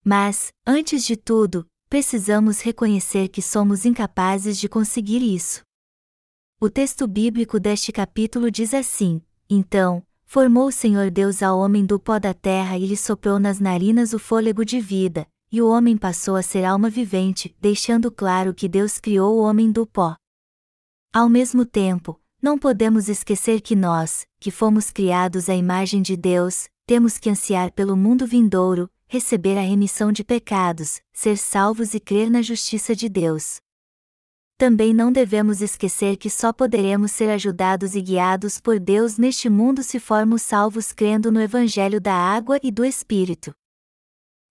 Mas, 0.02 0.48
antes 0.66 1.04
de 1.04 1.14
tudo, 1.14 1.66
precisamos 1.90 2.62
reconhecer 2.62 3.28
que 3.28 3.42
somos 3.42 3.84
incapazes 3.84 4.56
de 4.56 4.70
conseguir 4.70 5.20
isso. 5.20 5.60
O 6.58 6.70
texto 6.70 7.06
bíblico 7.06 7.60
deste 7.60 7.92
capítulo 7.92 8.50
diz 8.50 8.72
assim: 8.72 9.20
então, 9.50 10.02
formou 10.26 10.66
o 10.66 10.72
Senhor 10.72 11.10
Deus 11.10 11.42
ao 11.42 11.58
homem 11.58 11.86
do 11.86 11.98
pó 11.98 12.18
da 12.18 12.34
terra 12.34 12.76
e 12.76 12.84
lhe 12.84 12.96
soprou 12.96 13.38
nas 13.38 13.60
narinas 13.60 14.12
o 14.12 14.18
fôlego 14.18 14.64
de 14.64 14.80
vida, 14.80 15.26
e 15.50 15.62
o 15.62 15.68
homem 15.68 15.96
passou 15.96 16.36
a 16.36 16.42
ser 16.42 16.64
alma 16.64 16.90
vivente, 16.90 17.56
deixando 17.60 18.10
claro 18.10 18.52
que 18.52 18.68
Deus 18.68 18.98
criou 18.98 19.36
o 19.36 19.42
homem 19.42 19.70
do 19.70 19.86
pó. 19.86 20.16
Ao 21.12 21.28
mesmo 21.28 21.64
tempo, 21.64 22.20
não 22.42 22.58
podemos 22.58 23.08
esquecer 23.08 23.60
que 23.60 23.74
nós, 23.74 24.26
que 24.38 24.50
fomos 24.50 24.90
criados 24.90 25.48
à 25.48 25.54
imagem 25.54 26.02
de 26.02 26.16
Deus, 26.16 26.68
temos 26.84 27.16
que 27.16 27.30
ansiar 27.30 27.72
pelo 27.72 27.96
mundo 27.96 28.26
vindouro, 28.26 28.90
receber 29.08 29.56
a 29.56 29.62
remissão 29.62 30.12
de 30.12 30.22
pecados, 30.22 31.00
ser 31.12 31.38
salvos 31.38 31.94
e 31.94 32.00
crer 32.00 32.28
na 32.28 32.42
justiça 32.42 32.94
de 32.94 33.08
Deus. 33.08 33.60
Também 34.59 34.95
não 34.95 35.12
devemos 35.12 35.61
esquecer 35.61 36.16
que 36.16 36.31
só 36.31 36.51
poderemos 36.51 37.12
ser 37.12 37.29
ajudados 37.29 37.95
e 37.95 38.01
guiados 38.01 38.59
por 38.59 38.81
Deus 38.81 39.19
neste 39.19 39.51
mundo 39.51 39.83
se 39.83 40.01
formos 40.01 40.40
salvos 40.40 40.92
crendo 40.92 41.31
no 41.31 41.40
Evangelho 41.40 42.01
da 42.01 42.14
água 42.14 42.59
e 42.62 42.71
do 42.71 42.83
Espírito. 42.83 43.55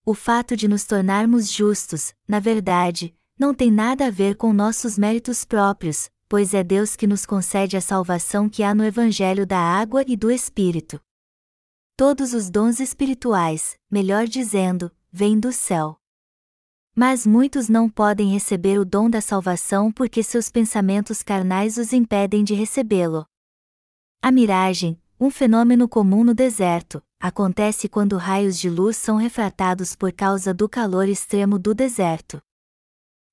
O 0.06 0.14
fato 0.14 0.56
de 0.56 0.68
nos 0.68 0.86
tornarmos 0.86 1.52
justos, 1.52 2.14
na 2.28 2.40
verdade, 2.40 3.16
não 3.38 3.52
tem 3.52 3.72
nada 3.72 4.06
a 4.06 4.12
ver 4.12 4.36
com 4.36 4.54
nossos 4.54 4.96
méritos 4.96 5.44
próprios, 5.44 6.12
pois 6.30 6.54
é 6.54 6.64
Deus 6.64 6.96
que 6.96 7.08
nos 7.08 7.26
concede 7.26 7.76
a 7.76 7.82
salvação 7.82 8.48
que 8.48 8.62
há 8.62 8.76
no 8.76 8.86
Evangelho 8.86 9.48
da 9.48 9.58
água 9.58 10.04
e 10.08 10.16
do 10.16 10.30
Espírito. 10.30 11.02
Todos 11.98 12.32
os 12.34 12.52
dons 12.52 12.80
espirituais, 12.80 13.76
melhor 13.90 14.28
dizendo, 14.28 14.92
vêm 15.12 15.40
do 15.40 15.52
céu. 15.52 15.98
Mas 16.98 17.28
muitos 17.28 17.68
não 17.68 17.90
podem 17.90 18.30
receber 18.30 18.80
o 18.80 18.86
dom 18.86 19.10
da 19.10 19.20
salvação 19.20 19.92
porque 19.92 20.24
seus 20.24 20.50
pensamentos 20.50 21.22
carnais 21.22 21.78
os 21.78 21.92
impedem 21.92 22.42
de 22.42 22.54
recebê-lo. 22.54 23.26
A 24.22 24.32
miragem, 24.32 24.98
um 25.20 25.30
fenômeno 25.30 25.90
comum 25.90 26.24
no 26.24 26.34
deserto, 26.34 27.04
acontece 27.20 27.90
quando 27.90 28.16
raios 28.16 28.58
de 28.58 28.70
luz 28.70 28.96
são 28.96 29.18
refratados 29.18 29.94
por 29.94 30.14
causa 30.14 30.54
do 30.54 30.70
calor 30.70 31.10
extremo 31.10 31.60
do 31.60 31.76
deserto. 31.76 32.42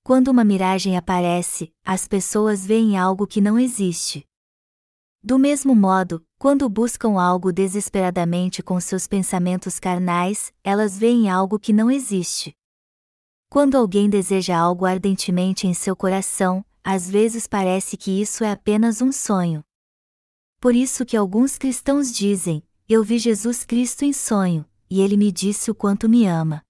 Quando 0.03 0.27
uma 0.27 0.43
miragem 0.43 0.97
aparece, 0.97 1.73
as 1.85 2.09
pessoas 2.09 2.67
veem 2.67 2.99
algo 2.99 3.29
que 3.29 3.41
não 3.41 3.61
existe. 3.61 4.27
Do 5.23 5.39
mesmo 5.39 5.73
modo, 5.73 6.21
quando 6.37 6.69
buscam 6.69 7.21
algo 7.21 7.53
desesperadamente 7.53 8.61
com 8.61 8.81
seus 8.81 9.07
pensamentos 9.07 9.79
carnais, 9.79 10.53
elas 10.65 10.99
veem 10.99 11.31
algo 11.31 11.61
que 11.61 11.73
não 11.73 11.89
existe. 11.89 12.57
Quando 13.53 13.75
alguém 13.75 14.09
deseja 14.09 14.57
algo 14.57 14.87
ardentemente 14.87 15.67
em 15.67 15.75
seu 15.75 15.95
coração, 15.95 16.65
às 16.83 17.11
vezes 17.11 17.47
parece 17.47 17.99
que 17.99 18.11
isso 18.11 18.43
é 18.43 18.51
apenas 18.51 19.03
um 19.03 19.13
sonho. 19.13 19.63
Por 20.59 20.75
isso 20.75 21.05
que 21.05 21.19
alguns 21.19 21.59
cristãos 21.59 22.11
dizem: 22.11 22.63
Eu 22.89 23.05
vi 23.05 23.19
Jesus 23.19 23.63
Cristo 23.63 24.07
em 24.07 24.13
sonho, 24.15 24.65
e 24.89 25.03
ele 25.03 25.19
me 25.19 25.31
disse 25.31 25.71
o 25.71 25.75
quanto 25.75 26.09
me 26.09 26.25
ama. 26.25 26.63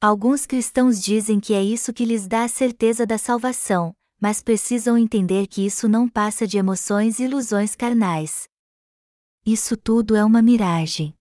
Alguns 0.00 0.46
cristãos 0.46 1.00
dizem 1.00 1.38
que 1.38 1.54
é 1.54 1.62
isso 1.62 1.92
que 1.92 2.04
lhes 2.04 2.26
dá 2.26 2.42
a 2.42 2.48
certeza 2.48 3.06
da 3.06 3.16
salvação, 3.16 3.94
mas 4.20 4.42
precisam 4.42 4.98
entender 4.98 5.46
que 5.46 5.64
isso 5.64 5.88
não 5.88 6.08
passa 6.08 6.44
de 6.44 6.58
emoções 6.58 7.20
e 7.20 7.22
ilusões 7.22 7.76
carnais. 7.76 8.48
Isso 9.46 9.76
tudo 9.76 10.16
é 10.16 10.24
uma 10.24 10.42
miragem. 10.42 11.14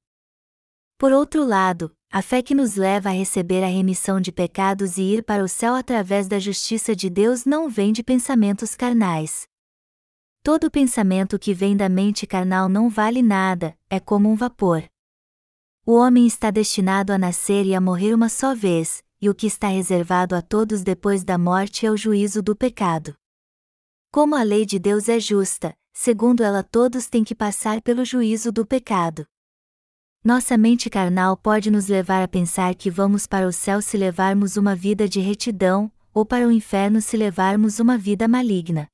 Por 0.98 1.12
outro 1.12 1.46
lado, 1.46 1.96
a 2.14 2.22
fé 2.22 2.44
que 2.44 2.54
nos 2.54 2.76
leva 2.76 3.10
a 3.10 3.12
receber 3.12 3.64
a 3.64 3.68
remissão 3.68 4.22
de 4.22 4.32
pecados 4.32 5.00
e 5.00 5.02
ir 5.02 5.24
para 5.24 5.44
o 5.44 5.48
céu 5.48 5.74
através 5.74 6.28
da 6.28 6.38
justiça 6.38 6.96
de 6.96 7.10
Deus 7.10 7.44
não 7.44 7.68
vem 7.68 7.92
de 7.92 8.04
pensamentos 8.04 8.76
carnais. 8.76 9.48
Todo 10.44 10.70
pensamento 10.70 11.40
que 11.40 11.56
vem 11.56 11.76
da 11.76 11.90
mente 11.90 12.28
carnal 12.28 12.70
não 12.70 12.88
vale 12.88 13.24
nada, 13.24 13.76
é 13.90 14.00
como 14.00 14.30
um 14.30 14.36
vapor. 14.36 14.84
O 15.84 15.94
homem 15.94 16.28
está 16.28 16.52
destinado 16.52 17.12
a 17.12 17.18
nascer 17.18 17.66
e 17.66 17.74
a 17.74 17.82
morrer 17.82 18.14
uma 18.14 18.30
só 18.30 18.54
vez, 18.54 19.04
e 19.20 19.28
o 19.28 19.34
que 19.34 19.48
está 19.48 19.70
reservado 19.70 20.36
a 20.36 20.42
todos 20.44 20.84
depois 20.84 21.24
da 21.24 21.40
morte 21.40 21.84
é 21.84 21.90
o 21.90 21.98
juízo 21.98 22.44
do 22.44 22.56
pecado. 22.56 23.16
Como 24.12 24.36
a 24.36 24.44
lei 24.44 24.68
de 24.68 24.78
Deus 24.78 25.10
é 25.10 25.20
justa, 25.20 25.76
segundo 25.92 26.44
ela 26.44 26.62
todos 26.62 27.08
têm 27.08 27.24
que 27.24 27.34
passar 27.34 27.82
pelo 27.82 28.06
juízo 28.06 28.52
do 28.52 28.68
pecado. 28.68 29.26
Nossa 30.24 30.58
mente 30.58 30.90
carnal 30.90 31.36
pode 31.36 31.70
nos 31.70 31.88
levar 31.88 32.24
a 32.24 32.28
pensar 32.30 32.74
que 32.76 32.90
vamos 32.90 33.28
para 33.28 33.46
o 33.46 33.52
céu 33.52 33.82
se 33.82 33.98
levarmos 33.98 34.56
uma 34.56 34.74
vida 34.74 35.06
de 35.06 35.20
retidão, 35.20 35.92
ou 36.14 36.26
para 36.26 36.48
o 36.48 36.52
inferno 36.52 37.02
se 37.02 37.18
levarmos 37.18 37.78
uma 37.78 37.98
vida 37.98 38.26
maligna. 38.26 38.88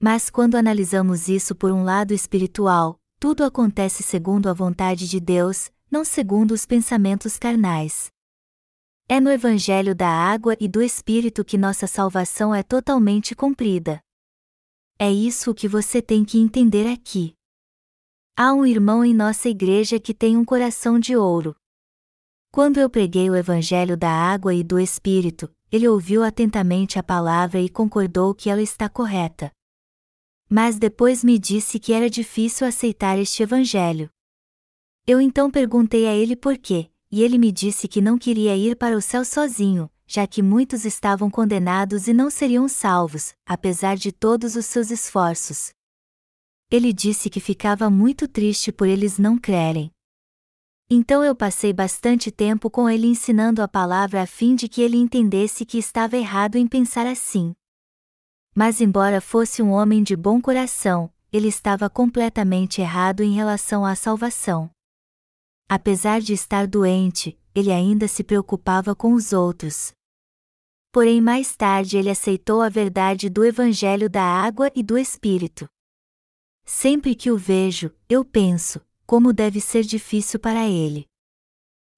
Mas 0.00 0.30
quando 0.30 0.54
analisamos 0.54 1.26
isso 1.26 1.56
por 1.56 1.72
um 1.72 1.82
lado 1.82 2.14
espiritual, 2.14 3.00
tudo 3.18 3.42
acontece 3.42 4.04
segundo 4.04 4.48
a 4.48 4.52
vontade 4.52 5.08
de 5.08 5.18
Deus, 5.18 5.72
não 5.90 6.04
segundo 6.04 6.52
os 6.52 6.64
pensamentos 6.64 7.36
carnais. 7.36 8.12
É 9.08 9.18
no 9.18 9.32
Evangelho 9.32 9.92
da 9.92 10.08
água 10.08 10.56
e 10.60 10.68
do 10.68 10.80
Espírito 10.80 11.44
que 11.44 11.58
nossa 11.58 11.88
salvação 11.88 12.54
é 12.54 12.62
totalmente 12.62 13.34
cumprida. 13.34 14.00
É 15.00 15.10
isso 15.10 15.52
que 15.52 15.66
você 15.66 16.00
tem 16.00 16.24
que 16.24 16.38
entender 16.38 16.86
aqui. 16.86 17.37
Há 18.40 18.54
um 18.54 18.64
irmão 18.64 19.04
em 19.04 19.12
nossa 19.12 19.48
igreja 19.48 19.98
que 19.98 20.14
tem 20.14 20.36
um 20.36 20.44
coração 20.44 20.96
de 21.00 21.16
ouro. 21.16 21.56
Quando 22.52 22.78
eu 22.78 22.88
preguei 22.88 23.28
o 23.28 23.34
Evangelho 23.34 23.96
da 23.96 24.12
água 24.12 24.54
e 24.54 24.62
do 24.62 24.78
Espírito, 24.78 25.52
ele 25.72 25.88
ouviu 25.88 26.22
atentamente 26.22 27.00
a 27.00 27.02
palavra 27.02 27.60
e 27.60 27.68
concordou 27.68 28.32
que 28.32 28.48
ela 28.48 28.62
está 28.62 28.88
correta. 28.88 29.50
Mas 30.48 30.78
depois 30.78 31.24
me 31.24 31.36
disse 31.36 31.80
que 31.80 31.92
era 31.92 32.08
difícil 32.08 32.64
aceitar 32.64 33.18
este 33.18 33.42
Evangelho. 33.42 34.08
Eu 35.04 35.20
então 35.20 35.50
perguntei 35.50 36.06
a 36.06 36.14
ele 36.14 36.36
por 36.36 36.56
quê, 36.56 36.92
e 37.10 37.24
ele 37.24 37.38
me 37.38 37.50
disse 37.50 37.88
que 37.88 38.00
não 38.00 38.16
queria 38.16 38.56
ir 38.56 38.76
para 38.76 38.96
o 38.96 39.02
céu 39.02 39.24
sozinho, 39.24 39.90
já 40.06 40.28
que 40.28 40.44
muitos 40.44 40.84
estavam 40.84 41.28
condenados 41.28 42.06
e 42.06 42.12
não 42.12 42.30
seriam 42.30 42.68
salvos, 42.68 43.34
apesar 43.44 43.96
de 43.96 44.12
todos 44.12 44.54
os 44.54 44.64
seus 44.64 44.92
esforços 44.92 45.76
ele 46.70 46.92
disse 46.92 47.30
que 47.30 47.40
ficava 47.40 47.88
muito 47.88 48.28
triste 48.28 48.70
por 48.70 48.86
eles 48.86 49.18
não 49.18 49.38
crerem. 49.38 49.90
Então 50.90 51.22
eu 51.22 51.34
passei 51.34 51.72
bastante 51.72 52.30
tempo 52.30 52.70
com 52.70 52.88
ele 52.88 53.06
ensinando 53.06 53.62
a 53.62 53.68
palavra 53.68 54.22
a 54.22 54.26
fim 54.26 54.54
de 54.54 54.68
que 54.68 54.82
ele 54.82 54.96
entendesse 54.96 55.64
que 55.64 55.78
estava 55.78 56.16
errado 56.16 56.56
em 56.56 56.66
pensar 56.66 57.06
assim. 57.06 57.54
Mas, 58.54 58.80
embora 58.80 59.20
fosse 59.20 59.62
um 59.62 59.70
homem 59.70 60.02
de 60.02 60.16
bom 60.16 60.40
coração, 60.40 61.12
ele 61.32 61.48
estava 61.48 61.88
completamente 61.88 62.80
errado 62.80 63.22
em 63.22 63.34
relação 63.34 63.84
à 63.84 63.94
salvação. 63.94 64.70
Apesar 65.68 66.20
de 66.20 66.32
estar 66.32 66.66
doente, 66.66 67.38
ele 67.54 67.70
ainda 67.70 68.08
se 68.08 68.24
preocupava 68.24 68.94
com 68.94 69.12
os 69.12 69.32
outros. 69.32 69.92
Porém, 70.90 71.20
mais 71.20 71.54
tarde 71.54 71.98
ele 71.98 72.08
aceitou 72.08 72.62
a 72.62 72.68
verdade 72.68 73.28
do 73.28 73.44
Evangelho 73.44 74.08
da 74.08 74.22
água 74.22 74.72
e 74.74 74.82
do 74.82 74.96
Espírito. 74.96 75.68
Sempre 76.70 77.14
que 77.14 77.30
o 77.30 77.38
vejo, 77.38 77.90
eu 78.10 78.22
penso, 78.22 78.78
como 79.06 79.32
deve 79.32 79.58
ser 79.58 79.82
difícil 79.82 80.38
para 80.38 80.68
ele. 80.68 81.06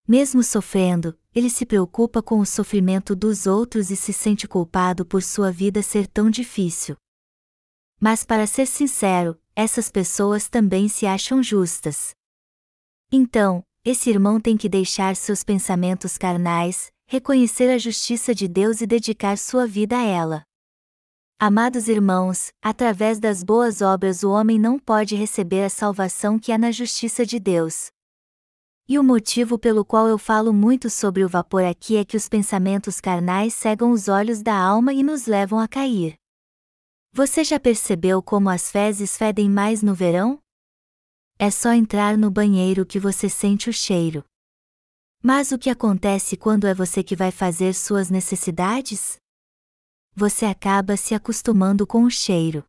Mesmo 0.07 0.45
sofrendo, 0.45 1.19
ele 1.35 1.51
se 1.51 1.67
preocupa 1.67 2.23
com 2.23 2.39
o 2.39 2.47
sofrimento 2.47 3.17
dos 3.17 3.49
outros 3.49 3.91
e 3.91 3.97
se 3.97 4.13
sente 4.13 4.47
culpado 4.47 5.05
por 5.05 5.25
sua 5.25 5.51
vida 5.51 5.83
ser 5.83 6.07
tão 6.07 6.31
difícil. 6.31 6.95
Mas 8.01 8.25
para 8.25 8.47
ser 8.47 8.65
sincero, 8.65 9.37
essas 9.57 9.91
pessoas 9.91 10.49
também 10.49 10.89
se 10.89 11.05
acham 11.05 11.43
justas. 11.43 12.15
Então, 13.11 13.65
esse 13.85 14.09
irmão 14.09 14.41
tem 14.41 14.57
que 14.57 14.69
deixar 14.69 15.17
seus 15.17 15.43
pensamentos 15.43 16.17
carnais, 16.17 16.93
reconhecer 17.09 17.69
a 17.71 17.77
justiça 17.77 18.33
de 18.33 18.47
Deus 18.47 18.81
e 18.81 18.87
dedicar 18.87 19.37
sua 19.37 19.67
vida 19.67 19.99
a 19.99 20.03
ela. 20.05 20.50
Amados 21.43 21.89
irmãos, 21.89 22.53
através 22.61 23.19
das 23.19 23.43
boas 23.43 23.81
obras 23.81 24.23
o 24.23 24.31
homem 24.31 24.59
não 24.59 24.79
pode 24.79 25.17
receber 25.17 25.65
a 25.65 25.71
salvação 25.71 26.39
que 26.39 26.53
há 26.53 26.59
na 26.59 26.71
justiça 26.71 27.25
de 27.25 27.41
Deus. 27.41 27.87
E 28.87 28.99
o 28.99 29.03
motivo 29.03 29.59
pelo 29.59 29.83
qual 29.83 30.07
eu 30.07 30.19
falo 30.19 30.53
muito 30.53 30.91
sobre 30.91 31.25
o 31.25 31.29
vapor 31.31 31.65
aqui 31.65 31.97
é 31.97 32.05
que 32.05 32.15
os 32.15 32.29
pensamentos 32.29 33.01
carnais 33.01 33.55
cegam 33.55 33.91
os 33.91 34.07
olhos 34.07 34.43
da 34.43 34.55
alma 34.55 34.93
e 34.93 35.03
nos 35.03 35.25
levam 35.25 35.59
a 35.59 35.67
cair. 35.67 36.15
Você 37.11 37.43
já 37.43 37.59
percebeu 37.59 38.23
como 38.23 38.51
as 38.51 38.71
fezes 38.71 39.17
fedem 39.17 39.49
mais 39.49 39.83
no 39.83 39.95
verão? 39.95 40.39
É 41.39 41.51
só 41.51 41.73
entrar 41.73 42.19
no 42.19 42.31
banheiro 42.31 42.85
que 42.85 43.01
você 43.01 43.31
sente 43.31 43.71
o 43.71 43.73
cheiro. 43.73 44.23
Mas 45.23 45.53
o 45.53 45.59
que 45.59 45.71
acontece 45.71 46.37
quando 46.37 46.67
é 46.67 46.75
você 46.75 47.03
que 47.03 47.17
vai 47.17 47.31
fazer 47.31 47.73
suas 47.73 48.11
necessidades? 48.11 49.20
Você 50.15 50.45
acaba 50.45 50.97
se 50.97 51.15
acostumando 51.15 51.87
com 51.87 52.05
o 52.05 52.11
cheiro. 52.11 52.65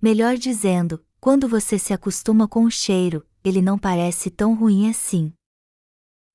Melhor 0.00 0.36
dizendo, 0.36 1.04
quando 1.20 1.48
você 1.48 1.78
se 1.78 1.92
acostuma 1.92 2.48
com 2.48 2.64
o 2.64 2.70
cheiro, 2.70 3.26
ele 3.44 3.60
não 3.60 3.78
parece 3.78 4.30
tão 4.30 4.54
ruim 4.54 4.88
assim. 4.88 5.32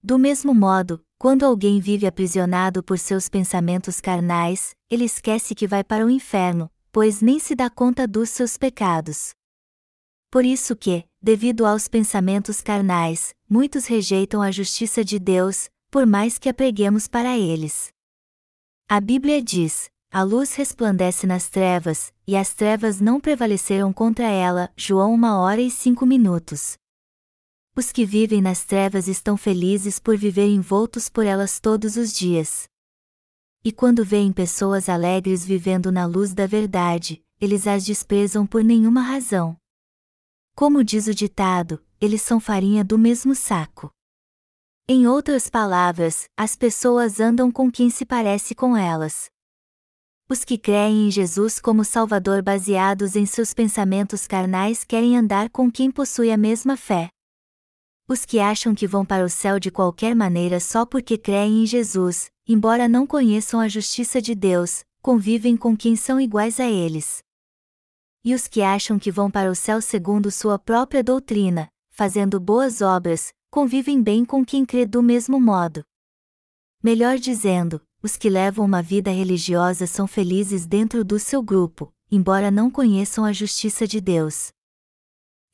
Do 0.01 0.19
mesmo 0.19 0.53
modo, 0.53 1.03
quando 1.17 1.45
alguém 1.45 1.79
vive 1.79 2.05
aprisionado 2.05 2.83
por 2.83 2.99
seus 2.99 3.29
pensamentos 3.29 4.01
carnais, 4.01 4.75
ele 4.89 5.05
esquece 5.05 5.55
que 5.55 5.65
vai 5.65 5.83
para 5.83 6.05
o 6.05 6.09
inferno, 6.09 6.69
pois 6.91 7.21
nem 7.21 7.39
se 7.39 7.55
dá 7.55 7.69
conta 7.69 8.05
dos 8.05 8.29
seus 8.29 8.57
pecados. 8.57 9.31
Por 10.29 10.43
isso 10.43 10.75
que, 10.75 11.05
devido 11.21 11.65
aos 11.65 11.87
pensamentos 11.87 12.59
carnais, 12.59 13.33
muitos 13.49 13.85
rejeitam 13.85 14.41
a 14.41 14.51
justiça 14.51 15.03
de 15.03 15.17
Deus, 15.17 15.69
por 15.89 16.05
mais 16.05 16.37
que 16.37 16.49
a 16.49 16.53
preguemos 16.53 17.07
para 17.07 17.37
eles. 17.37 17.93
A 18.89 18.99
Bíblia 18.99 19.41
diz: 19.41 19.89
a 20.13 20.21
luz 20.21 20.53
resplandece 20.53 21.25
nas 21.25 21.49
trevas, 21.49 22.13
e 22.27 22.37
as 22.37 22.53
trevas 22.53 23.01
não 23.01 23.19
prevaleceram 23.19 23.91
contra 23.91 24.25
ela. 24.25 24.71
João 24.77 25.15
1 25.15 25.23
hora 25.23 25.59
e 25.59 25.71
5 25.71 26.05
minutos. 26.05 26.77
Os 27.75 27.91
que 27.91 28.05
vivem 28.05 28.39
nas 28.39 28.63
trevas 28.63 29.07
estão 29.07 29.35
felizes 29.35 29.97
por 29.97 30.15
viver 30.15 30.45
envoltos 30.45 31.09
por 31.09 31.25
elas 31.25 31.59
todos 31.59 31.97
os 31.97 32.13
dias. 32.13 32.67
E 33.63 33.71
quando 33.71 34.05
veem 34.05 34.31
pessoas 34.31 34.87
alegres 34.87 35.43
vivendo 35.43 35.91
na 35.91 36.05
luz 36.05 36.31
da 36.31 36.45
verdade, 36.45 37.19
eles 37.41 37.65
as 37.65 37.83
desprezam 37.83 38.45
por 38.45 38.63
nenhuma 38.63 39.01
razão. 39.01 39.57
Como 40.53 40.83
diz 40.83 41.07
o 41.07 41.15
ditado, 41.15 41.83
eles 41.99 42.21
são 42.21 42.39
farinha 42.39 42.83
do 42.83 42.99
mesmo 42.99 43.33
saco. 43.33 43.89
Em 44.87 45.07
outras 45.07 45.49
palavras, 45.49 46.25
as 46.37 46.55
pessoas 46.55 47.19
andam 47.19 47.51
com 47.51 47.71
quem 47.71 47.89
se 47.89 48.05
parece 48.05 48.53
com 48.53 48.77
elas. 48.77 49.32
Os 50.29 50.43
que 50.43 50.57
creem 50.57 51.07
em 51.07 51.11
Jesus 51.11 51.59
como 51.59 51.83
Salvador 51.83 52.41
baseados 52.41 53.15
em 53.15 53.25
seus 53.25 53.53
pensamentos 53.53 54.25
carnais 54.25 54.83
querem 54.83 55.17
andar 55.17 55.49
com 55.49 55.71
quem 55.71 55.91
possui 55.91 56.31
a 56.31 56.37
mesma 56.37 56.77
fé. 56.77 57.09
Os 58.07 58.25
que 58.25 58.39
acham 58.39 58.73
que 58.73 58.87
vão 58.87 59.05
para 59.05 59.23
o 59.23 59.29
céu 59.29 59.59
de 59.59 59.69
qualquer 59.69 60.15
maneira 60.15 60.59
só 60.59 60.85
porque 60.85 61.17
creem 61.17 61.63
em 61.63 61.65
Jesus, 61.65 62.29
embora 62.47 62.87
não 62.87 63.05
conheçam 63.05 63.59
a 63.59 63.67
justiça 63.67 64.21
de 64.21 64.35
Deus, 64.35 64.83
convivem 65.01 65.55
com 65.57 65.75
quem 65.75 65.95
são 65.95 66.19
iguais 66.19 66.59
a 66.59 66.69
eles 66.69 67.23
e 68.23 68.33
os 68.33 68.47
que 68.47 68.61
acham 68.61 68.97
que 68.97 69.11
vão 69.11 69.29
para 69.29 69.51
o 69.51 69.55
céu 69.55 69.81
segundo 69.81 70.31
sua 70.31 70.57
própria 70.57 71.03
doutrina, 71.03 71.67
fazendo 71.91 72.39
boas 72.39 72.81
obras, 72.81 73.33
convivem 73.51 74.01
bem 74.01 74.23
com 74.23 74.45
quem 74.45 74.65
crê 74.65 74.85
do 74.85 75.03
mesmo 75.03 75.39
modo. 75.39 75.83
Melhor 76.81 77.17
dizendo, 77.17 77.81
os 78.03 78.17
que 78.17 78.29
levam 78.29 78.65
uma 78.65 78.81
vida 78.81 79.09
religiosa 79.09 79.87
são 79.87 80.05
felizes 80.05 80.65
dentro 80.65 81.05
do 81.05 81.17
seu 81.17 81.41
grupo, 81.41 81.89
embora 82.11 82.51
não 82.51 82.69
conheçam 82.69 83.23
a 83.23 83.31
justiça 83.31 83.87
de 83.87 84.01
Deus. 84.01 84.51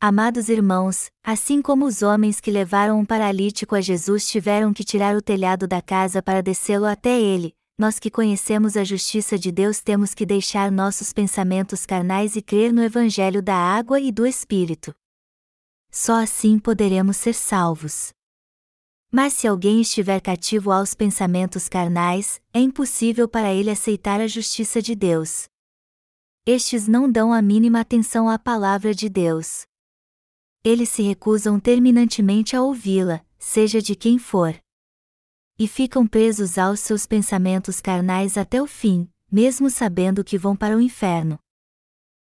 Amados 0.01 0.49
irmãos, 0.49 1.12
assim 1.23 1.62
como 1.62 1.85
os 1.85 2.01
homens 2.01 2.41
que 2.41 2.49
levaram 2.49 2.99
um 2.99 3.05
paralítico 3.05 3.75
a 3.75 3.81
Jesus 3.81 4.27
tiveram 4.27 4.73
que 4.73 4.83
tirar 4.83 5.15
o 5.15 5.21
telhado 5.21 5.67
da 5.67 5.79
casa 5.79 6.23
para 6.23 6.41
descê-lo 6.41 6.85
até 6.85 7.21
ele, 7.21 7.53
nós 7.77 7.99
que 7.99 8.09
conhecemos 8.09 8.75
a 8.75 8.83
justiça 8.83 9.38
de 9.38 9.51
Deus 9.51 9.79
temos 9.79 10.15
que 10.15 10.25
deixar 10.25 10.71
nossos 10.71 11.13
pensamentos 11.13 11.85
carnais 11.85 12.35
e 12.35 12.41
crer 12.41 12.73
no 12.73 12.81
Evangelho 12.81 13.43
da 13.43 13.55
água 13.55 13.99
e 13.99 14.12
do 14.12 14.25
Espírito. 14.25 14.93
Só 15.91 16.21
assim 16.21 16.57
poderemos 16.57 17.17
ser 17.17 17.33
salvos. 17.33 18.09
Mas 19.12 19.34
se 19.34 19.48
alguém 19.48 19.82
estiver 19.82 20.19
cativo 20.19 20.72
aos 20.72 20.93
pensamentos 20.93 21.67
carnais, 21.67 22.41
é 22.54 22.60
impossível 22.60 23.28
para 23.28 23.54
ele 23.54 23.69
aceitar 23.69 24.22
a 24.22 24.28
justiça 24.28 24.82
de 24.82 24.95
Deus. 24.95 25.48
Estes 26.45 26.88
não 26.88 27.12
dão 27.12 27.34
a 27.34 27.41
mínima 27.41 27.80
atenção 27.80 28.30
à 28.30 28.38
palavra 28.38 28.93
de 28.93 29.10
Deus. 29.10 29.65
Eles 30.63 30.89
se 30.89 31.02
recusam 31.02 31.60
terminantemente 31.60 32.56
a 32.56 32.62
ouvi-la, 32.62 33.22
seja 33.38 33.82
de 33.82 33.95
quem 33.95 34.17
for 34.17 34.60
e 35.60 35.67
ficam 35.67 36.08
presos 36.08 36.58
aos 36.58 36.80
seus 36.80 37.06
pensamentos 37.06 37.82
carnais 37.82 38.38
até 38.38 38.62
o 38.62 38.65
fim, 38.65 39.10
mesmo 39.30 39.69
sabendo 39.69 40.24
que 40.24 40.38
vão 40.38 40.56
para 40.56 40.76
o 40.76 40.80
inferno. 40.80 41.38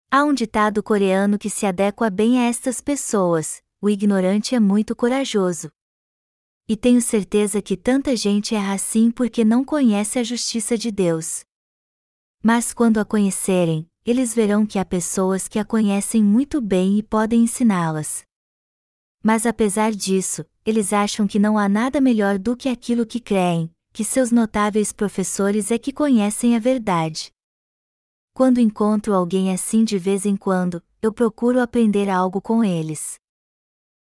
Há 0.08 0.22
um 0.22 0.32
ditado 0.32 0.80
coreano 0.84 1.36
que 1.36 1.50
se 1.50 1.66
adequa 1.66 2.08
bem 2.08 2.38
a 2.38 2.44
estas 2.44 2.80
pessoas: 2.80 3.60
o 3.82 3.90
ignorante 3.90 4.54
é 4.54 4.60
muito 4.60 4.94
corajoso. 4.94 5.68
E 6.66 6.76
tenho 6.76 7.02
certeza 7.02 7.60
que 7.60 7.76
tanta 7.76 8.16
gente 8.16 8.54
erra 8.54 8.72
assim 8.72 9.10
porque 9.10 9.44
não 9.44 9.62
conhece 9.62 10.18
a 10.18 10.22
justiça 10.22 10.78
de 10.78 10.90
Deus. 10.90 11.44
Mas 12.42 12.72
quando 12.72 12.98
a 12.98 13.04
conhecerem, 13.04 13.86
eles 14.04 14.34
verão 14.34 14.64
que 14.64 14.78
há 14.78 14.84
pessoas 14.84 15.46
que 15.46 15.58
a 15.58 15.64
conhecem 15.64 16.24
muito 16.24 16.62
bem 16.62 16.98
e 16.98 17.02
podem 17.02 17.42
ensiná-las. 17.42 18.24
Mas 19.22 19.44
apesar 19.44 19.92
disso, 19.92 20.44
eles 20.64 20.92
acham 20.92 21.26
que 21.26 21.38
não 21.38 21.58
há 21.58 21.68
nada 21.68 22.00
melhor 22.00 22.38
do 22.38 22.56
que 22.56 22.70
aquilo 22.70 23.04
que 23.04 23.20
creem, 23.20 23.70
que 23.92 24.02
seus 24.02 24.30
notáveis 24.30 24.90
professores 24.90 25.70
é 25.70 25.78
que 25.78 25.92
conhecem 25.92 26.56
a 26.56 26.58
verdade. 26.58 27.30
Quando 28.32 28.58
encontro 28.58 29.14
alguém 29.14 29.52
assim 29.52 29.84
de 29.84 29.98
vez 29.98 30.24
em 30.24 30.36
quando, 30.36 30.82
eu 31.02 31.12
procuro 31.12 31.60
aprender 31.60 32.08
algo 32.08 32.40
com 32.40 32.64
eles. 32.64 33.22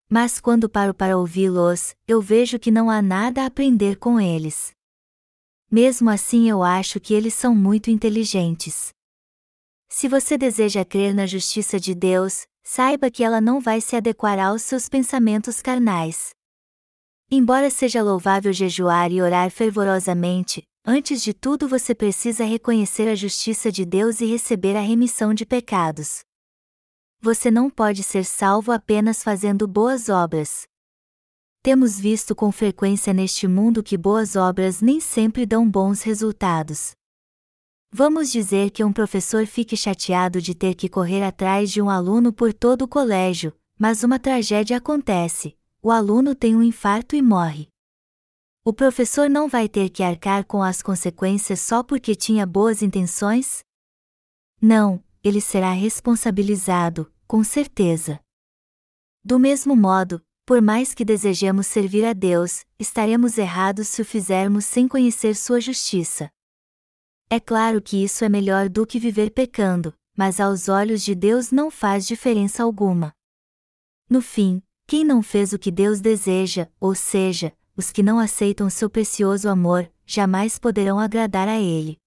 Mas 0.09 0.39
quando 0.39 0.69
paro 0.69 0.93
para 0.93 1.17
ouvi-los, 1.17 1.93
eu 2.07 2.21
vejo 2.21 2.57
que 2.57 2.71
não 2.71 2.89
há 2.89 3.01
nada 3.01 3.43
a 3.43 3.45
aprender 3.47 3.97
com 3.97 4.19
eles. 4.19 4.71
Mesmo 5.69 6.09
assim, 6.09 6.49
eu 6.49 6.63
acho 6.63 6.97
que 6.97 7.13
eles 7.13 7.33
são 7.33 7.53
muito 7.53 7.91
inteligentes. 7.91 8.89
Se 9.89 10.07
você 10.07 10.37
deseja 10.37 10.85
crer 10.85 11.13
na 11.13 11.25
justiça 11.25 11.77
de 11.77 11.93
Deus, 11.93 12.45
saiba 12.63 13.11
que 13.11 13.21
ela 13.21 13.41
não 13.41 13.59
vai 13.59 13.81
se 13.81 13.97
adequar 13.97 14.39
aos 14.39 14.61
seus 14.61 14.87
pensamentos 14.87 15.61
carnais. 15.61 16.29
Embora 17.29 17.69
seja 17.69 18.01
louvável 18.01 18.53
jejuar 18.53 19.11
e 19.11 19.21
orar 19.21 19.51
fervorosamente, 19.51 20.63
antes 20.85 21.21
de 21.21 21.33
tudo 21.33 21.67
você 21.67 21.93
precisa 21.93 22.45
reconhecer 22.45 23.09
a 23.09 23.15
justiça 23.15 23.69
de 23.69 23.83
Deus 23.83 24.21
e 24.21 24.25
receber 24.25 24.77
a 24.77 24.81
remissão 24.81 25.33
de 25.33 25.45
pecados. 25.45 26.21
Você 27.19 27.49
não 27.49 27.69
pode 27.69 28.03
ser 28.03 28.23
salvo 28.23 28.71
apenas 28.71 29.23
fazendo 29.23 29.67
boas 29.67 30.07
obras. 30.07 30.67
Temos 31.63 31.99
visto 31.99 32.35
com 32.35 32.51
frequência 32.51 33.11
neste 33.11 33.47
mundo 33.47 33.83
que 33.83 33.97
boas 33.97 34.35
obras 34.35 34.81
nem 34.81 34.99
sempre 34.99 35.45
dão 35.45 35.69
bons 35.69 36.03
resultados. 36.03 36.91
Vamos 37.91 38.31
dizer 38.31 38.69
que 38.69 38.83
um 38.83 38.93
professor 38.93 39.45
fique 39.45 39.75
chateado 39.75 40.41
de 40.41 40.53
ter 40.53 40.75
que 40.75 40.87
correr 40.87 41.23
atrás 41.23 41.71
de 41.71 41.81
um 41.81 41.89
aluno 41.89 42.31
por 42.31 42.53
todo 42.53 42.83
o 42.83 42.87
colégio, 42.87 43.53
mas 43.79 44.03
uma 44.03 44.19
tragédia 44.19 44.77
acontece, 44.77 45.57
o 45.81 45.89
aluno 45.89 46.35
tem 46.35 46.55
um 46.55 46.61
infarto 46.61 47.15
e 47.15 47.21
morre. 47.21 47.67
O 48.63 48.73
professor 48.73 49.29
não 49.29 49.47
vai 49.47 49.67
ter 49.67 49.89
que 49.89 50.03
arcar 50.03 50.45
com 50.45 50.61
as 50.61 50.81
consequências 50.81 51.61
só 51.61 51.81
porque 51.81 52.13
tinha 52.13 52.45
boas 52.45 52.81
intenções? 52.81 53.63
Não, 54.61 55.01
ele 55.27 55.41
será 55.41 55.71
responsabilizado, 55.71 57.11
com 57.27 57.43
certeza. 57.43 58.19
Do 59.23 59.37
mesmo 59.37 59.75
modo, 59.75 60.23
por 60.45 60.61
mais 60.61 60.93
que 60.93 61.03
desejemos 61.03 61.67
servir 61.67 62.05
a 62.05 62.13
Deus, 62.13 62.65
estaremos 62.79 63.37
errados 63.37 63.89
se 63.89 64.01
o 64.01 64.05
fizermos 64.05 64.63
sem 64.63 64.87
conhecer 64.87 65.35
sua 65.35 65.59
justiça. 65.59 66.31
É 67.29 67.37
claro 67.39 67.81
que 67.81 68.01
isso 68.01 68.23
é 68.23 68.29
melhor 68.29 68.69
do 68.69 68.87
que 68.87 68.97
viver 68.97 69.31
pecando, 69.31 69.93
mas 70.15 70.39
aos 70.39 70.69
olhos 70.69 71.03
de 71.03 71.13
Deus 71.13 71.51
não 71.51 71.69
faz 71.69 72.07
diferença 72.07 72.63
alguma. 72.63 73.13
No 74.09 74.21
fim, 74.21 74.63
quem 74.87 75.03
não 75.03 75.21
fez 75.21 75.51
o 75.51 75.59
que 75.59 75.69
Deus 75.69 75.99
deseja, 75.99 76.71
ou 76.79 76.95
seja, 76.95 77.51
os 77.75 77.91
que 77.91 78.01
não 78.01 78.17
aceitam 78.17 78.69
seu 78.69 78.89
precioso 78.89 79.49
amor, 79.49 79.91
jamais 80.05 80.57
poderão 80.57 80.97
agradar 80.97 81.49
a 81.49 81.59
Ele. 81.59 81.97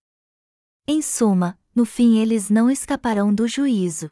Em 0.86 1.02
suma, 1.02 1.59
no 1.74 1.84
fim 1.84 2.18
eles 2.18 2.50
não 2.50 2.70
escaparão 2.70 3.34
do 3.34 3.46
juízo. 3.46 4.10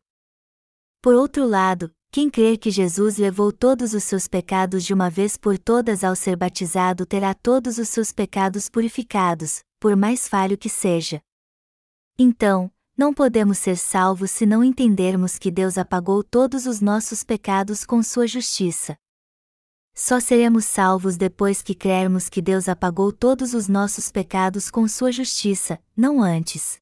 Por 1.00 1.14
outro 1.14 1.46
lado, 1.46 1.92
quem 2.10 2.30
crer 2.30 2.56
que 2.56 2.70
Jesus 2.70 3.18
levou 3.18 3.52
todos 3.52 3.92
os 3.92 4.02
seus 4.02 4.26
pecados 4.26 4.84
de 4.84 4.94
uma 4.94 5.10
vez 5.10 5.36
por 5.36 5.58
todas 5.58 6.02
ao 6.02 6.16
ser 6.16 6.36
batizado 6.36 7.04
terá 7.04 7.34
todos 7.34 7.76
os 7.78 7.88
seus 7.88 8.12
pecados 8.12 8.68
purificados, 8.68 9.62
por 9.78 9.94
mais 9.94 10.26
falho 10.26 10.56
que 10.56 10.70
seja. 10.70 11.20
Então, 12.18 12.72
não 12.96 13.12
podemos 13.12 13.58
ser 13.58 13.76
salvos 13.76 14.30
se 14.30 14.44
não 14.44 14.64
entendermos 14.64 15.38
que 15.38 15.50
Deus 15.50 15.78
apagou 15.78 16.24
todos 16.24 16.66
os 16.66 16.80
nossos 16.80 17.22
pecados 17.22 17.84
com 17.84 18.02
sua 18.02 18.26
justiça. 18.26 18.96
Só 19.94 20.18
seremos 20.18 20.64
salvos 20.64 21.16
depois 21.16 21.60
que 21.60 21.74
crermos 21.74 22.28
que 22.28 22.40
Deus 22.40 22.68
apagou 22.68 23.12
todos 23.12 23.52
os 23.52 23.68
nossos 23.68 24.10
pecados 24.10 24.70
com 24.70 24.88
sua 24.88 25.12
justiça, 25.12 25.78
não 25.96 26.22
antes. 26.22 26.80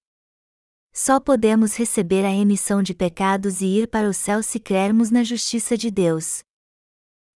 Só 0.98 1.20
podemos 1.20 1.76
receber 1.76 2.24
a 2.24 2.30
remissão 2.30 2.82
de 2.82 2.94
pecados 2.94 3.60
e 3.60 3.66
ir 3.66 3.86
para 3.86 4.08
o 4.08 4.14
céu 4.14 4.42
se 4.42 4.58
crermos 4.58 5.10
na 5.10 5.22
justiça 5.22 5.76
de 5.76 5.90
Deus. 5.90 6.42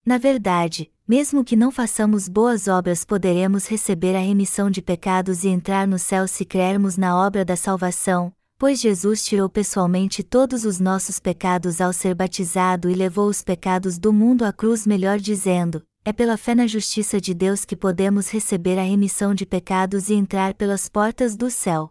Na 0.05 0.17
verdade, 0.17 0.91
mesmo 1.07 1.45
que 1.45 1.55
não 1.55 1.71
façamos 1.71 2.27
boas 2.27 2.69
obras, 2.69 3.05
poderemos 3.05 3.69
receber 3.69 4.17
a 4.17 4.19
remissão 4.19 4.71
de 4.71 4.81
pecados 4.81 5.45
e 5.45 5.49
entrar 5.49 5.87
no 5.87 5.99
céu 5.99 6.27
se 6.27 6.43
crermos 6.47 6.97
na 6.97 7.15
obra 7.15 7.45
da 7.45 7.55
salvação, 7.55 8.33
pois 8.59 8.81
Jesus 8.81 9.23
tirou 9.23 9.47
pessoalmente 9.47 10.23
todos 10.23 10.65
os 10.65 10.81
nossos 10.81 11.21
pecados 11.21 11.83
ao 11.83 11.93
ser 11.93 12.15
batizado 12.15 12.89
e 12.89 12.95
levou 12.95 13.29
os 13.29 13.43
pecados 13.43 13.99
do 13.99 14.11
mundo 14.11 14.47
à 14.47 14.55
cruz, 14.55 14.87
melhor 14.87 15.19
dizendo, 15.19 15.83
é 16.03 16.15
pela 16.15 16.39
fé 16.39 16.55
na 16.55 16.67
justiça 16.67 17.21
de 17.21 17.35
Deus 17.35 17.67
que 17.67 17.77
podemos 17.77 18.31
receber 18.31 18.79
a 18.79 18.83
remissão 18.83 19.35
de 19.35 19.45
pecados 19.45 20.09
e 20.09 20.15
entrar 20.15 20.55
pelas 20.55 20.89
portas 20.89 21.37
do 21.37 21.51
céu. 21.51 21.91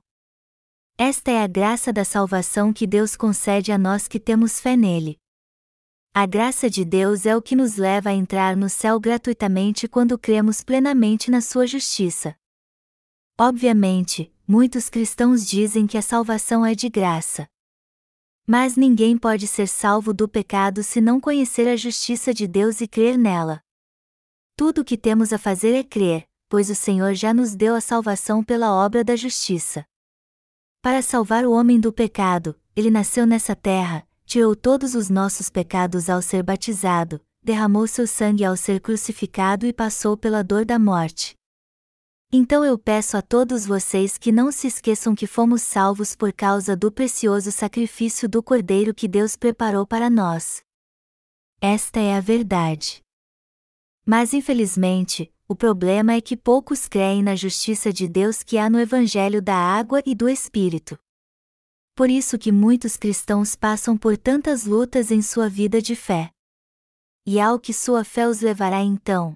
Esta 1.01 1.31
é 1.31 1.41
a 1.41 1.47
graça 1.47 1.93
da 1.93 2.03
salvação 2.03 2.73
que 2.73 2.85
Deus 2.85 3.15
concede 3.15 3.71
a 3.71 3.77
nós 3.77 4.05
que 4.05 4.19
temos 4.19 4.59
fé 4.59 4.75
nele. 4.75 5.17
A 6.13 6.25
graça 6.25 6.69
de 6.69 6.83
Deus 6.83 7.25
é 7.25 7.37
o 7.37 7.41
que 7.41 7.55
nos 7.55 7.77
leva 7.77 8.09
a 8.09 8.13
entrar 8.13 8.57
no 8.57 8.69
céu 8.69 8.99
gratuitamente 8.99 9.87
quando 9.87 10.19
cremos 10.19 10.61
plenamente 10.61 11.31
na 11.31 11.39
sua 11.39 11.65
justiça. 11.65 12.35
Obviamente, 13.39 14.29
muitos 14.45 14.89
cristãos 14.89 15.47
dizem 15.47 15.87
que 15.87 15.97
a 15.97 16.01
salvação 16.01 16.65
é 16.65 16.75
de 16.75 16.89
graça. 16.89 17.47
Mas 18.45 18.75
ninguém 18.75 19.17
pode 19.17 19.47
ser 19.47 19.69
salvo 19.69 20.13
do 20.13 20.27
pecado 20.27 20.83
se 20.83 20.99
não 20.99 21.21
conhecer 21.21 21.69
a 21.69 21.77
justiça 21.77 22.33
de 22.33 22.45
Deus 22.45 22.81
e 22.81 22.89
crer 22.89 23.17
nela. 23.17 23.61
Tudo 24.53 24.81
o 24.81 24.83
que 24.83 24.97
temos 24.97 25.31
a 25.31 25.37
fazer 25.37 25.73
é 25.73 25.81
crer, 25.81 26.27
pois 26.49 26.69
o 26.69 26.75
Senhor 26.75 27.13
já 27.13 27.33
nos 27.33 27.55
deu 27.55 27.73
a 27.73 27.79
salvação 27.79 28.43
pela 28.43 28.73
obra 28.73 29.01
da 29.01 29.15
justiça. 29.15 29.85
Para 30.81 31.01
salvar 31.01 31.45
o 31.45 31.51
homem 31.51 31.77
do 31.77 31.91
pecado, 31.91 32.57
ele 32.73 32.89
nasceu 32.89 33.27
nessa 33.27 33.53
terra, 33.53 34.07
tirou 34.25 34.55
todos 34.55 34.95
os 34.95 35.09
nossos 35.09 35.49
pecados 35.49 36.09
ao 36.09 36.21
ser 36.21 36.41
batizado, 36.41 37.19
derramou 37.43 37.85
seu 37.85 38.07
sangue 38.07 38.45
ao 38.45 38.55
ser 38.55 38.79
crucificado 38.79 39.65
e 39.65 39.73
passou 39.73 40.15
pela 40.15 40.41
dor 40.41 40.63
da 40.63 40.79
morte. 40.79 41.35
Então 42.31 42.63
eu 42.63 42.77
peço 42.77 43.17
a 43.17 43.21
todos 43.21 43.65
vocês 43.65 44.17
que 44.17 44.31
não 44.31 44.53
se 44.53 44.67
esqueçam 44.67 45.13
que 45.13 45.27
fomos 45.27 45.63
salvos 45.63 46.15
por 46.15 46.31
causa 46.31 46.77
do 46.77 46.89
precioso 46.89 47.51
sacrifício 47.51 48.29
do 48.29 48.41
Cordeiro 48.41 48.93
que 48.93 49.07
Deus 49.07 49.35
preparou 49.35 49.85
para 49.85 50.09
nós. 50.09 50.61
Esta 51.59 51.99
é 51.99 52.15
a 52.15 52.21
verdade. 52.21 53.01
Mas 54.05 54.33
infelizmente, 54.33 55.29
o 55.51 55.55
problema 55.55 56.13
é 56.13 56.21
que 56.21 56.37
poucos 56.37 56.87
creem 56.87 57.23
na 57.23 57.35
justiça 57.35 57.91
de 57.91 58.07
Deus 58.07 58.43
que 58.43 58.59
há 58.59 58.69
no 58.69 58.79
Evangelho 58.79 59.41
da 59.41 59.55
água 59.55 59.99
e 60.05 60.13
do 60.13 60.29
Espírito. 60.29 60.95
Por 61.95 62.07
isso 62.07 62.37
que 62.37 62.51
muitos 62.51 62.95
cristãos 62.95 63.55
passam 63.55 63.97
por 63.97 64.15
tantas 64.15 64.65
lutas 64.65 65.09
em 65.09 65.23
sua 65.23 65.49
vida 65.49 65.81
de 65.81 65.95
fé. 65.95 66.31
E 67.25 67.39
ao 67.39 67.59
que 67.59 67.73
sua 67.73 68.03
fé 68.03 68.27
os 68.27 68.41
levará 68.41 68.83
então? 68.83 69.35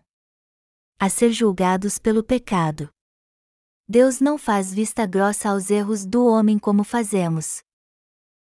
A 0.99 1.09
ser 1.09 1.31
julgados 1.31 1.97
pelo 1.97 2.23
pecado. 2.23 2.91
Deus 3.87 4.19
não 4.19 4.37
faz 4.37 4.71
vista 4.71 5.07
grossa 5.07 5.49
aos 5.49 5.71
erros 5.71 6.05
do 6.05 6.27
homem 6.27 6.59
como 6.59 6.83
fazemos. 6.83 7.63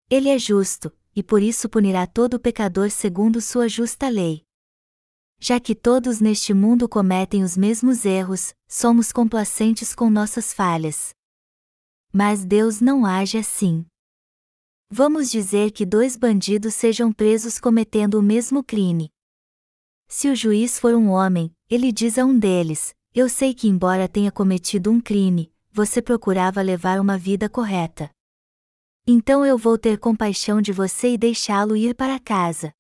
Ele 0.10 0.28
é 0.28 0.38
justo, 0.38 0.92
e 1.16 1.24
por 1.24 1.42
isso 1.42 1.70
punirá 1.70 2.06
todo 2.06 2.42
pecador 2.42 2.92
segundo 2.92 3.40
sua 3.40 3.70
justa 3.70 4.10
lei 4.10 4.46
já 5.46 5.60
que 5.60 5.76
todos 5.76 6.22
neste 6.22 6.54
mundo 6.54 6.88
cometem 6.88 7.44
os 7.44 7.58
mesmos 7.58 8.06
erros, 8.06 8.56
somos 8.66 9.12
complacentes 9.12 9.94
com 9.94 10.10
nossas 10.10 10.54
falhas. 10.54 11.14
Mas 12.14 12.46
Deus 12.46 12.80
não 12.80 13.06
age 13.06 13.38
assim. 13.38 13.86
Vamos 14.90 15.30
dizer 15.30 15.72
que 15.72 15.86
dois 15.86 16.16
bandidos 16.16 16.76
sejam 16.76 17.12
presos 17.12 17.60
cometendo 17.60 18.18
o 18.18 18.24
mesmo 18.24 18.64
crime. 18.64 19.10
Se 20.08 20.30
o 20.30 20.36
juiz 20.36 20.80
for 20.80 20.96
um 20.96 21.10
homem, 21.10 21.54
ele 21.70 21.92
diz 21.92 22.18
a 22.18 22.24
um 22.24 22.40
deles: 22.40 22.96
Eu 23.14 23.28
sei 23.28 23.54
que, 23.54 23.68
embora 23.68 24.08
tenha 24.08 24.32
cometido 24.32 24.90
um 24.90 25.02
crime, 25.02 25.54
você 25.74 26.02
procurava 26.02 26.62
levar 26.62 27.02
uma 27.02 27.18
vida 27.18 27.50
correta. 27.50 28.10
Então 29.06 29.46
eu 29.46 29.58
vou 29.58 29.78
ter 29.78 30.00
compaixão 30.00 30.62
de 30.62 30.72
você 30.72 31.16
e 31.16 31.18
deixá-lo 31.18 31.76
ir 31.76 31.94
para 31.96 32.18
casa. 32.18 32.72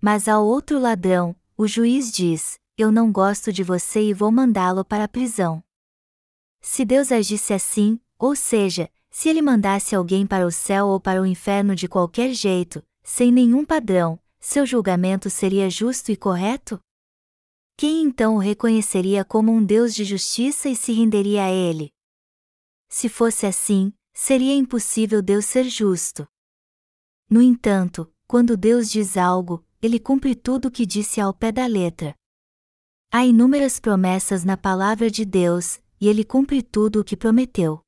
Mas 0.00 0.28
ao 0.28 0.46
outro 0.46 0.78
ladrão, 0.78 1.34
o 1.56 1.66
juiz 1.66 2.10
diz: 2.10 2.58
Eu 2.76 2.90
não 2.90 3.12
gosto 3.12 3.52
de 3.52 3.62
você 3.62 4.02
e 4.02 4.14
vou 4.14 4.30
mandá-lo 4.30 4.84
para 4.84 5.04
a 5.04 5.08
prisão. 5.08 5.62
Se 6.60 6.84
Deus 6.84 7.12
agisse 7.12 7.52
assim, 7.52 8.00
ou 8.18 8.34
seja, 8.34 8.90
se 9.10 9.28
ele 9.28 9.42
mandasse 9.42 9.94
alguém 9.94 10.26
para 10.26 10.46
o 10.46 10.50
céu 10.50 10.88
ou 10.88 10.98
para 10.98 11.20
o 11.20 11.26
inferno 11.26 11.76
de 11.76 11.86
qualquer 11.86 12.32
jeito, 12.32 12.82
sem 13.02 13.30
nenhum 13.30 13.64
padrão, 13.64 14.18
seu 14.40 14.66
julgamento 14.66 15.30
seria 15.30 15.70
justo 15.70 16.10
e 16.10 16.16
correto? 16.16 16.80
Quem 17.76 18.02
então 18.02 18.36
o 18.36 18.38
reconheceria 18.38 19.24
como 19.24 19.52
um 19.52 19.64
Deus 19.64 19.94
de 19.94 20.04
justiça 20.04 20.68
e 20.68 20.74
se 20.74 20.92
renderia 20.92 21.44
a 21.44 21.50
ele? 21.50 21.92
Se 22.88 23.08
fosse 23.08 23.46
assim, 23.46 23.92
seria 24.12 24.54
impossível 24.54 25.20
Deus 25.20 25.44
ser 25.44 25.64
justo. 25.64 26.26
No 27.28 27.42
entanto, 27.42 28.12
quando 28.26 28.56
Deus 28.56 28.90
diz 28.90 29.16
algo, 29.16 29.64
ele 29.84 30.00
cumpre 30.00 30.34
tudo 30.34 30.68
o 30.68 30.70
que 30.70 30.86
disse 30.86 31.20
ao 31.20 31.34
pé 31.34 31.52
da 31.52 31.66
letra. 31.66 32.14
Há 33.12 33.26
inúmeras 33.26 33.78
promessas 33.78 34.42
na 34.42 34.56
palavra 34.56 35.10
de 35.10 35.26
Deus, 35.26 35.78
e 36.00 36.08
ele 36.08 36.24
cumpre 36.24 36.62
tudo 36.62 37.00
o 37.00 37.04
que 37.04 37.14
prometeu. 37.14 37.82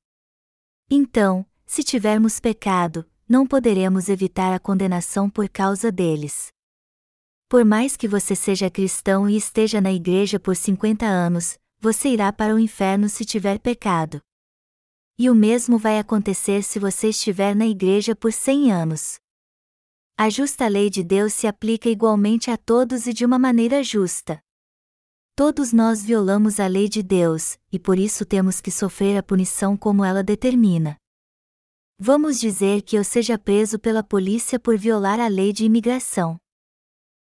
Então, 0.90 1.46
se 1.64 1.82
tivermos 1.82 2.38
pecado, 2.38 3.10
não 3.26 3.46
poderemos 3.46 4.10
evitar 4.10 4.52
a 4.52 4.58
condenação 4.58 5.30
por 5.30 5.48
causa 5.48 5.90
deles. 5.90 6.48
Por 7.48 7.64
mais 7.64 7.96
que 7.96 8.06
você 8.06 8.36
seja 8.36 8.68
cristão 8.68 9.26
e 9.26 9.34
esteja 9.34 9.80
na 9.80 9.90
igreja 9.90 10.38
por 10.38 10.54
50 10.54 11.06
anos, 11.06 11.58
você 11.80 12.10
irá 12.10 12.30
para 12.30 12.54
o 12.54 12.58
inferno 12.58 13.08
se 13.08 13.24
tiver 13.24 13.58
pecado. 13.58 14.20
E 15.18 15.30
o 15.30 15.34
mesmo 15.34 15.78
vai 15.78 15.98
acontecer 15.98 16.62
se 16.62 16.78
você 16.78 17.08
estiver 17.08 17.56
na 17.56 17.66
igreja 17.66 18.14
por 18.14 18.34
100 18.34 18.70
anos. 18.70 19.18
A 20.18 20.30
justa 20.30 20.66
lei 20.66 20.88
de 20.88 21.04
Deus 21.04 21.34
se 21.34 21.46
aplica 21.46 21.90
igualmente 21.90 22.50
a 22.50 22.56
todos 22.56 23.06
e 23.06 23.12
de 23.12 23.22
uma 23.22 23.38
maneira 23.38 23.82
justa. 23.82 24.40
Todos 25.34 25.74
nós 25.74 26.02
violamos 26.02 26.58
a 26.58 26.66
lei 26.66 26.88
de 26.88 27.02
Deus, 27.02 27.58
e 27.70 27.78
por 27.78 27.98
isso 27.98 28.24
temos 28.24 28.58
que 28.58 28.70
sofrer 28.70 29.18
a 29.18 29.22
punição 29.22 29.76
como 29.76 30.02
ela 30.02 30.22
determina. 30.22 30.96
Vamos 31.98 32.40
dizer 32.40 32.80
que 32.80 32.96
eu 32.96 33.04
seja 33.04 33.38
preso 33.38 33.78
pela 33.78 34.02
polícia 34.02 34.58
por 34.58 34.78
violar 34.78 35.20
a 35.20 35.28
lei 35.28 35.52
de 35.52 35.66
imigração. 35.66 36.38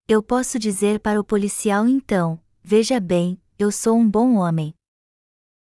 Eu 0.07 0.23
posso 0.23 0.57
dizer 0.57 1.01
para 1.01 1.19
o 1.19 1.25
policial 1.25 1.89
então: 1.89 2.41
veja 2.63 3.01
bem, 3.01 3.43
eu 3.59 3.73
sou 3.73 3.99
um 3.99 4.09
bom 4.09 4.37
homem. 4.37 4.73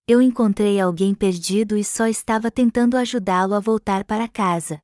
Eu 0.09 0.23
encontrei 0.23 0.81
alguém 0.81 1.15
perdido 1.15 1.77
e 1.77 1.85
só 1.85 2.07
estava 2.07 2.51
tentando 2.51 2.97
ajudá-lo 2.97 3.53
a 3.53 3.61
voltar 3.61 4.05
para 4.07 4.27
casa. 4.27 4.81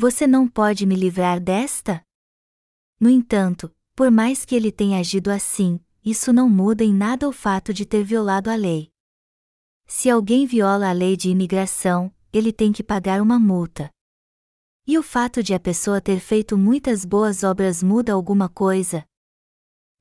Você 0.00 0.28
não 0.28 0.46
pode 0.46 0.86
me 0.86 0.94
livrar 0.94 1.40
desta? 1.40 2.04
No 3.00 3.10
entanto, 3.10 3.74
por 3.96 4.12
mais 4.12 4.44
que 4.44 4.54
ele 4.54 4.70
tenha 4.70 5.00
agido 5.00 5.28
assim, 5.28 5.80
isso 6.04 6.32
não 6.32 6.48
muda 6.48 6.84
em 6.84 6.94
nada 6.94 7.28
o 7.28 7.32
fato 7.32 7.74
de 7.74 7.84
ter 7.84 8.04
violado 8.04 8.48
a 8.48 8.54
lei. 8.54 8.92
Se 9.88 10.08
alguém 10.08 10.46
viola 10.46 10.88
a 10.88 10.92
lei 10.92 11.16
de 11.16 11.30
imigração, 11.30 12.14
ele 12.32 12.52
tem 12.52 12.70
que 12.70 12.84
pagar 12.84 13.20
uma 13.20 13.40
multa. 13.40 13.90
E 14.86 14.96
o 14.96 15.02
fato 15.02 15.42
de 15.42 15.52
a 15.52 15.58
pessoa 15.58 16.00
ter 16.00 16.20
feito 16.20 16.56
muitas 16.56 17.04
boas 17.04 17.42
obras 17.42 17.82
muda 17.82 18.12
alguma 18.12 18.48
coisa? 18.48 19.04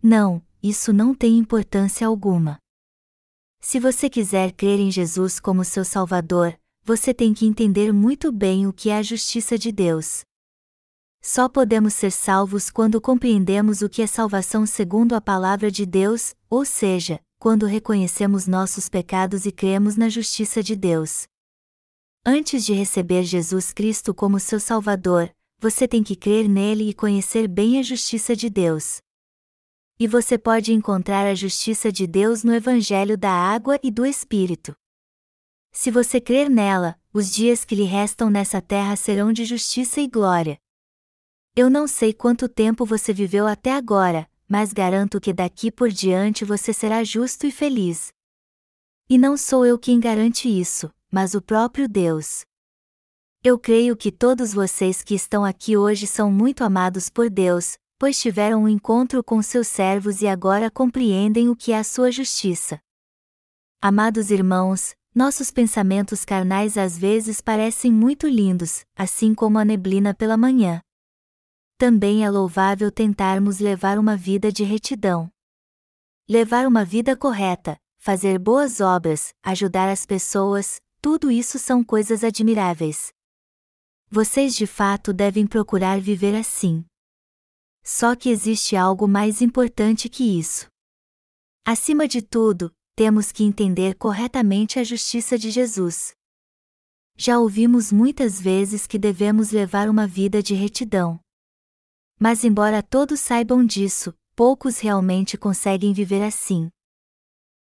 Não, 0.04 0.46
isso 0.62 0.94
não 0.94 1.16
tem 1.16 1.40
importância 1.40 2.06
alguma. 2.06 2.60
Se 3.60 3.80
você 3.80 4.12
quiser 4.12 4.52
crer 4.52 4.80
em 4.80 4.92
Jesus 4.92 5.40
como 5.40 5.66
seu 5.66 5.84
Salvador, 5.84 6.56
você 6.88 7.14
tem 7.14 7.34
que 7.34 7.46
entender 7.46 7.92
muito 7.92 8.32
bem 8.32 8.66
o 8.66 8.72
que 8.72 8.90
é 8.90 8.96
a 8.96 9.04
justiça 9.04 9.58
de 9.58 9.74
Deus. 9.74 10.22
Só 11.22 11.50
podemos 11.50 11.94
ser 11.94 12.14
salvos 12.14 12.70
quando 12.70 13.02
compreendemos 13.02 13.82
o 13.82 13.90
que 13.90 14.02
é 14.02 14.08
salvação 14.08 14.66
segundo 14.66 15.14
a 15.14 15.20
palavra 15.20 15.70
de 15.70 15.86
Deus, 15.86 16.34
ou 16.50 16.64
seja, 16.64 17.20
quando 17.38 17.66
reconhecemos 17.66 18.48
nossos 18.48 18.88
pecados 18.88 19.46
e 19.46 19.52
cremos 19.52 19.98
na 19.98 20.08
justiça 20.08 20.64
de 20.64 20.78
Deus. 20.78 21.28
Antes 22.26 22.64
de 22.64 22.72
receber 22.72 23.24
Jesus 23.24 23.74
Cristo 23.74 24.14
como 24.14 24.40
seu 24.40 24.58
Salvador, 24.58 25.30
você 25.60 25.90
tem 25.90 26.02
que 26.02 26.16
crer 26.16 26.48
nele 26.48 26.90
e 26.90 26.94
conhecer 26.94 27.50
bem 27.50 27.80
a 27.80 27.84
justiça 27.84 28.34
de 28.34 28.50
Deus. 28.50 29.00
E 30.00 30.08
você 30.08 30.38
pode 30.38 30.72
encontrar 30.72 31.28
a 31.28 31.36
justiça 31.36 31.92
de 31.92 32.08
Deus 32.08 32.46
no 32.46 32.56
Evangelho 32.56 33.18
da 33.18 33.32
Água 33.32 33.78
e 33.84 33.92
do 33.92 34.06
Espírito. 34.06 34.74
Se 35.72 35.92
você 35.92 36.20
crer 36.20 36.50
nela, 36.50 37.00
os 37.14 37.32
dias 37.32 37.64
que 37.64 37.76
lhe 37.76 37.84
restam 37.84 38.30
nessa 38.30 38.62
terra 38.62 38.96
serão 38.96 39.32
de 39.32 39.46
justiça 39.46 40.02
e 40.02 40.08
glória. 40.08 40.60
Eu 41.56 41.70
não 41.70 41.88
sei 41.88 42.14
quanto 42.14 42.48
tempo 42.48 42.86
você 42.86 43.12
viveu 43.12 43.48
até 43.48 43.74
agora, 43.74 44.30
mas 44.48 44.72
garanto 44.72 45.20
que 45.20 45.34
daqui 45.34 45.72
por 45.72 45.90
diante 45.90 46.46
você 46.46 46.72
será 46.72 47.04
justo 47.04 47.46
e 47.48 47.52
feliz. 47.52 48.14
E 49.10 49.18
não 49.18 49.36
sou 49.36 49.66
eu 49.66 49.80
quem 49.80 50.00
garante 50.00 50.48
isso, 50.48 50.94
mas 51.12 51.34
o 51.34 51.42
próprio 51.42 51.88
Deus. 51.88 52.46
Eu 53.44 53.58
creio 53.58 53.96
que 53.96 54.12
todos 54.12 54.54
vocês 54.54 55.02
que 55.02 55.16
estão 55.16 55.46
aqui 55.46 55.78
hoje 55.78 56.06
são 56.06 56.32
muito 56.32 56.64
amados 56.64 57.10
por 57.10 57.30
Deus, 57.30 57.78
pois 57.98 58.20
tiveram 58.20 58.64
um 58.64 58.70
encontro 58.70 59.24
com 59.24 59.42
seus 59.42 59.68
servos 59.68 60.22
e 60.22 60.28
agora 60.28 60.70
compreendem 60.70 61.50
o 61.50 61.56
que 61.56 61.72
é 61.72 61.78
a 61.78 61.84
sua 61.84 62.12
justiça. 62.12 62.80
Amados 63.82 64.32
irmãos, 64.32 64.96
nossos 65.18 65.50
pensamentos 65.50 66.24
carnais 66.24 66.78
às 66.78 66.96
vezes 66.96 67.42
parecem 67.42 67.92
muito 67.92 68.28
lindos, 68.28 68.86
assim 68.96 69.34
como 69.34 69.58
a 69.58 69.66
neblina 69.66 70.14
pela 70.14 70.38
manhã. 70.38 70.80
Também 71.76 72.24
é 72.24 72.30
louvável 72.30 72.92
tentarmos 72.92 73.58
levar 73.58 73.98
uma 73.98 74.16
vida 74.16 74.52
de 74.52 74.64
retidão. 74.64 75.28
Levar 76.30 76.68
uma 76.68 76.86
vida 76.86 77.18
correta, 77.18 77.80
fazer 77.98 78.38
boas 78.38 78.80
obras, 78.80 79.34
ajudar 79.42 79.90
as 79.90 80.06
pessoas, 80.06 80.80
tudo 81.02 81.32
isso 81.32 81.58
são 81.58 81.84
coisas 81.84 82.24
admiráveis. 82.24 83.12
Vocês 84.12 84.54
de 84.54 84.68
fato 84.68 85.12
devem 85.12 85.48
procurar 85.48 86.00
viver 86.00 86.36
assim. 86.36 86.86
Só 87.84 88.16
que 88.16 88.30
existe 88.30 88.76
algo 88.76 89.08
mais 89.08 89.42
importante 89.42 90.10
que 90.10 90.38
isso. 90.38 90.68
Acima 91.66 92.08
de 92.08 92.22
tudo, 92.22 92.72
temos 92.98 93.32
que 93.32 93.44
entender 93.44 93.94
corretamente 93.94 94.80
a 94.80 94.84
justiça 94.84 95.38
de 95.38 95.52
Jesus. 95.52 96.16
Já 97.16 97.38
ouvimos 97.38 97.92
muitas 97.92 98.42
vezes 98.42 98.88
que 98.88 98.98
devemos 98.98 99.52
levar 99.52 99.88
uma 99.88 100.08
vida 100.08 100.42
de 100.42 100.56
retidão. 100.56 101.20
Mas, 102.20 102.44
embora 102.44 102.82
todos 102.82 103.20
saibam 103.20 103.64
disso, 103.64 104.16
poucos 104.36 104.80
realmente 104.80 105.38
conseguem 105.38 105.94
viver 105.94 106.24
assim. 106.24 106.72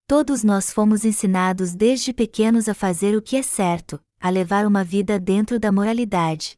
Todos 0.08 0.42
nós 0.42 0.72
fomos 0.72 1.04
ensinados 1.04 1.76
desde 1.76 2.14
pequenos 2.14 2.70
a 2.70 2.74
fazer 2.74 3.14
o 3.14 3.22
que 3.22 3.36
é 3.36 3.44
certo, 3.44 4.02
a 4.22 4.30
levar 4.30 4.66
uma 4.66 4.86
vida 4.86 5.20
dentro 5.20 5.60
da 5.60 5.70
moralidade. 5.70 6.56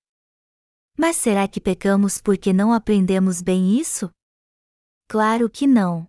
Mas 0.96 1.16
será 1.16 1.48
que 1.48 1.60
pecamos 1.60 2.22
porque 2.22 2.54
não 2.54 2.72
aprendemos 2.72 3.42
bem 3.42 3.76
isso? 3.80 4.12
Claro 5.08 5.50
que 5.50 5.66
não. 5.66 6.08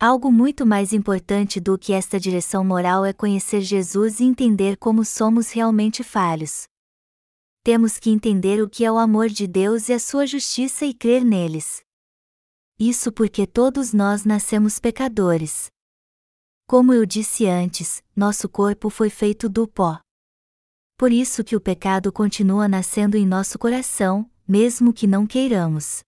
Algo 0.00 0.32
muito 0.32 0.64
mais 0.64 0.94
importante 0.94 1.60
do 1.60 1.78
que 1.78 1.92
esta 1.92 2.18
direção 2.18 2.64
moral 2.64 3.04
é 3.04 3.12
conhecer 3.12 3.60
Jesus 3.60 4.18
e 4.18 4.24
entender 4.24 4.78
como 4.78 5.04
somos 5.04 5.50
realmente 5.50 6.02
falhos. 6.02 6.64
Temos 7.62 7.98
que 7.98 8.08
entender 8.08 8.62
o 8.62 8.68
que 8.68 8.82
é 8.82 8.90
o 8.90 8.96
amor 8.96 9.28
de 9.28 9.46
Deus 9.46 9.90
e 9.90 9.92
a 9.92 9.98
sua 9.98 10.26
justiça 10.26 10.86
e 10.86 10.94
crer 10.94 11.22
neles. 11.22 11.82
Isso 12.78 13.12
porque 13.12 13.46
todos 13.46 13.92
nós 13.92 14.24
nascemos 14.24 14.78
pecadores. 14.78 15.70
Como 16.66 16.94
eu 16.94 17.04
disse 17.04 17.46
antes, 17.46 18.02
nosso 18.16 18.48
corpo 18.48 18.88
foi 18.88 19.10
feito 19.10 19.46
do 19.48 19.68
pó 19.68 20.00
por 21.00 21.10
isso 21.10 21.42
que 21.42 21.56
o 21.56 21.60
pecado 21.62 22.12
continua 22.12 22.68
nascendo 22.68 23.16
em 23.16 23.24
nosso 23.24 23.58
coração, 23.58 24.30
mesmo 24.46 24.92
que 24.92 25.06
não 25.06 25.26
queiramos. 25.26 26.00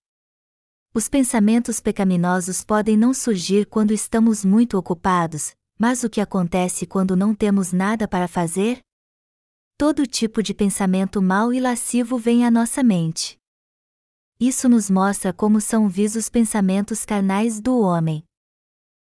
Os 0.94 1.08
pensamentos 1.08 1.80
pecaminosos 1.80 2.62
podem 2.62 2.98
não 2.98 3.14
surgir 3.14 3.64
quando 3.64 3.92
estamos 3.92 4.44
muito 4.44 4.76
ocupados, 4.76 5.54
mas 5.78 6.04
o 6.04 6.10
que 6.10 6.20
acontece 6.20 6.86
quando 6.86 7.16
não 7.16 7.34
temos 7.34 7.72
nada 7.72 8.06
para 8.06 8.28
fazer? 8.28 8.80
Todo 9.78 10.06
tipo 10.06 10.42
de 10.42 10.52
pensamento 10.52 11.22
mau 11.22 11.50
e 11.50 11.58
lascivo 11.58 12.18
vem 12.18 12.44
à 12.44 12.50
nossa 12.50 12.82
mente. 12.82 13.38
Isso 14.38 14.68
nos 14.68 14.90
mostra 14.90 15.32
como 15.32 15.62
são 15.62 15.88
visos 15.88 16.24
os 16.24 16.28
pensamentos 16.28 17.06
carnais 17.06 17.58
do 17.58 17.80
homem. 17.80 18.22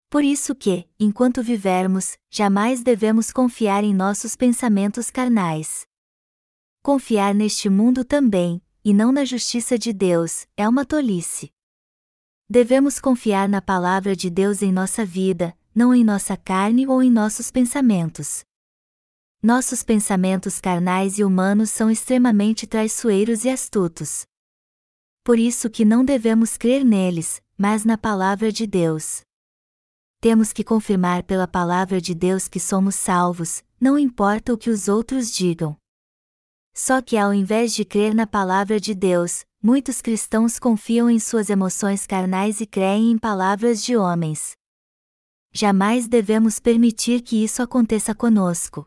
Por 0.10 0.22
isso 0.22 0.54
que, 0.54 0.86
enquanto 1.00 1.42
vivermos, 1.42 2.18
jamais 2.30 2.84
devemos 2.84 3.32
confiar 3.32 3.86
em 3.86 3.94
nossos 3.94 4.36
pensamentos 4.36 5.10
carnais. 5.10 5.88
Confiar 6.84 7.34
neste 7.34 7.70
mundo 7.70 8.04
também, 8.04 8.62
e 8.84 8.94
não 8.94 9.14
na 9.14 9.24
justiça 9.24 9.78
de 9.78 9.94
Deus, 9.94 10.46
é 10.58 10.68
uma 10.68 10.84
tolice. 10.84 11.54
Devemos 12.52 13.00
confiar 13.00 13.48
na 13.48 13.62
palavra 13.62 14.16
de 14.16 14.28
Deus 14.28 14.64
em 14.64 14.72
nossa 14.72 15.06
vida, 15.06 15.56
não 15.74 15.94
em 15.94 16.04
nossa 16.04 16.36
carne 16.36 16.88
ou 16.88 17.04
em 17.04 17.12
nossos 17.12 17.52
pensamentos. 17.52 18.44
Nossos 19.40 19.84
pensamentos 19.84 20.60
carnais 20.60 21.20
e 21.20 21.24
humanos 21.24 21.70
são 21.70 21.92
extremamente 21.92 22.66
traiçoeiros 22.66 23.46
e 23.46 23.50
astutos. 23.50 24.26
Por 25.24 25.38
isso 25.38 25.70
que 25.70 25.86
não 25.86 26.04
devemos 26.04 26.58
crer 26.58 26.84
neles, 26.84 27.40
mas 27.56 27.86
na 27.86 28.00
palavra 28.00 28.52
de 28.52 28.66
Deus 28.66 29.22
temos 30.20 30.52
que 30.52 30.64
confirmar 30.64 31.22
pela 31.24 31.48
palavra 31.48 32.02
de 32.02 32.16
Deus 32.16 32.48
que 32.48 32.60
somos 32.60 32.96
salvos, 32.96 33.64
não 33.80 33.98
importa 33.98 34.52
o 34.52 34.58
que 34.58 34.72
os 34.72 34.88
outros 34.88 35.32
digam. 35.32 35.78
Só 36.82 37.02
que 37.02 37.18
ao 37.18 37.34
invés 37.34 37.74
de 37.74 37.84
crer 37.84 38.16
na 38.16 38.26
palavra 38.26 38.80
de 38.80 38.96
Deus, 38.96 39.44
muitos 39.62 40.02
cristãos 40.02 40.58
confiam 40.58 41.10
em 41.10 41.20
suas 41.20 41.50
emoções 41.50 42.08
carnais 42.08 42.62
e 42.62 42.66
creem 42.66 43.12
em 43.12 43.18
palavras 43.18 43.84
de 43.84 43.98
homens. 43.98 44.54
Jamais 45.52 46.08
devemos 46.08 46.58
permitir 46.58 47.22
que 47.22 47.44
isso 47.44 47.62
aconteça 47.62 48.16
conosco. 48.16 48.86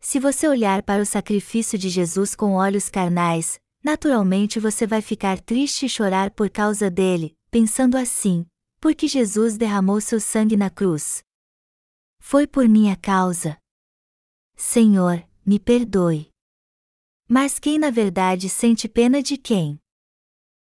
Se 0.00 0.20
você 0.20 0.46
olhar 0.46 0.82
para 0.82 1.00
o 1.02 1.06
sacrifício 1.06 1.78
de 1.78 1.88
Jesus 1.88 2.34
com 2.34 2.52
olhos 2.52 2.90
carnais, 2.90 3.58
naturalmente 3.82 4.60
você 4.60 4.86
vai 4.86 5.00
ficar 5.00 5.40
triste 5.40 5.86
e 5.86 5.88
chorar 5.88 6.30
por 6.32 6.50
causa 6.50 6.90
dele, 6.90 7.34
pensando 7.50 7.96
assim: 7.96 8.44
porque 8.78 9.08
Jesus 9.08 9.56
derramou 9.56 9.98
seu 9.98 10.20
sangue 10.20 10.58
na 10.58 10.68
cruz. 10.68 11.22
Foi 12.20 12.46
por 12.46 12.68
minha 12.68 12.96
causa. 12.96 13.56
Senhor, 14.54 15.26
me 15.46 15.58
perdoe. 15.58 16.31
Mas 17.34 17.58
quem 17.58 17.78
na 17.78 17.88
verdade 17.88 18.46
sente 18.46 18.86
pena 18.86 19.22
de 19.22 19.38
quem? 19.38 19.80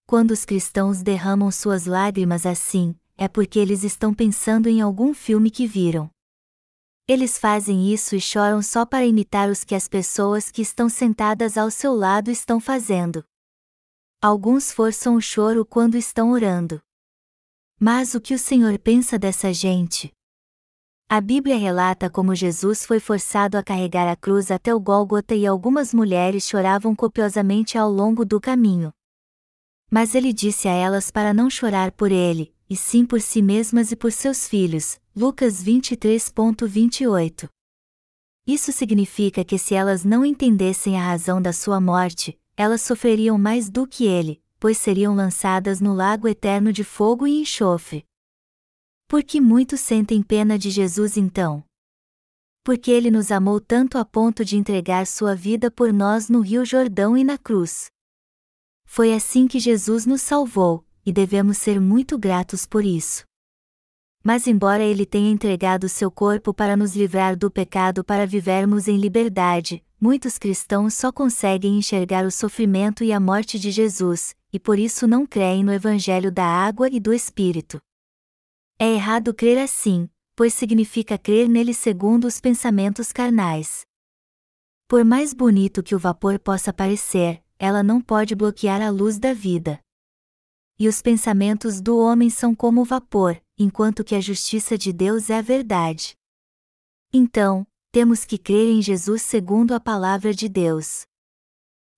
Quando 0.06 0.30
os 0.30 0.44
cristãos 0.44 1.02
derramam 1.02 1.50
suas 1.50 1.86
lágrimas 1.86 2.46
assim, 2.46 2.94
é 3.18 3.26
porque 3.26 3.58
eles 3.58 3.82
estão 3.82 4.14
pensando 4.14 4.68
em 4.68 4.80
algum 4.80 5.12
filme 5.12 5.50
que 5.50 5.66
viram. 5.66 6.08
Eles 7.08 7.36
fazem 7.36 7.92
isso 7.92 8.14
e 8.14 8.20
choram 8.20 8.62
só 8.62 8.86
para 8.86 9.04
imitar 9.04 9.50
os 9.50 9.64
que 9.64 9.74
as 9.74 9.88
pessoas 9.88 10.52
que 10.52 10.62
estão 10.62 10.88
sentadas 10.88 11.58
ao 11.58 11.68
seu 11.68 11.92
lado 11.92 12.30
estão 12.30 12.60
fazendo. 12.60 13.24
Alguns 14.20 14.70
forçam 14.70 15.16
o 15.16 15.20
choro 15.20 15.66
quando 15.66 15.96
estão 15.96 16.30
orando. 16.30 16.80
Mas 17.80 18.14
o 18.14 18.20
que 18.20 18.34
o 18.34 18.38
Senhor 18.38 18.78
pensa 18.78 19.18
dessa 19.18 19.52
gente? 19.52 20.14
A 21.14 21.20
Bíblia 21.20 21.58
relata 21.58 22.08
como 22.08 22.34
Jesus 22.34 22.86
foi 22.86 22.98
forçado 22.98 23.58
a 23.58 23.62
carregar 23.62 24.10
a 24.10 24.16
cruz 24.16 24.50
até 24.50 24.74
o 24.74 24.80
Gólgota 24.80 25.34
e 25.34 25.46
algumas 25.46 25.92
mulheres 25.92 26.48
choravam 26.48 26.96
copiosamente 26.96 27.76
ao 27.76 27.92
longo 27.92 28.24
do 28.24 28.40
caminho. 28.40 28.90
Mas 29.90 30.14
ele 30.14 30.32
disse 30.32 30.68
a 30.68 30.72
elas 30.72 31.10
para 31.10 31.34
não 31.34 31.50
chorar 31.50 31.92
por 31.92 32.10
ele, 32.10 32.54
e 32.66 32.74
sim 32.74 33.04
por 33.04 33.20
si 33.20 33.42
mesmas 33.42 33.92
e 33.92 33.96
por 33.96 34.10
seus 34.10 34.48
filhos. 34.48 34.98
Lucas 35.14 35.62
23.28. 35.62 37.46
Isso 38.46 38.72
significa 38.72 39.44
que 39.44 39.58
se 39.58 39.74
elas 39.74 40.06
não 40.06 40.24
entendessem 40.24 40.98
a 40.98 41.04
razão 41.04 41.42
da 41.42 41.52
sua 41.52 41.78
morte, 41.78 42.40
elas 42.56 42.80
sofreriam 42.80 43.36
mais 43.36 43.68
do 43.68 43.86
que 43.86 44.06
ele, 44.06 44.42
pois 44.58 44.78
seriam 44.78 45.14
lançadas 45.14 45.78
no 45.78 45.92
lago 45.92 46.26
eterno 46.26 46.72
de 46.72 46.82
fogo 46.82 47.26
e 47.26 47.38
enxofre. 47.38 48.02
Por 49.12 49.22
que 49.22 49.42
muitos 49.42 49.82
sentem 49.82 50.22
pena 50.22 50.58
de 50.58 50.70
Jesus 50.70 51.18
então? 51.18 51.62
Porque 52.64 52.90
ele 52.90 53.10
nos 53.10 53.30
amou 53.30 53.60
tanto 53.60 53.98
a 53.98 54.06
ponto 54.06 54.42
de 54.42 54.56
entregar 54.56 55.06
sua 55.06 55.34
vida 55.34 55.70
por 55.70 55.92
nós 55.92 56.30
no 56.30 56.40
Rio 56.40 56.64
Jordão 56.64 57.14
e 57.14 57.22
na 57.22 57.36
cruz. 57.36 57.90
Foi 58.86 59.12
assim 59.12 59.46
que 59.46 59.60
Jesus 59.60 60.06
nos 60.06 60.22
salvou, 60.22 60.82
e 61.04 61.12
devemos 61.12 61.58
ser 61.58 61.78
muito 61.78 62.16
gratos 62.16 62.64
por 62.64 62.86
isso. 62.86 63.26
Mas, 64.24 64.46
embora 64.46 64.82
ele 64.82 65.04
tenha 65.04 65.30
entregado 65.30 65.90
seu 65.90 66.10
corpo 66.10 66.54
para 66.54 66.74
nos 66.74 66.96
livrar 66.96 67.36
do 67.36 67.50
pecado 67.50 68.02
para 68.02 68.26
vivermos 68.26 68.88
em 68.88 68.96
liberdade, 68.96 69.84
muitos 70.00 70.38
cristãos 70.38 70.94
só 70.94 71.12
conseguem 71.12 71.76
enxergar 71.76 72.24
o 72.24 72.30
sofrimento 72.30 73.04
e 73.04 73.12
a 73.12 73.20
morte 73.20 73.58
de 73.58 73.70
Jesus, 73.70 74.34
e 74.50 74.58
por 74.58 74.78
isso 74.78 75.06
não 75.06 75.26
creem 75.26 75.62
no 75.62 75.70
Evangelho 75.70 76.32
da 76.32 76.46
água 76.46 76.88
e 76.90 76.98
do 76.98 77.12
Espírito. 77.12 77.78
É 78.78 78.92
errado 78.92 79.32
crer 79.34 79.58
assim, 79.58 80.08
pois 80.34 80.54
significa 80.54 81.18
crer 81.18 81.48
nele 81.48 81.74
segundo 81.74 82.26
os 82.26 82.40
pensamentos 82.40 83.12
carnais. 83.12 83.86
Por 84.88 85.04
mais 85.04 85.32
bonito 85.32 85.82
que 85.82 85.94
o 85.94 85.98
vapor 85.98 86.38
possa 86.38 86.72
parecer, 86.72 87.42
ela 87.58 87.82
não 87.82 88.00
pode 88.00 88.34
bloquear 88.34 88.82
a 88.82 88.90
luz 88.90 89.18
da 89.18 89.32
vida. 89.32 89.80
E 90.78 90.88
os 90.88 91.00
pensamentos 91.00 91.80
do 91.80 91.98
homem 91.98 92.28
são 92.28 92.54
como 92.54 92.84
vapor, 92.84 93.40
enquanto 93.56 94.02
que 94.02 94.14
a 94.14 94.20
justiça 94.20 94.76
de 94.76 94.92
Deus 94.92 95.30
é 95.30 95.38
a 95.38 95.42
verdade. 95.42 96.16
Então, 97.12 97.66
temos 97.92 98.24
que 98.24 98.38
crer 98.38 98.68
em 98.68 98.82
Jesus 98.82 99.22
segundo 99.22 99.74
a 99.74 99.80
palavra 99.80 100.34
de 100.34 100.48
Deus. 100.48 101.06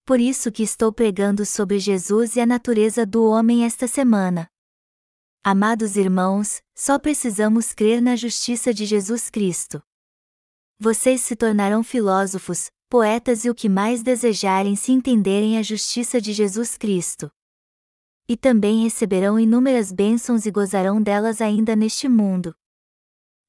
Por 0.05 0.20
isso 0.20 0.53
que 0.53 0.62
estou 0.62 0.93
pregando 0.93 1.47
sobre 1.47 1.79
Jesus 1.79 2.37
e 2.37 2.41
a 2.41 2.47
natureza 2.47 3.07
do 3.07 3.25
homem 3.25 3.64
esta 3.64 3.89
semana. 3.89 4.47
Amados 5.47 5.95
irmãos, 5.99 6.62
só 6.74 6.99
precisamos 6.99 7.74
crer 7.74 8.01
na 8.01 8.16
justiça 8.16 8.72
de 8.72 8.86
Jesus 8.86 9.28
Cristo. 9.28 9.82
Vocês 10.80 11.20
se 11.20 11.36
tornarão 11.36 11.84
filósofos, 11.84 12.70
poetas 12.88 13.45
e 13.45 13.51
o 13.51 13.55
que 13.55 13.68
mais 13.68 14.03
desejarem 14.03 14.74
se 14.74 14.90
entenderem 14.90 15.59
a 15.59 15.62
justiça 15.62 16.18
de 16.18 16.32
Jesus 16.32 16.78
Cristo. 16.78 17.30
E 18.26 18.38
também 18.38 18.84
receberão 18.84 19.38
inúmeras 19.38 19.92
bênçãos 19.92 20.47
e 20.47 20.51
gozarão 20.51 21.03
delas 21.03 21.42
ainda 21.42 21.76
neste 21.76 22.09
mundo. 22.09 22.57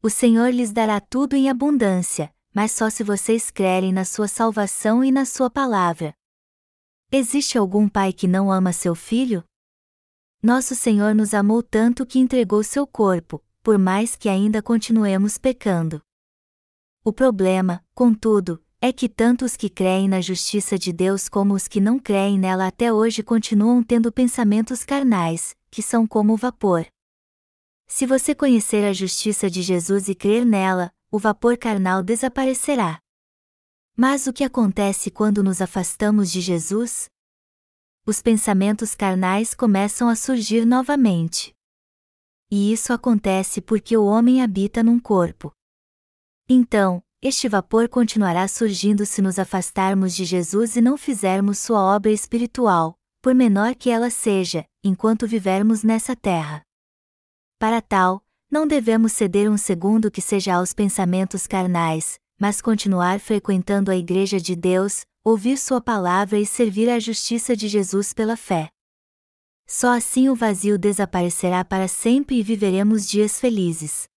O 0.04 0.10
Senhor 0.10 0.50
lhes 0.50 0.74
dará 0.74 1.00
tudo 1.00 1.34
em 1.34 1.50
abundância, 1.50 2.30
mas 2.54 2.74
só 2.74 2.90
se 2.90 3.06
vocês 3.06 3.50
crerem 3.50 3.94
na 3.94 4.04
sua 4.04 4.28
salvação 4.28 5.02
e 5.02 5.14
na 5.14 5.24
sua 5.24 5.50
palavra. 5.50 6.14
Existe 7.10 7.58
algum 7.58 7.88
pai 7.88 8.12
que 8.12 8.28
não 8.28 8.52
ama 8.52 8.74
seu 8.74 8.96
filho? 8.96 9.42
Nosso 10.46 10.76
Senhor 10.76 11.16
nos 11.16 11.34
amou 11.34 11.64
tanto 11.64 12.06
que 12.06 12.20
entregou 12.20 12.62
seu 12.62 12.86
corpo, 12.86 13.44
por 13.64 13.80
mais 13.80 14.16
que 14.16 14.30
ainda 14.30 14.62
continuemos 14.62 15.40
pecando. 15.40 16.00
O 17.04 17.12
problema, 17.12 17.84
contudo, 17.96 18.64
é 18.80 18.94
que 18.94 19.10
tanto 19.10 19.44
os 19.44 19.58
que 19.58 19.72
creem 19.72 20.08
na 20.08 20.22
justiça 20.22 20.78
de 20.78 20.94
Deus 20.94 21.28
como 21.28 21.56
os 21.56 21.68
que 21.68 21.82
não 21.82 21.98
creem 21.98 22.38
nela 22.38 22.68
até 22.68 22.94
hoje 22.94 23.24
continuam 23.24 23.82
tendo 23.82 24.12
pensamentos 24.12 24.84
carnais, 24.84 25.56
que 25.72 25.82
são 25.82 26.06
como 26.06 26.38
vapor. 26.38 26.86
Se 27.88 28.06
você 28.06 28.36
conhecer 28.36 28.86
a 28.86 28.94
justiça 28.94 29.50
de 29.50 29.64
Jesus 29.64 30.10
e 30.10 30.14
crer 30.14 30.46
nela, 30.46 30.92
o 31.10 31.18
vapor 31.18 31.58
carnal 31.58 32.04
desaparecerá. 32.04 33.00
Mas 33.98 34.28
o 34.28 34.32
que 34.32 34.44
acontece 34.44 35.10
quando 35.10 35.42
nos 35.42 35.60
afastamos 35.60 36.32
de 36.32 36.40
Jesus? 36.40 37.10
Os 38.08 38.22
pensamentos 38.22 38.94
carnais 38.94 39.56
começam 39.56 40.08
a 40.08 40.16
surgir 40.16 40.64
novamente. 40.64 41.56
E 42.52 42.72
isso 42.72 42.94
acontece 42.94 43.60
porque 43.60 43.98
o 43.98 44.06
homem 44.06 44.44
habita 44.44 44.84
num 44.84 45.00
corpo. 45.00 45.52
Então, 46.48 47.02
este 47.20 47.50
vapor 47.50 47.90
continuará 47.90 48.48
surgindo 48.48 49.08
se 49.08 49.24
nos 49.24 49.40
afastarmos 49.40 50.16
de 50.16 50.24
Jesus 50.24 50.76
e 50.76 50.82
não 50.82 50.96
fizermos 50.98 51.58
sua 51.58 51.82
obra 51.82 52.12
espiritual, 52.12 52.96
por 53.24 53.34
menor 53.34 53.74
que 53.74 53.90
ela 53.90 54.12
seja, 54.12 54.68
enquanto 54.84 55.28
vivermos 55.28 55.82
nessa 55.82 56.16
terra. 56.16 56.62
Para 57.58 57.82
tal, 57.82 58.24
não 58.52 58.68
devemos 58.68 59.14
ceder 59.14 59.50
um 59.50 59.58
segundo 59.58 60.12
que 60.12 60.22
seja 60.22 60.54
aos 60.54 60.74
pensamentos 60.74 61.48
carnais, 61.48 62.20
mas 62.40 62.62
continuar 62.62 63.20
frequentando 63.20 63.90
a 63.90 63.96
Igreja 63.96 64.40
de 64.40 64.56
Deus, 64.56 65.08
ouvir 65.26 65.58
Sua 65.58 65.82
palavra 65.82 66.40
e 66.40 66.46
servir 66.46 66.88
à 66.88 67.00
justiça 67.00 67.56
de 67.56 67.68
Jesus 67.68 68.14
pela 68.14 68.38
fé. 68.38 68.70
Só 69.66 69.98
assim 69.98 70.30
o 70.30 70.36
vazio 70.36 70.78
desaparecerá 70.78 71.66
para 71.66 71.88
sempre 71.88 72.36
e 72.36 72.44
viveremos 72.44 73.10
dias 73.10 73.40
felizes. 73.40 74.08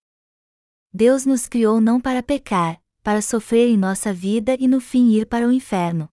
Deus 0.92 1.24
nos 1.24 1.48
criou 1.48 1.80
não 1.80 1.98
para 1.98 2.22
pecar, 2.22 2.78
para 3.02 3.22
sofrer 3.22 3.68
em 3.68 3.76
nossa 3.78 4.12
vida 4.12 4.54
e 4.60 4.68
no 4.68 4.82
fim 4.82 5.08
ir 5.12 5.24
para 5.24 5.48
o 5.48 5.52
inferno. 5.52 6.10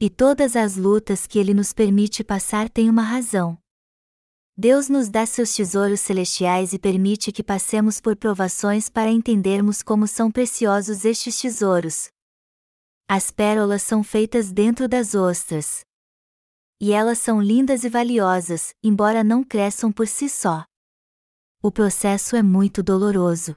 E 0.00 0.10
todas 0.10 0.56
as 0.56 0.74
lutas 0.74 1.24
que 1.24 1.38
Ele 1.38 1.54
nos 1.54 1.72
permite 1.72 2.24
passar 2.24 2.68
têm 2.68 2.90
uma 2.90 3.02
razão. 3.02 3.56
Deus 4.56 4.88
nos 4.88 5.08
dá 5.08 5.24
seus 5.24 5.54
tesouros 5.54 6.00
celestiais 6.00 6.72
e 6.72 6.78
permite 6.78 7.30
que 7.30 7.44
passemos 7.44 8.00
por 8.00 8.16
provações 8.16 8.88
para 8.88 9.12
entendermos 9.12 9.80
como 9.80 10.08
são 10.08 10.28
preciosos 10.28 11.04
estes 11.04 11.40
tesouros. 11.40 12.10
As 13.08 13.30
pérolas 13.30 13.82
são 13.82 14.02
feitas 14.02 14.50
dentro 14.50 14.88
das 14.88 15.14
ostras. 15.14 15.84
E 16.80 16.92
elas 16.92 17.18
são 17.18 17.40
lindas 17.40 17.84
e 17.84 17.88
valiosas, 17.88 18.74
embora 18.82 19.22
não 19.22 19.44
cresçam 19.44 19.92
por 19.92 20.08
si 20.08 20.28
só. 20.28 20.64
O 21.62 21.70
processo 21.70 22.34
é 22.34 22.42
muito 22.42 22.82
doloroso. 22.82 23.54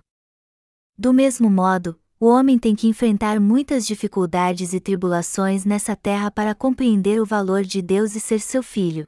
Do 0.98 1.12
mesmo 1.12 1.50
modo, 1.50 2.00
o 2.20 2.28
homem 2.28 2.58
tem 2.58 2.76
que 2.76 2.88
enfrentar 2.88 3.40
muitas 3.40 3.86
dificuldades 3.86 4.74
e 4.74 4.80
tribulações 4.80 5.66
nessa 5.66 5.96
terra 5.96 6.32
para 6.32 6.56
compreender 6.56 7.20
o 7.20 7.26
valor 7.26 7.64
de 7.64 7.82
Deus 7.82 8.16
e 8.16 8.20
ser 8.20 8.40
seu 8.40 8.64
filho. 8.64 9.08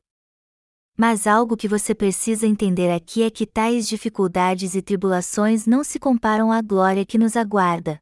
Mas 0.97 1.27
algo 1.27 1.55
que 1.55 1.67
você 1.67 1.93
precisa 1.93 2.47
entender 2.47 2.91
aqui 2.91 3.21
é 3.21 3.29
que 3.29 3.45
tais 3.45 3.87
dificuldades 3.87 4.73
e 4.73 4.81
tribulações 4.81 5.67
não 5.67 5.83
se 5.83 5.99
comparam 5.99 6.51
à 6.51 6.59
glória 6.59 7.05
que 7.05 7.19
nos 7.19 7.37
aguarda. 7.37 7.99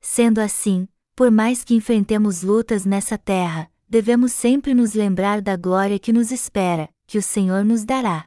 Sendo 0.00 0.40
assim, 0.40 0.88
por 1.14 1.30
mais 1.30 1.62
que 1.62 1.74
enfrentemos 1.74 2.42
lutas 2.42 2.84
nessa 2.84 3.18
terra, 3.18 3.70
devemos 3.88 4.32
sempre 4.32 4.74
nos 4.74 4.94
lembrar 4.94 5.42
da 5.42 5.56
glória 5.56 5.98
que 5.98 6.12
nos 6.12 6.30
espera, 6.30 6.88
que 7.06 7.18
o 7.18 7.22
Senhor 7.22 7.64
nos 7.64 7.84
dará. 7.84 8.24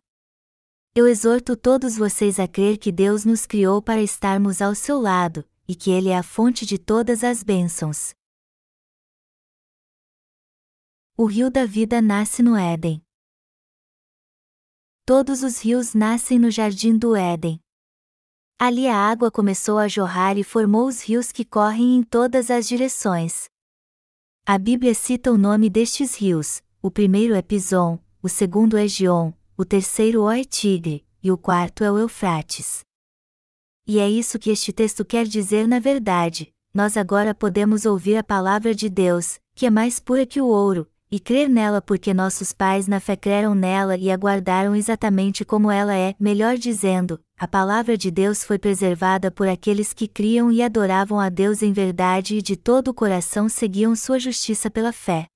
Eu 0.95 1.07
exorto 1.07 1.57
todos 1.57 1.97
vocês 1.97 2.39
a 2.39 2.47
crer 2.47 2.77
que 2.77 2.91
Deus 2.91 3.25
nos 3.25 3.45
criou 3.45 3.81
para 3.81 4.01
estarmos 4.01 4.61
ao 4.61 4.75
seu 4.75 4.99
lado, 5.01 5.43
e 5.67 5.75
que 5.75 5.89
Ele 5.89 6.09
é 6.09 6.17
a 6.17 6.23
fonte 6.23 6.65
de 6.65 6.77
todas 6.77 7.23
as 7.23 7.43
bênçãos. 7.43 8.13
O 11.17 11.25
rio 11.25 11.49
da 11.49 11.65
vida 11.65 12.01
nasce 12.01 12.43
no 12.43 12.55
Éden. 12.55 13.01
Todos 15.05 15.43
os 15.43 15.59
rios 15.59 15.93
nascem 15.93 16.37
no 16.37 16.51
jardim 16.51 16.97
do 16.97 17.15
Éden. 17.15 17.59
Ali 18.57 18.87
a 18.87 18.95
água 18.95 19.29
começou 19.29 19.77
a 19.77 19.87
jorrar 19.87 20.37
e 20.37 20.43
formou 20.43 20.87
os 20.87 21.01
rios 21.01 21.29
que 21.29 21.43
correm 21.43 21.97
em 21.97 22.03
todas 22.03 22.49
as 22.49 22.65
direções. 22.65 23.49
A 24.45 24.57
Bíblia 24.57 24.93
cita 24.93 25.29
o 25.29 25.37
nome 25.37 25.69
destes 25.69 26.15
rios: 26.15 26.63
o 26.81 26.89
primeiro 26.89 27.35
é 27.35 27.41
Pison, 27.41 27.99
o 28.23 28.29
segundo 28.29 28.77
é 28.77 28.87
Gion, 28.87 29.33
o 29.57 29.65
terceiro 29.65 30.29
é 30.29 30.45
Tigre, 30.45 31.05
e 31.21 31.29
o 31.31 31.37
quarto 31.37 31.83
é 31.83 31.91
o 31.91 31.97
Eufrates. 31.97 32.79
E 33.85 33.99
é 33.99 34.09
isso 34.09 34.39
que 34.39 34.49
este 34.49 34.71
texto 34.71 35.03
quer 35.03 35.25
dizer 35.25 35.67
na 35.67 35.79
verdade. 35.79 36.49
Nós 36.73 36.95
agora 36.95 37.35
podemos 37.35 37.85
ouvir 37.85 38.15
a 38.15 38.23
palavra 38.23 38.73
de 38.73 38.89
Deus, 38.89 39.37
que 39.53 39.65
é 39.65 39.69
mais 39.69 39.99
pura 39.99 40.25
que 40.25 40.41
o 40.41 40.47
ouro, 40.47 40.89
e 41.15 41.19
crer 41.19 41.47
nela 41.47 41.81
porque 41.81 42.13
nossos 42.13 42.51
pais 42.51 42.89
na 42.89 42.99
fé 42.99 43.15
creram 43.15 43.55
nela 43.55 43.95
e 43.95 44.11
aguardaram 44.11 44.75
exatamente 44.75 45.45
como 45.45 45.71
ela 45.71 45.95
é, 45.95 46.13
melhor 46.19 46.57
dizendo, 46.57 47.17
a 47.39 47.47
palavra 47.47 47.97
de 47.97 48.11
Deus 48.11 48.43
foi 48.43 48.59
preservada 48.59 49.31
por 49.31 49.47
aqueles 49.47 49.93
que 49.93 50.09
criam 50.09 50.51
e 50.51 50.61
adoravam 50.61 51.17
a 51.17 51.29
Deus 51.29 51.63
em 51.63 51.71
verdade 51.71 52.35
e 52.35 52.41
de 52.41 52.57
todo 52.57 52.89
o 52.89 52.93
coração 52.93 53.47
seguiam 53.47 53.95
sua 53.95 54.19
justiça 54.19 54.69
pela 54.69 54.91
fé. 54.91 55.27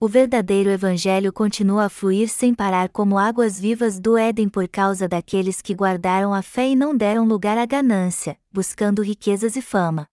O 0.00 0.08
verdadeiro 0.08 0.70
Evangelho 0.70 1.32
continua 1.32 1.84
a 1.84 1.88
fluir 1.88 2.28
sem 2.28 2.52
parar 2.52 2.88
como 2.88 3.16
águas 3.16 3.60
vivas 3.60 4.00
do 4.00 4.18
Éden 4.18 4.48
por 4.48 4.66
causa 4.66 5.06
daqueles 5.06 5.62
que 5.62 5.72
guardaram 5.72 6.34
a 6.34 6.42
fé 6.42 6.68
e 6.68 6.74
não 6.74 6.96
deram 6.96 7.24
lugar 7.24 7.56
à 7.56 7.64
ganância, 7.64 8.36
buscando 8.50 9.02
riquezas 9.02 9.54
e 9.54 9.62
fama. 9.62 10.08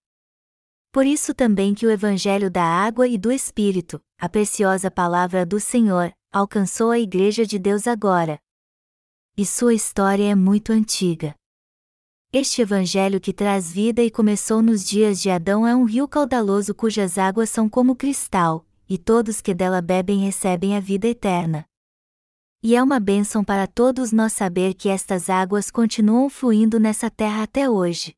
Por 0.90 1.06
isso 1.06 1.34
também 1.34 1.74
que 1.74 1.86
o 1.86 1.90
Evangelho 1.90 2.50
da 2.50 2.64
água 2.64 3.06
e 3.06 3.18
do 3.18 3.30
Espírito, 3.30 4.00
a 4.18 4.28
preciosa 4.28 4.90
palavra 4.90 5.44
do 5.44 5.60
Senhor, 5.60 6.12
alcançou 6.32 6.90
a 6.90 6.98
Igreja 6.98 7.44
de 7.44 7.58
Deus 7.58 7.86
agora. 7.86 8.38
E 9.36 9.44
sua 9.44 9.74
história 9.74 10.24
é 10.24 10.34
muito 10.34 10.72
antiga. 10.72 11.34
Este 12.32 12.62
Evangelho 12.62 13.20
que 13.20 13.32
traz 13.32 13.70
vida 13.70 14.02
e 14.02 14.10
começou 14.10 14.60
nos 14.60 14.84
dias 14.84 15.20
de 15.20 15.30
Adão 15.30 15.66
é 15.66 15.74
um 15.74 15.84
rio 15.84 16.08
caudaloso 16.08 16.74
cujas 16.74 17.16
águas 17.16 17.48
são 17.48 17.68
como 17.68 17.94
cristal, 17.94 18.66
e 18.88 18.98
todos 18.98 19.40
que 19.40 19.54
dela 19.54 19.80
bebem 19.80 20.20
recebem 20.20 20.76
a 20.76 20.80
vida 20.80 21.06
eterna. 21.06 21.64
E 22.62 22.74
é 22.74 22.82
uma 22.82 22.98
bênção 22.98 23.44
para 23.44 23.66
todos 23.66 24.10
nós 24.10 24.32
saber 24.32 24.74
que 24.74 24.88
estas 24.88 25.30
águas 25.30 25.70
continuam 25.70 26.28
fluindo 26.28 26.80
nessa 26.80 27.10
terra 27.10 27.44
até 27.44 27.70
hoje. 27.70 28.14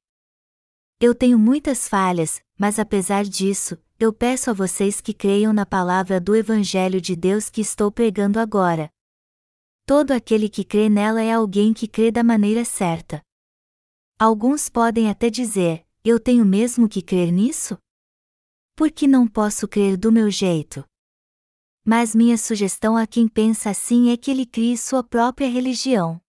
Eu 0.99 1.15
tenho 1.15 1.39
muitas 1.39 1.87
falhas, 1.89 2.43
mas 2.61 2.79
apesar 2.79 3.25
disso, 3.25 3.79
eu 3.99 4.13
peço 4.13 4.51
a 4.51 4.53
vocês 4.53 5.01
que 5.01 5.15
creiam 5.15 5.51
na 5.51 5.65
palavra 5.65 6.21
do 6.21 6.37
Evangelho 6.37 7.01
de 7.01 7.17
Deus 7.17 7.49
que 7.49 7.63
estou 7.63 7.91
pregando 7.91 8.39
agora. 8.39 8.91
Todo 9.87 10.11
aquele 10.11 10.47
que 10.47 10.63
crê 10.63 10.91
nela 10.91 11.23
é 11.23 11.33
alguém 11.33 11.73
que 11.73 11.89
crê 11.89 12.11
da 12.11 12.23
maneira 12.23 12.63
certa. 12.63 13.23
Alguns 14.19 14.69
podem 14.69 15.09
até 15.09 15.31
dizer: 15.31 15.87
Eu 16.05 16.21
tenho 16.21 16.45
mesmo 16.45 16.87
que 16.87 17.01
crer 17.01 17.33
nisso? 17.33 17.79
Por 18.77 18.91
que 18.91 19.09
não 19.09 19.27
posso 19.27 19.67
crer 19.67 19.97
do 19.97 20.13
meu 20.13 20.31
jeito? 20.31 20.85
Mas 21.83 22.15
minha 22.15 22.37
sugestão 22.37 22.95
a 22.95 23.07
quem 23.07 23.27
pensa 23.27 23.71
assim 23.71 24.11
é 24.11 24.19
que 24.19 24.31
ele 24.31 24.45
crie 24.45 24.77
sua 24.77 25.03
própria 25.03 25.49
religião. 25.49 26.21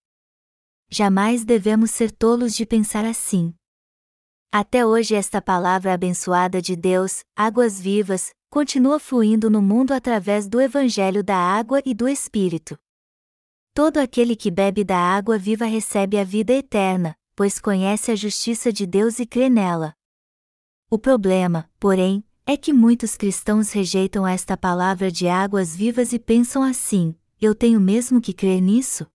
Jamais 0.89 1.43
devemos 1.43 1.91
ser 1.91 2.09
tolos 2.09 2.55
de 2.55 2.65
pensar 2.65 3.03
assim. 3.03 3.53
Até 4.53 4.85
hoje, 4.85 5.15
esta 5.15 5.41
palavra 5.41 5.93
abençoada 5.93 6.61
de 6.61 6.75
Deus, 6.75 7.23
águas 7.33 7.79
vivas, 7.79 8.33
continua 8.49 8.99
fluindo 8.99 9.49
no 9.49 9.61
mundo 9.61 9.93
através 9.93 10.45
do 10.45 10.59
Evangelho 10.59 11.23
da 11.23 11.37
água 11.37 11.81
e 11.85 11.93
do 11.93 12.05
Espírito. 12.05 12.77
Todo 13.73 13.97
aquele 13.97 14.35
que 14.35 14.51
bebe 14.51 14.83
da 14.83 14.97
água 14.97 15.37
viva 15.37 15.63
recebe 15.63 16.17
a 16.17 16.25
vida 16.25 16.51
eterna, 16.51 17.15
pois 17.33 17.61
conhece 17.61 18.11
a 18.11 18.15
justiça 18.15 18.73
de 18.73 18.85
Deus 18.85 19.19
e 19.19 19.25
crê 19.25 19.49
nela. 19.49 19.93
O 20.89 20.99
problema, 20.99 21.69
porém, 21.79 22.21
é 22.45 22.57
que 22.57 22.73
muitos 22.73 23.15
cristãos 23.15 23.71
rejeitam 23.71 24.27
esta 24.27 24.57
palavra 24.57 25.09
de 25.09 25.29
águas 25.29 25.73
vivas 25.73 26.11
e 26.11 26.19
pensam 26.19 26.61
assim: 26.61 27.15
eu 27.39 27.55
tenho 27.55 27.79
mesmo 27.79 28.19
que 28.19 28.33
crer 28.33 28.61
nisso? 28.61 29.07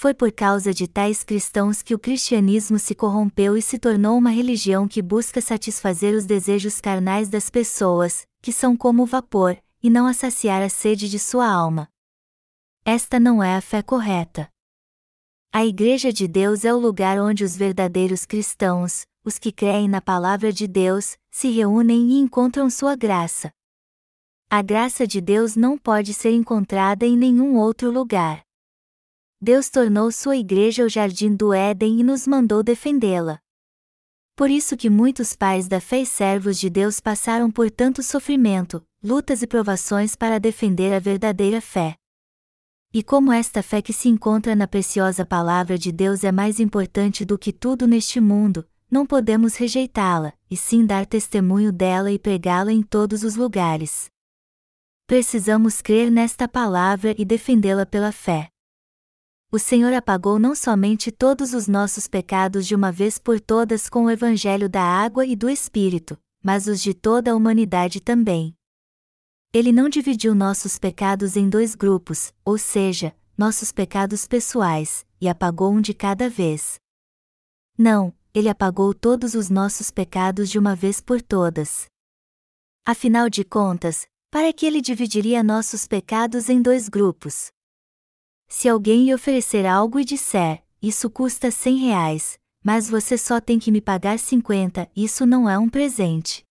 Foi 0.00 0.14
por 0.14 0.30
causa 0.30 0.72
de 0.72 0.86
tais 0.86 1.24
cristãos 1.24 1.82
que 1.82 1.92
o 1.92 1.98
cristianismo 1.98 2.78
se 2.78 2.94
corrompeu 2.94 3.56
e 3.56 3.60
se 3.60 3.80
tornou 3.80 4.16
uma 4.16 4.30
religião 4.30 4.86
que 4.86 5.02
busca 5.02 5.40
satisfazer 5.40 6.14
os 6.14 6.24
desejos 6.24 6.80
carnais 6.80 7.28
das 7.28 7.50
pessoas, 7.50 8.24
que 8.40 8.52
são 8.52 8.76
como 8.76 9.04
vapor, 9.04 9.60
e 9.82 9.90
não 9.90 10.06
a 10.06 10.14
saciar 10.14 10.62
a 10.62 10.68
sede 10.68 11.08
de 11.08 11.18
sua 11.18 11.50
alma. 11.50 11.88
Esta 12.84 13.18
não 13.18 13.42
é 13.42 13.56
a 13.56 13.60
fé 13.60 13.82
correta. 13.82 14.48
A 15.52 15.66
Igreja 15.66 16.12
de 16.12 16.28
Deus 16.28 16.64
é 16.64 16.72
o 16.72 16.78
lugar 16.78 17.18
onde 17.20 17.42
os 17.42 17.56
verdadeiros 17.56 18.24
cristãos, 18.24 19.04
os 19.24 19.36
que 19.36 19.50
creem 19.50 19.88
na 19.88 20.00
palavra 20.00 20.52
de 20.52 20.68
Deus, 20.68 21.16
se 21.28 21.50
reúnem 21.50 22.12
e 22.12 22.20
encontram 22.20 22.70
sua 22.70 22.94
graça. 22.94 23.50
A 24.48 24.62
graça 24.62 25.08
de 25.08 25.20
Deus 25.20 25.56
não 25.56 25.76
pode 25.76 26.14
ser 26.14 26.30
encontrada 26.30 27.04
em 27.04 27.16
nenhum 27.16 27.56
outro 27.56 27.90
lugar. 27.90 28.46
Deus 29.40 29.70
tornou 29.70 30.10
sua 30.10 30.36
igreja 30.36 30.84
o 30.84 30.88
jardim 30.88 31.32
do 31.32 31.54
Éden 31.54 32.00
e 32.00 32.02
nos 32.02 32.26
mandou 32.26 32.60
defendê-la. 32.60 33.38
Por 34.34 34.50
isso 34.50 34.76
que 34.76 34.90
muitos 34.90 35.36
pais 35.36 35.68
da 35.68 35.80
fé 35.80 36.00
e 36.00 36.06
servos 36.06 36.58
de 36.58 36.68
Deus 36.68 36.98
passaram 36.98 37.48
por 37.48 37.70
tanto 37.70 38.02
sofrimento, 38.02 38.84
lutas 39.00 39.40
e 39.40 39.46
provações 39.46 40.16
para 40.16 40.40
defender 40.40 40.92
a 40.92 40.98
verdadeira 40.98 41.60
fé. 41.60 41.94
E 42.92 43.00
como 43.00 43.30
esta 43.30 43.62
fé 43.62 43.80
que 43.80 43.92
se 43.92 44.08
encontra 44.08 44.56
na 44.56 44.66
preciosa 44.66 45.24
palavra 45.24 45.78
de 45.78 45.92
Deus 45.92 46.24
é 46.24 46.32
mais 46.32 46.58
importante 46.58 47.24
do 47.24 47.38
que 47.38 47.52
tudo 47.52 47.86
neste 47.86 48.20
mundo, 48.20 48.68
não 48.90 49.06
podemos 49.06 49.54
rejeitá-la, 49.54 50.32
e 50.50 50.56
sim 50.56 50.84
dar 50.84 51.06
testemunho 51.06 51.70
dela 51.70 52.10
e 52.10 52.18
pregá-la 52.18 52.72
em 52.72 52.82
todos 52.82 53.22
os 53.22 53.36
lugares. 53.36 54.10
Precisamos 55.06 55.80
crer 55.80 56.10
nesta 56.10 56.48
palavra 56.48 57.14
e 57.16 57.24
defendê-la 57.24 57.86
pela 57.86 58.10
fé 58.10 58.50
o 59.50 59.58
Senhor 59.58 59.94
apagou 59.94 60.38
não 60.38 60.54
somente 60.54 61.10
todos 61.10 61.54
os 61.54 61.66
nossos 61.66 62.06
pecados 62.06 62.66
de 62.66 62.74
uma 62.74 62.92
vez 62.92 63.18
por 63.18 63.40
todas 63.40 63.88
com 63.88 64.04
o 64.04 64.10
Evangelho 64.10 64.68
da 64.68 64.82
água 64.82 65.24
e 65.24 65.34
do 65.34 65.48
Espírito, 65.48 66.18
mas 66.42 66.66
os 66.66 66.82
de 66.82 66.92
toda 66.92 67.32
a 67.32 67.34
humanidade 67.34 67.98
também. 67.98 68.54
Ele 69.50 69.72
não 69.72 69.88
dividiu 69.88 70.34
nossos 70.34 70.78
pecados 70.78 71.34
em 71.34 71.48
dois 71.48 71.74
grupos, 71.74 72.34
ou 72.44 72.58
seja, 72.58 73.16
nossos 73.38 73.72
pecados 73.72 74.26
pessoais, 74.26 75.06
e 75.18 75.26
apagou 75.26 75.72
um 75.72 75.80
de 75.80 75.94
cada 75.94 76.28
vez. 76.28 76.78
Não, 77.78 78.14
ele 78.34 78.50
apagou 78.50 78.92
todos 78.92 79.34
os 79.34 79.48
nossos 79.48 79.90
pecados 79.90 80.50
de 80.50 80.58
uma 80.58 80.76
vez 80.76 81.00
por 81.00 81.22
todas. 81.22 81.86
Afinal 82.84 83.30
de 83.30 83.44
contas, 83.44 84.06
para 84.30 84.52
que 84.52 84.66
ele 84.66 84.82
dividiria 84.82 85.42
nossos 85.42 85.86
pecados 85.86 86.50
em 86.50 86.60
dois 86.60 86.90
grupos? 86.90 87.50
Se 88.48 88.66
alguém 88.66 89.04
lhe 89.04 89.14
oferecer 89.14 89.66
algo 89.66 90.00
e 90.00 90.04
disser, 90.04 90.64
isso 90.80 91.10
custa 91.10 91.50
cem 91.50 91.76
reais, 91.76 92.38
mas 92.64 92.88
você 92.88 93.18
só 93.18 93.40
tem 93.40 93.58
que 93.58 93.70
me 93.70 93.80
pagar 93.80 94.18
50, 94.18 94.90
isso 94.96 95.26
não 95.26 95.48
é 95.48 95.58
um 95.58 95.68
presente. 95.68 96.44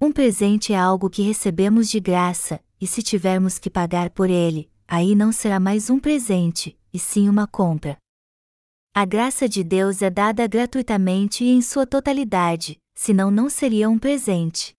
Um 0.00 0.10
presente 0.10 0.72
é 0.72 0.76
algo 0.76 1.08
que 1.08 1.22
recebemos 1.22 1.88
de 1.88 2.00
graça, 2.00 2.60
e 2.80 2.86
se 2.86 3.02
tivermos 3.02 3.58
que 3.58 3.70
pagar 3.70 4.10
por 4.10 4.28
ele, 4.28 4.70
aí 4.86 5.14
não 5.14 5.30
será 5.30 5.60
mais 5.60 5.88
um 5.88 5.98
presente, 5.98 6.78
e 6.92 6.98
sim 6.98 7.28
uma 7.28 7.46
compra. 7.46 7.96
A 8.92 9.04
graça 9.04 9.48
de 9.48 9.62
Deus 9.62 10.02
é 10.02 10.10
dada 10.10 10.46
gratuitamente 10.46 11.44
e 11.44 11.50
em 11.50 11.62
sua 11.62 11.86
totalidade, 11.86 12.78
senão 12.94 13.30
não 13.30 13.48
seria 13.48 13.88
um 13.88 13.98
presente. 13.98 14.74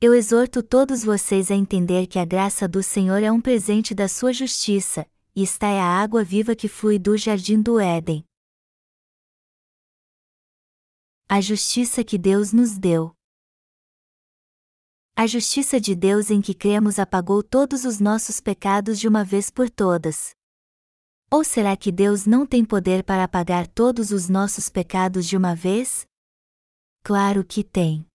Eu 0.00 0.14
exorto 0.14 0.62
todos 0.62 1.04
vocês 1.04 1.50
a 1.50 1.54
entender 1.54 2.06
que 2.06 2.18
a 2.18 2.24
graça 2.24 2.66
do 2.66 2.82
Senhor 2.82 3.22
é 3.22 3.30
um 3.30 3.40
presente 3.40 3.94
da 3.94 4.08
sua 4.08 4.32
justiça, 4.32 5.06
e 5.36 5.42
esta 5.42 5.66
é 5.66 5.78
a 5.78 5.84
água 5.84 6.24
viva 6.24 6.56
que 6.56 6.66
flui 6.66 6.98
do 6.98 7.14
jardim 7.14 7.60
do 7.60 7.78
Éden. 7.78 8.24
A 11.28 11.42
justiça 11.42 12.02
que 12.02 12.16
Deus 12.16 12.54
nos 12.54 12.78
deu. 12.78 13.14
A 15.14 15.26
justiça 15.26 15.78
de 15.78 15.94
Deus 15.94 16.30
em 16.30 16.40
que 16.40 16.54
cremos 16.54 16.98
apagou 16.98 17.42
todos 17.42 17.84
os 17.84 18.00
nossos 18.00 18.40
pecados 18.40 18.98
de 18.98 19.06
uma 19.06 19.22
vez 19.22 19.50
por 19.50 19.68
todas. 19.68 20.34
Ou 21.30 21.44
será 21.44 21.76
que 21.76 21.92
Deus 21.92 22.24
não 22.24 22.46
tem 22.46 22.64
poder 22.64 23.04
para 23.04 23.24
apagar 23.24 23.66
todos 23.66 24.12
os 24.12 24.30
nossos 24.30 24.70
pecados 24.70 25.26
de 25.26 25.36
uma 25.36 25.54
vez? 25.54 26.06
Claro 27.02 27.44
que 27.44 27.62
tem. 27.62 28.06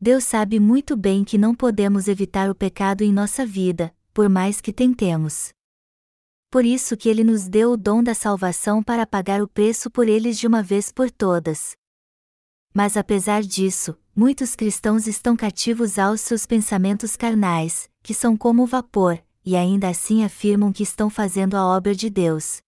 Deus 0.00 0.22
sabe 0.22 0.60
muito 0.60 0.96
bem 0.96 1.24
que 1.24 1.36
não 1.36 1.56
podemos 1.56 2.06
evitar 2.06 2.48
o 2.48 2.54
pecado 2.54 3.02
em 3.02 3.12
nossa 3.12 3.44
vida, 3.44 3.92
por 4.14 4.28
mais 4.28 4.60
que 4.60 4.72
tentemos 4.72 5.52
por 6.50 6.64
isso 6.64 6.96
que 6.96 7.08
ele 7.08 7.22
nos 7.22 7.48
deu 7.48 7.72
o 7.72 7.76
dom 7.76 8.02
da 8.02 8.12
salvação 8.12 8.82
para 8.82 9.06
pagar 9.06 9.40
o 9.40 9.46
preço 9.46 9.88
por 9.88 10.08
eles 10.08 10.36
de 10.36 10.48
uma 10.48 10.64
vez 10.64 10.90
por 10.90 11.08
todas. 11.08 11.76
Mas 12.74 12.96
apesar 12.96 13.42
disso, 13.42 13.96
muitos 14.14 14.56
cristãos 14.56 15.06
estão 15.06 15.36
cativos 15.36 15.96
aos 15.96 16.20
seus 16.20 16.46
pensamentos 16.46 17.16
carnais, 17.16 17.88
que 18.02 18.12
são 18.12 18.36
como 18.36 18.66
vapor, 18.66 19.22
e 19.44 19.54
ainda 19.56 19.88
assim 19.88 20.24
afirmam 20.24 20.72
que 20.72 20.82
estão 20.82 21.08
fazendo 21.08 21.54
a 21.54 21.64
obra 21.64 21.94
de 21.94 22.10
Deus. 22.10 22.60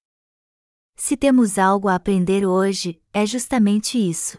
Se 0.97 1.17
temos 1.17 1.59
algo 1.59 1.89
a 1.89 1.97
aprender 1.97 2.47
hoje, 2.47 3.03
é 3.13 3.27
justamente 3.27 3.99
isso. 3.99 4.39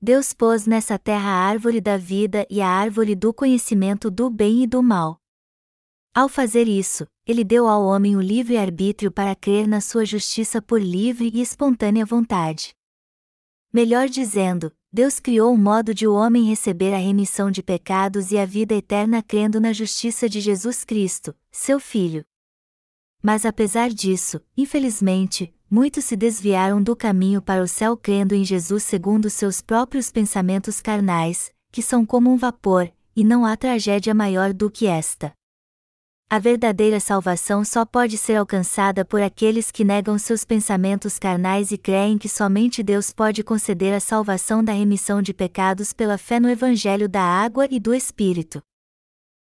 Deus 0.00 0.32
pôs 0.32 0.66
nessa 0.66 0.98
terra 0.98 1.30
a 1.30 1.48
árvore 1.48 1.80
da 1.80 1.96
vida 1.96 2.46
e 2.48 2.60
a 2.60 2.68
árvore 2.68 3.16
do 3.16 3.34
conhecimento 3.34 4.08
do 4.08 4.30
bem 4.30 4.62
e 4.62 4.66
do 4.66 4.82
mal. 4.82 5.18
Ao 6.16 6.30
fazer 6.30 6.66
isso, 6.66 7.06
ele 7.26 7.44
deu 7.44 7.68
ao 7.68 7.84
homem 7.84 8.16
o 8.16 8.22
livre 8.22 8.56
arbítrio 8.56 9.12
para 9.12 9.34
crer 9.34 9.68
na 9.68 9.82
sua 9.82 10.02
justiça 10.06 10.62
por 10.62 10.80
livre 10.80 11.30
e 11.34 11.42
espontânea 11.42 12.06
vontade. 12.06 12.70
Melhor 13.70 14.08
dizendo, 14.08 14.72
Deus 14.90 15.20
criou 15.20 15.52
um 15.52 15.58
modo 15.58 15.92
de 15.92 16.06
o 16.06 16.14
homem 16.14 16.44
receber 16.44 16.94
a 16.94 16.96
remissão 16.96 17.50
de 17.50 17.62
pecados 17.62 18.32
e 18.32 18.38
a 18.38 18.46
vida 18.46 18.74
eterna 18.74 19.22
crendo 19.22 19.60
na 19.60 19.74
justiça 19.74 20.26
de 20.26 20.40
Jesus 20.40 20.86
Cristo, 20.86 21.36
seu 21.52 21.78
Filho. 21.78 22.24
Mas 23.22 23.44
apesar 23.44 23.90
disso, 23.90 24.40
infelizmente, 24.56 25.54
muitos 25.70 26.06
se 26.06 26.16
desviaram 26.16 26.82
do 26.82 26.96
caminho 26.96 27.42
para 27.42 27.62
o 27.62 27.68
céu 27.68 27.94
crendo 27.94 28.34
em 28.34 28.42
Jesus 28.42 28.84
segundo 28.84 29.28
seus 29.28 29.60
próprios 29.60 30.10
pensamentos 30.10 30.80
carnais, 30.80 31.52
que 31.70 31.82
são 31.82 32.06
como 32.06 32.32
um 32.32 32.38
vapor, 32.38 32.90
e 33.14 33.22
não 33.22 33.44
há 33.44 33.54
tragédia 33.54 34.14
maior 34.14 34.54
do 34.54 34.70
que 34.70 34.86
esta. 34.86 35.36
A 36.28 36.40
verdadeira 36.40 36.98
salvação 36.98 37.64
só 37.64 37.84
pode 37.84 38.18
ser 38.18 38.34
alcançada 38.34 39.04
por 39.04 39.22
aqueles 39.22 39.70
que 39.70 39.84
negam 39.84 40.18
seus 40.18 40.44
pensamentos 40.44 41.20
carnais 41.20 41.70
e 41.70 41.78
creem 41.78 42.18
que 42.18 42.28
somente 42.28 42.82
Deus 42.82 43.12
pode 43.12 43.44
conceder 43.44 43.94
a 43.94 44.00
salvação 44.00 44.62
da 44.62 44.72
remissão 44.72 45.22
de 45.22 45.32
pecados 45.32 45.92
pela 45.92 46.18
fé 46.18 46.40
no 46.40 46.50
Evangelho 46.50 47.08
da 47.08 47.22
água 47.22 47.68
e 47.70 47.78
do 47.78 47.94
Espírito. 47.94 48.60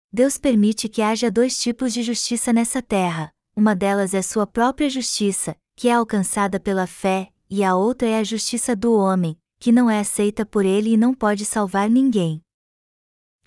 Deus 0.09 0.37
permite 0.37 0.87
que 0.87 1.01
haja 1.01 1.29
dois 1.29 1.59
tipos 1.59 1.91
de 1.91 2.01
justiça 2.01 2.53
nessa 2.53 2.81
terra: 2.81 3.29
uma 3.53 3.75
delas 3.75 4.13
é 4.13 4.21
sua 4.21 4.47
própria 4.47 4.89
justiça, 4.89 5.57
que 5.75 5.89
é 5.89 5.93
alcançada 5.93 6.61
pela 6.61 6.87
fé, 6.87 7.27
e 7.49 7.61
a 7.61 7.75
outra 7.75 8.07
é 8.07 8.19
a 8.19 8.23
justiça 8.23 8.73
do 8.73 8.93
homem, 8.93 9.37
que 9.59 9.73
não 9.73 9.89
é 9.89 9.99
aceita 9.99 10.45
por 10.45 10.63
ele 10.63 10.93
e 10.93 10.97
não 10.97 11.13
pode 11.13 11.43
salvar 11.43 11.89
ninguém. 11.89 12.41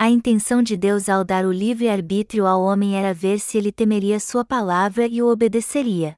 A 0.03 0.11
intenção 0.11 0.65
de 0.65 0.77
Deus 0.77 1.09
ao 1.09 1.23
dar 1.23 1.47
o 1.47 1.53
livre-arbítrio 1.53 2.45
ao 2.45 2.61
homem 2.61 2.97
era 2.97 3.15
ver 3.15 3.39
se 3.39 3.57
ele 3.57 3.71
temeria 3.71 4.19
Sua 4.19 4.45
palavra 4.45 5.07
e 5.07 5.23
o 5.23 5.29
obedeceria. 5.29 6.17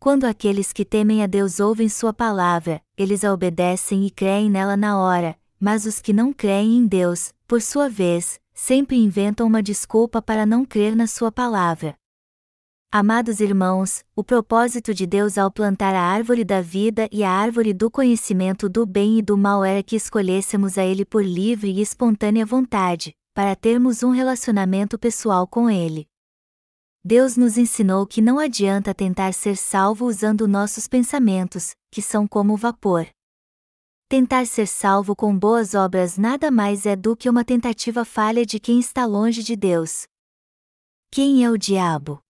Quando 0.00 0.24
aqueles 0.24 0.72
que 0.72 0.84
temem 0.84 1.22
a 1.22 1.28
Deus 1.28 1.60
ouvem 1.60 1.88
Sua 1.88 2.12
palavra, 2.12 2.82
eles 2.98 3.22
a 3.22 3.32
obedecem 3.32 4.04
e 4.06 4.10
creem 4.10 4.50
nela 4.50 4.76
na 4.76 4.98
hora, 4.98 5.38
mas 5.60 5.86
os 5.86 6.00
que 6.00 6.12
não 6.12 6.32
creem 6.32 6.78
em 6.78 6.84
Deus, 6.84 7.32
por 7.46 7.62
sua 7.62 7.88
vez, 7.88 8.40
sempre 8.52 8.96
inventam 8.96 9.46
uma 9.46 9.62
desculpa 9.62 10.20
para 10.20 10.44
não 10.44 10.64
crer 10.64 10.96
na 10.96 11.06
Sua 11.06 11.30
palavra. 11.30 11.99
Amados 12.92 13.38
irmãos, 13.38 14.04
o 14.16 14.24
propósito 14.24 14.92
de 14.92 15.06
Deus 15.06 15.38
ao 15.38 15.48
plantar 15.48 15.94
a 15.94 16.02
árvore 16.02 16.44
da 16.44 16.60
vida 16.60 17.08
e 17.12 17.22
a 17.22 17.30
árvore 17.30 17.72
do 17.72 17.88
conhecimento 17.88 18.68
do 18.68 18.84
bem 18.84 19.20
e 19.20 19.22
do 19.22 19.38
mal 19.38 19.64
era 19.64 19.80
que 19.80 19.94
escolhêssemos 19.94 20.76
a 20.76 20.84
Ele 20.84 21.04
por 21.04 21.24
livre 21.24 21.70
e 21.70 21.80
espontânea 21.80 22.44
vontade, 22.44 23.14
para 23.32 23.54
termos 23.54 24.02
um 24.02 24.10
relacionamento 24.10 24.98
pessoal 24.98 25.46
com 25.46 25.70
Ele. 25.70 26.08
Deus 27.04 27.36
nos 27.36 27.56
ensinou 27.56 28.04
que 28.08 28.20
não 28.20 28.40
adianta 28.40 28.92
tentar 28.92 29.34
ser 29.34 29.56
salvo 29.56 30.04
usando 30.04 30.48
nossos 30.48 30.88
pensamentos, 30.88 31.76
que 31.92 32.02
são 32.02 32.26
como 32.26 32.56
vapor. 32.56 33.06
Tentar 34.08 34.44
ser 34.48 34.66
salvo 34.66 35.14
com 35.14 35.38
boas 35.38 35.76
obras 35.76 36.18
nada 36.18 36.50
mais 36.50 36.84
é 36.86 36.96
do 36.96 37.16
que 37.16 37.30
uma 37.30 37.44
tentativa 37.44 38.04
falha 38.04 38.44
de 38.44 38.58
quem 38.58 38.80
está 38.80 39.06
longe 39.06 39.44
de 39.44 39.54
Deus. 39.54 40.08
Quem 41.08 41.44
é 41.44 41.50
o 41.52 41.56
diabo? 41.56 42.20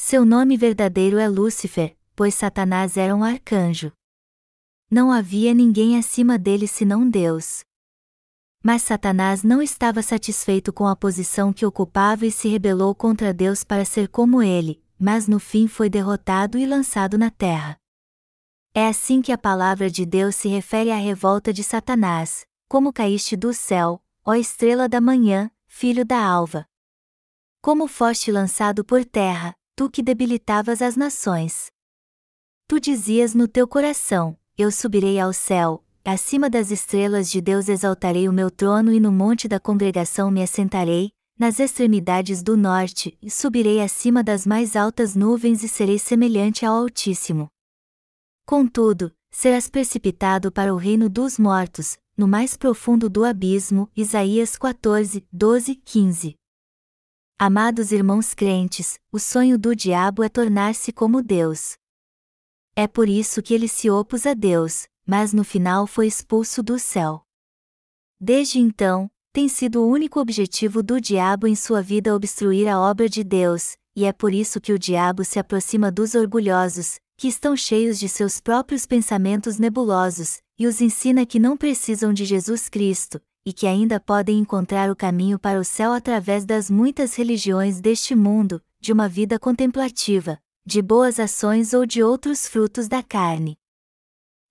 Seu 0.00 0.24
nome 0.24 0.56
verdadeiro 0.56 1.18
é 1.18 1.28
Lúcifer, 1.28 1.96
pois 2.14 2.32
Satanás 2.32 2.96
era 2.96 3.14
um 3.16 3.24
arcanjo. 3.24 3.92
Não 4.88 5.10
havia 5.10 5.52
ninguém 5.52 5.98
acima 5.98 6.38
dele 6.38 6.68
senão 6.68 7.10
Deus. 7.10 7.62
Mas 8.62 8.82
Satanás 8.82 9.42
não 9.42 9.60
estava 9.60 10.00
satisfeito 10.00 10.72
com 10.72 10.86
a 10.86 10.94
posição 10.94 11.52
que 11.52 11.66
ocupava 11.66 12.24
e 12.24 12.30
se 12.30 12.46
rebelou 12.46 12.94
contra 12.94 13.34
Deus 13.34 13.64
para 13.64 13.84
ser 13.84 14.06
como 14.08 14.40
ele, 14.40 14.80
mas 14.96 15.26
no 15.26 15.40
fim 15.40 15.66
foi 15.66 15.90
derrotado 15.90 16.56
e 16.56 16.64
lançado 16.64 17.18
na 17.18 17.28
terra. 17.28 17.76
É 18.72 18.86
assim 18.86 19.20
que 19.20 19.32
a 19.32 19.36
palavra 19.36 19.90
de 19.90 20.06
Deus 20.06 20.36
se 20.36 20.46
refere 20.46 20.92
à 20.92 20.96
revolta 20.96 21.52
de 21.52 21.64
Satanás: 21.64 22.46
Como 22.68 22.92
caíste 22.92 23.36
do 23.36 23.52
céu, 23.52 24.00
ó 24.24 24.34
estrela 24.34 24.88
da 24.88 25.00
manhã, 25.00 25.50
filho 25.66 26.04
da 26.04 26.24
alva. 26.24 26.66
Como 27.60 27.88
foste 27.88 28.30
lançado 28.30 28.84
por 28.84 29.04
terra, 29.04 29.57
tu 29.78 29.88
que 29.88 30.02
debilitavas 30.02 30.82
as 30.82 30.96
nações. 30.96 31.70
Tu 32.66 32.80
dizias 32.80 33.32
no 33.32 33.46
teu 33.46 33.68
coração: 33.68 34.36
Eu 34.58 34.72
subirei 34.72 35.20
ao 35.20 35.32
céu, 35.32 35.84
acima 36.04 36.50
das 36.50 36.72
estrelas 36.72 37.30
de 37.30 37.40
Deus 37.40 37.68
exaltarei 37.68 38.28
o 38.28 38.32
meu 38.32 38.50
trono 38.50 38.92
e 38.92 38.98
no 38.98 39.12
monte 39.12 39.46
da 39.46 39.60
congregação 39.60 40.32
me 40.32 40.42
assentarei, 40.42 41.12
nas 41.38 41.60
extremidades 41.60 42.42
do 42.42 42.56
norte, 42.56 43.16
e 43.22 43.30
subirei 43.30 43.80
acima 43.80 44.20
das 44.20 44.44
mais 44.44 44.74
altas 44.74 45.14
nuvens 45.14 45.62
e 45.62 45.68
serei 45.68 46.00
semelhante 46.00 46.66
ao 46.66 46.74
Altíssimo. 46.74 47.46
Contudo, 48.44 49.12
serás 49.30 49.70
precipitado 49.70 50.50
para 50.50 50.74
o 50.74 50.76
reino 50.76 51.08
dos 51.08 51.38
mortos, 51.38 51.96
no 52.16 52.26
mais 52.26 52.56
profundo 52.56 53.08
do 53.08 53.24
abismo. 53.24 53.88
Isaías 53.96 54.56
14, 54.56 55.24
12, 55.32 55.76
15. 55.76 56.37
Amados 57.40 57.92
irmãos 57.92 58.34
crentes, 58.34 58.98
o 59.12 59.18
sonho 59.20 59.56
do 59.56 59.72
diabo 59.72 60.24
é 60.24 60.28
tornar-se 60.28 60.90
como 60.90 61.22
Deus. 61.22 61.76
É 62.74 62.88
por 62.88 63.08
isso 63.08 63.40
que 63.40 63.54
ele 63.54 63.68
se 63.68 63.88
opôs 63.88 64.26
a 64.26 64.34
Deus, 64.34 64.88
mas 65.06 65.32
no 65.32 65.44
final 65.44 65.86
foi 65.86 66.08
expulso 66.08 66.64
do 66.64 66.80
céu. 66.80 67.22
Desde 68.20 68.58
então, 68.58 69.08
tem 69.32 69.48
sido 69.48 69.84
o 69.84 69.88
único 69.88 70.18
objetivo 70.18 70.82
do 70.82 71.00
diabo 71.00 71.46
em 71.46 71.54
sua 71.54 71.80
vida 71.80 72.12
obstruir 72.12 72.66
a 72.66 72.80
obra 72.80 73.08
de 73.08 73.22
Deus, 73.22 73.76
e 73.94 74.04
é 74.04 74.12
por 74.12 74.34
isso 74.34 74.60
que 74.60 74.72
o 74.72 74.78
diabo 74.78 75.22
se 75.24 75.38
aproxima 75.38 75.92
dos 75.92 76.16
orgulhosos, 76.16 76.98
que 77.16 77.28
estão 77.28 77.56
cheios 77.56 78.00
de 78.00 78.08
seus 78.08 78.40
próprios 78.40 78.84
pensamentos 78.84 79.60
nebulosos, 79.60 80.38
e 80.58 80.66
os 80.66 80.80
ensina 80.80 81.24
que 81.24 81.38
não 81.38 81.56
precisam 81.56 82.12
de 82.12 82.24
Jesus 82.24 82.68
Cristo, 82.68 83.20
e 83.48 83.52
que 83.54 83.66
ainda 83.66 83.98
podem 83.98 84.38
encontrar 84.38 84.90
o 84.90 84.94
caminho 84.94 85.38
para 85.38 85.58
o 85.58 85.64
céu 85.64 85.94
através 85.94 86.44
das 86.44 86.70
muitas 86.70 87.14
religiões 87.14 87.80
deste 87.80 88.14
mundo, 88.14 88.62
de 88.78 88.92
uma 88.92 89.08
vida 89.08 89.38
contemplativa, 89.38 90.38
de 90.66 90.82
boas 90.82 91.18
ações 91.18 91.72
ou 91.72 91.86
de 91.86 92.02
outros 92.02 92.46
frutos 92.46 92.88
da 92.88 93.02
carne. 93.02 93.56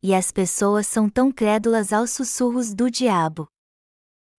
E 0.02 0.16
as 0.16 0.32
pessoas 0.32 0.88
são 0.88 1.08
tão 1.08 1.32
crédulas 1.32 1.94
aos 1.94 2.10
sussurros 2.10 2.74
do 2.74 2.90
diabo. 2.90 3.48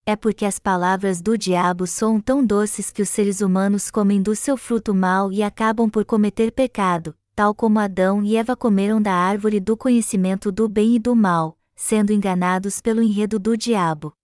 É 0.04 0.16
porque 0.16 0.44
as 0.44 0.58
palavras 0.58 1.22
do 1.22 1.38
diabo 1.38 1.86
são 1.86 2.20
tão 2.20 2.44
doces 2.44 2.90
que 2.90 3.02
os 3.02 3.08
seres 3.08 3.40
humanos 3.40 3.92
comem 3.92 4.20
do 4.20 4.34
seu 4.34 4.56
fruto 4.56 4.92
mal 4.92 5.30
e 5.30 5.40
acabam 5.40 5.88
por 5.88 6.04
cometer 6.04 6.50
pecado, 6.50 7.16
tal 7.32 7.54
como 7.54 7.78
Adão 7.78 8.24
e 8.24 8.36
Eva 8.36 8.56
comeram 8.56 9.00
da 9.00 9.14
árvore 9.14 9.60
do 9.60 9.76
conhecimento 9.76 10.50
do 10.50 10.68
bem 10.68 10.96
e 10.96 10.98
do 10.98 11.14
mal, 11.14 11.56
sendo 11.76 12.12
enganados 12.12 12.80
pelo 12.80 13.00
enredo 13.00 13.38
do 13.38 13.56
diabo. 13.56 14.17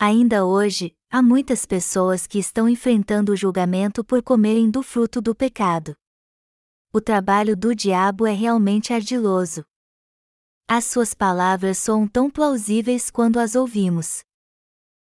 Ainda 0.00 0.46
hoje, 0.46 0.96
há 1.10 1.20
muitas 1.20 1.66
pessoas 1.66 2.24
que 2.24 2.38
estão 2.38 2.68
enfrentando 2.68 3.32
o 3.32 3.36
julgamento 3.36 4.04
por 4.04 4.22
comerem 4.22 4.70
do 4.70 4.80
fruto 4.80 5.20
do 5.20 5.34
pecado. 5.34 5.96
O 6.92 7.00
trabalho 7.00 7.56
do 7.56 7.74
diabo 7.74 8.24
é 8.24 8.32
realmente 8.32 8.92
ardiloso. 8.92 9.64
As 10.68 10.84
suas 10.84 11.14
palavras 11.14 11.78
soam 11.78 12.06
tão 12.06 12.30
plausíveis 12.30 13.10
quando 13.10 13.40
as 13.40 13.56
ouvimos. 13.56 14.22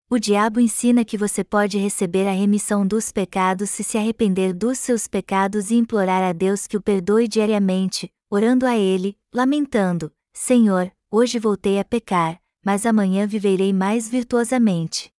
O 0.10 0.18
diabo 0.18 0.58
ensina 0.58 1.04
que 1.04 1.18
você 1.18 1.44
pode 1.44 1.78
receber 1.78 2.26
a 2.26 2.32
remissão 2.32 2.88
dos 2.88 3.12
pecados 3.12 3.70
se 3.70 3.84
se 3.84 3.98
arrepender 3.98 4.54
dos 4.54 4.80
seus 4.80 5.06
pecados 5.06 5.70
e 5.70 5.76
implorar 5.76 6.24
a 6.24 6.32
Deus 6.32 6.66
que 6.66 6.78
o 6.78 6.82
perdoe 6.82 7.28
diariamente, 7.28 8.10
orando 8.30 8.66
a 8.66 8.78
Ele, 8.78 9.18
lamentando: 9.34 10.14
Senhor, 10.34 10.90
hoje 11.12 11.38
voltei 11.40 11.78
a 11.78 11.84
pecar, 11.84 12.42
mas 12.68 12.86
amanhã 12.86 13.26
viverei 13.26 13.72
mais 13.72 14.10
virtuosamente. 14.10 15.10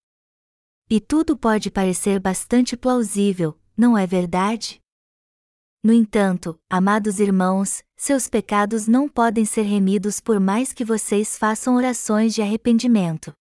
E 0.90 1.00
tudo 1.00 1.34
pode 1.34 1.70
parecer 1.70 2.20
bastante 2.20 2.76
plausível, 2.76 3.58
não 3.74 3.96
é 3.96 4.06
verdade? 4.06 4.78
No 5.82 5.90
entanto, 5.90 6.60
amados 6.68 7.18
irmãos, 7.18 7.82
seus 7.96 8.28
pecados 8.28 8.86
não 8.86 9.08
podem 9.08 9.46
ser 9.46 9.62
remidos 9.62 10.20
por 10.20 10.38
mais 10.38 10.74
que 10.74 10.84
vocês 10.84 11.38
façam 11.38 11.74
orações 11.76 12.34
de 12.34 12.42
arrependimento. 12.42 13.32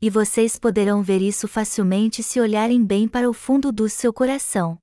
E 0.00 0.08
vocês 0.08 0.56
poderão 0.56 1.02
ver 1.02 1.20
isso 1.20 1.48
facilmente 1.48 2.22
se 2.22 2.38
olharem 2.38 2.84
bem 2.84 3.08
para 3.08 3.28
o 3.28 3.32
fundo 3.32 3.72
do 3.72 3.88
seu 3.88 4.12
coração. 4.12 4.78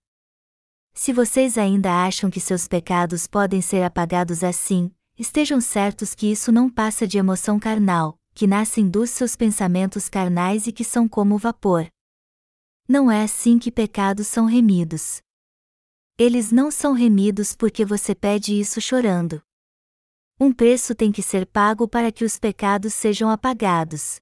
Se 0.94 1.14
vocês 1.14 1.58
ainda 1.58 2.06
acham 2.06 2.30
que 2.30 2.42
seus 2.42 2.68
pecados 2.68 3.28
podem 3.28 3.62
ser 3.62 3.82
apagados 3.82 4.44
assim, 4.44 4.92
estejam 5.18 5.62
certos 5.62 6.14
que 6.14 6.30
isso 6.30 6.52
não 6.52 6.70
passa 6.70 7.08
de 7.08 7.18
emoção 7.18 7.58
carnal, 7.58 8.20
que 8.36 8.46
nascem 8.46 8.90
dos 8.90 9.10
seus 9.12 9.34
pensamentos 9.34 10.10
carnais 10.10 10.68
e 10.68 10.74
que 10.74 10.84
são 10.84 11.08
como 11.08 11.38
vapor. 11.38 11.88
Não 12.86 13.10
é 13.10 13.24
assim 13.24 13.58
que 13.58 13.72
pecados 13.72 14.28
são 14.28 14.46
remidos. 14.46 15.22
Eles 16.18 16.52
não 16.52 16.70
são 16.70 16.92
remidos 16.92 17.56
porque 17.56 17.86
você 17.86 18.14
pede 18.14 18.60
isso 18.60 18.82
chorando. 18.82 19.42
Um 20.38 20.52
preço 20.52 20.94
tem 20.94 21.14
que 21.14 21.24
ser 21.24 21.46
pago 21.46 21.88
para 21.88 22.12
que 22.12 22.26
os 22.26 22.38
pecados 22.38 22.94
sejam 22.94 23.30
apagados. 23.30 24.20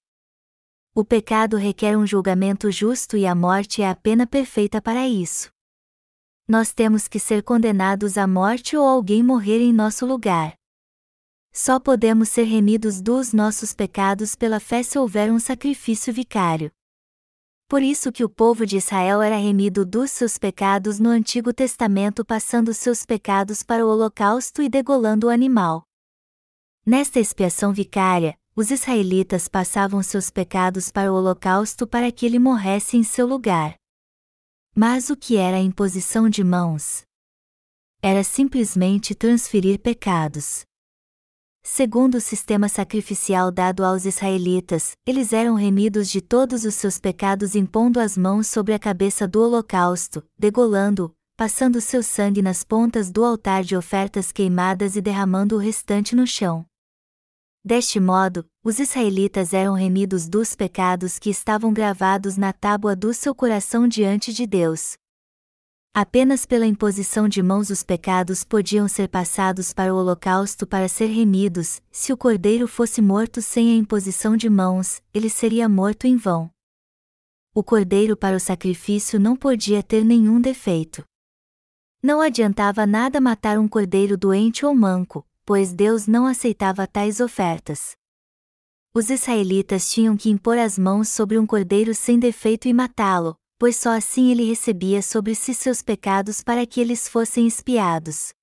O 0.94 1.04
pecado 1.04 1.58
requer 1.58 1.98
um 1.98 2.06
julgamento 2.06 2.70
justo 2.70 3.18
e 3.18 3.26
a 3.26 3.34
morte 3.34 3.82
é 3.82 3.90
a 3.90 3.96
pena 3.96 4.28
perfeita 4.28 4.80
para 4.80 5.08
isso. 5.08 5.52
Nós 6.48 6.72
temos 6.72 7.08
que 7.08 7.20
ser 7.20 7.42
condenados 7.42 8.16
à 8.16 8.28
morte 8.28 8.78
ou 8.78 8.88
alguém 8.88 9.24
morrer 9.24 9.60
em 9.60 9.74
nosso 9.74 10.06
lugar. 10.06 10.54
Só 11.56 11.80
podemos 11.80 12.30
ser 12.30 12.46
remidos 12.46 13.00
dos 13.00 13.32
nossos 13.32 13.76
pecados 13.76 14.36
pela 14.36 14.60
fé 14.60 14.82
se 14.82 14.98
houver 14.98 15.32
um 15.32 15.38
sacrifício 15.38 16.12
vicário. 16.12 16.72
Por 17.68 17.84
isso 17.84 18.12
que 18.12 18.24
o 18.24 18.30
povo 18.30 18.66
de 18.66 18.78
Israel 18.78 19.22
era 19.22 19.38
remido 19.38 19.86
dos 19.86 20.10
seus 20.10 20.40
pecados 20.40 21.00
no 21.00 21.10
Antigo 21.10 21.54
Testamento 21.54 22.26
passando 22.26 22.74
seus 22.74 23.06
pecados 23.06 23.62
para 23.62 23.86
o 23.86 23.90
holocausto 23.90 24.64
e 24.64 24.68
degolando 24.68 25.28
o 25.28 25.30
animal. 25.30 25.84
Nesta 26.84 27.20
expiação 27.20 27.72
vicária, 27.72 28.36
os 28.56 28.72
israelitas 28.72 29.48
passavam 29.48 30.02
seus 30.02 30.32
pecados 30.32 30.92
para 30.92 31.14
o 31.14 31.16
holocausto 31.16 31.86
para 31.86 32.12
que 32.12 32.26
ele 32.26 32.40
morresse 32.40 32.98
em 32.98 33.04
seu 33.04 33.28
lugar. 33.28 33.76
Mas 34.76 35.12
o 35.12 35.16
que 35.16 35.38
era 35.38 35.58
a 35.58 35.62
imposição 35.62 36.28
de 36.28 36.44
mãos? 36.44 37.04
Era 38.02 38.24
simplesmente 38.24 39.14
transferir 39.14 39.80
pecados. 39.80 40.66
Segundo 41.66 42.16
o 42.16 42.22
sistema 42.22 42.68
sacrificial 42.68 43.50
dado 43.50 43.86
aos 43.86 44.04
israelitas, 44.04 44.98
eles 45.08 45.32
eram 45.32 45.56
remidos 45.56 46.10
de 46.10 46.20
todos 46.20 46.66
os 46.66 46.76
seus 46.76 47.00
pecados 47.00 47.56
impondo 47.56 48.02
as 48.02 48.18
mãos 48.18 48.48
sobre 48.48 48.74
a 48.74 48.80
cabeça 48.80 49.26
do 49.26 49.42
holocausto, 49.42 50.22
degolando-o, 50.38 51.16
passando 51.38 51.80
seu 51.80 52.04
sangue 52.04 52.42
nas 52.42 52.66
pontas 52.66 53.10
do 53.10 53.24
altar 53.24 53.64
de 53.64 53.78
ofertas 53.78 54.30
queimadas 54.30 54.98
e 54.98 55.02
derramando 55.02 55.56
o 55.56 55.58
restante 55.58 56.14
no 56.18 56.28
chão. 56.28 56.66
Deste 57.64 57.98
modo, 57.98 58.46
os 58.62 58.78
israelitas 58.78 59.54
eram 59.54 59.74
remidos 59.74 60.28
dos 60.28 60.54
pecados 60.54 61.18
que 61.18 61.30
estavam 61.30 61.72
gravados 61.72 62.36
na 62.36 62.52
tábua 62.52 62.94
do 62.94 63.14
seu 63.14 63.34
coração 63.34 63.88
diante 63.88 64.34
de 64.34 64.46
Deus, 64.46 64.98
Apenas 65.96 66.44
pela 66.44 66.66
imposição 66.66 67.30
de 67.30 67.44
mãos 67.44 67.70
os 67.70 67.84
pecados 67.84 68.44
podiam 68.44 68.88
ser 68.88 69.08
passados 69.08 69.72
para 69.72 69.94
o 69.94 69.98
holocausto 69.98 70.66
para 70.66 70.88
ser 70.88 71.06
remidos, 71.06 71.84
se 71.92 72.12
o 72.12 72.18
cordeiro 72.18 72.68
fosse 72.68 73.00
morto 73.00 73.44
sem 73.44 73.72
a 73.72 73.76
imposição 73.76 74.36
de 74.36 74.50
mãos, 74.50 75.04
ele 75.14 75.30
seria 75.30 75.70
morto 75.70 76.08
em 76.08 76.18
vão. 76.18 76.50
O 77.54 77.64
cordeiro 77.64 78.18
para 78.18 78.36
o 78.36 78.40
sacrifício 78.40 79.20
não 79.20 79.36
podia 79.36 79.84
ter 79.84 80.04
nenhum 80.04 80.42
defeito. 80.42 81.04
Não 82.02 82.22
adiantava 82.22 82.88
nada 82.88 83.22
matar 83.22 83.60
um 83.60 83.68
cordeiro 83.68 84.18
doente 84.18 84.66
ou 84.66 84.74
manco, 84.74 85.24
pois 85.46 85.72
Deus 85.72 86.08
não 86.08 86.26
aceitava 86.26 86.88
tais 86.88 87.20
ofertas. 87.20 87.96
Os 88.96 89.12
israelitas 89.12 89.92
tinham 89.92 90.18
que 90.18 90.32
impor 90.32 90.58
as 90.58 90.76
mãos 90.76 91.10
sobre 91.10 91.38
um 91.38 91.46
cordeiro 91.46 91.94
sem 91.94 92.18
defeito 92.18 92.68
e 92.68 92.74
matá-lo, 92.74 93.38
pois 93.58 93.76
só 93.76 93.92
assim 93.92 94.32
ele 94.32 94.44
recebia 94.44 95.02
sobre 95.02 95.36
si 95.36 95.54
seus 95.54 95.82
pecados 95.82 96.42
para 96.42 96.66
que 96.66 96.82
eles 96.82 97.08
fossem 97.08 97.48
expiados. 97.48 98.34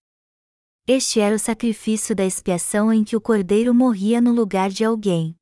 Este 0.86 1.20
era 1.20 1.34
o 1.34 1.38
sacrifício 1.38 2.14
da 2.16 2.24
expiação 2.24 2.92
em 2.92 3.04
que 3.04 3.14
o 3.14 3.20
cordeiro 3.20 3.72
morria 3.74 4.20
no 4.20 4.32
lugar 4.32 4.70
de 4.70 4.84
alguém. 4.84 5.36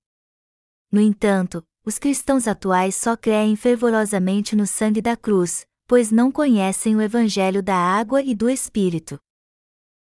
No 0.90 1.00
entanto, 1.00 1.64
os 1.84 1.98
cristãos 1.98 2.46
atuais 2.46 2.94
só 2.94 3.16
creem 3.16 3.56
fervorosamente 3.56 4.54
no 4.54 4.66
sangue 4.66 5.00
da 5.00 5.16
cruz, 5.16 5.66
pois 5.86 6.10
não 6.10 6.30
conhecem 6.30 6.94
o 6.94 7.00
evangelho 7.00 7.62
da 7.62 7.76
água 7.76 8.22
e 8.22 8.34
do 8.34 8.50
Espírito. 8.50 9.18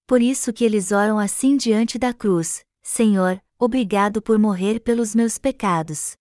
Por 0.05 0.21
isso 0.21 0.51
que 0.51 0.65
eles 0.65 0.91
oram 0.91 1.17
assim 1.17 1.55
diante 1.55 1.97
da 1.97 2.13
cruz: 2.13 2.65
Senhor, 2.81 3.41
obrigado 3.57 4.21
por 4.21 4.37
morrer 4.37 4.81
pelos 4.81 5.15
meus 5.15 5.37
pecados. 5.37 6.17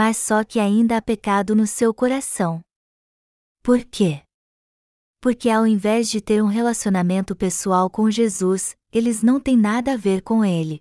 Mas 0.00 0.16
só 0.16 0.44
que 0.44 0.60
ainda 0.60 0.96
há 0.96 1.02
pecado 1.02 1.56
no 1.56 1.66
seu 1.66 1.92
coração. 1.92 2.60
Por 3.64 3.84
quê? 3.84 4.22
Porque 5.20 5.50
ao 5.50 5.66
invés 5.66 6.08
de 6.08 6.20
ter 6.20 6.40
um 6.40 6.46
relacionamento 6.46 7.34
pessoal 7.34 7.90
com 7.90 8.08
Jesus, 8.08 8.76
eles 8.92 9.24
não 9.24 9.40
têm 9.40 9.56
nada 9.56 9.94
a 9.94 9.96
ver 9.96 10.22
com 10.22 10.44
ele 10.44 10.80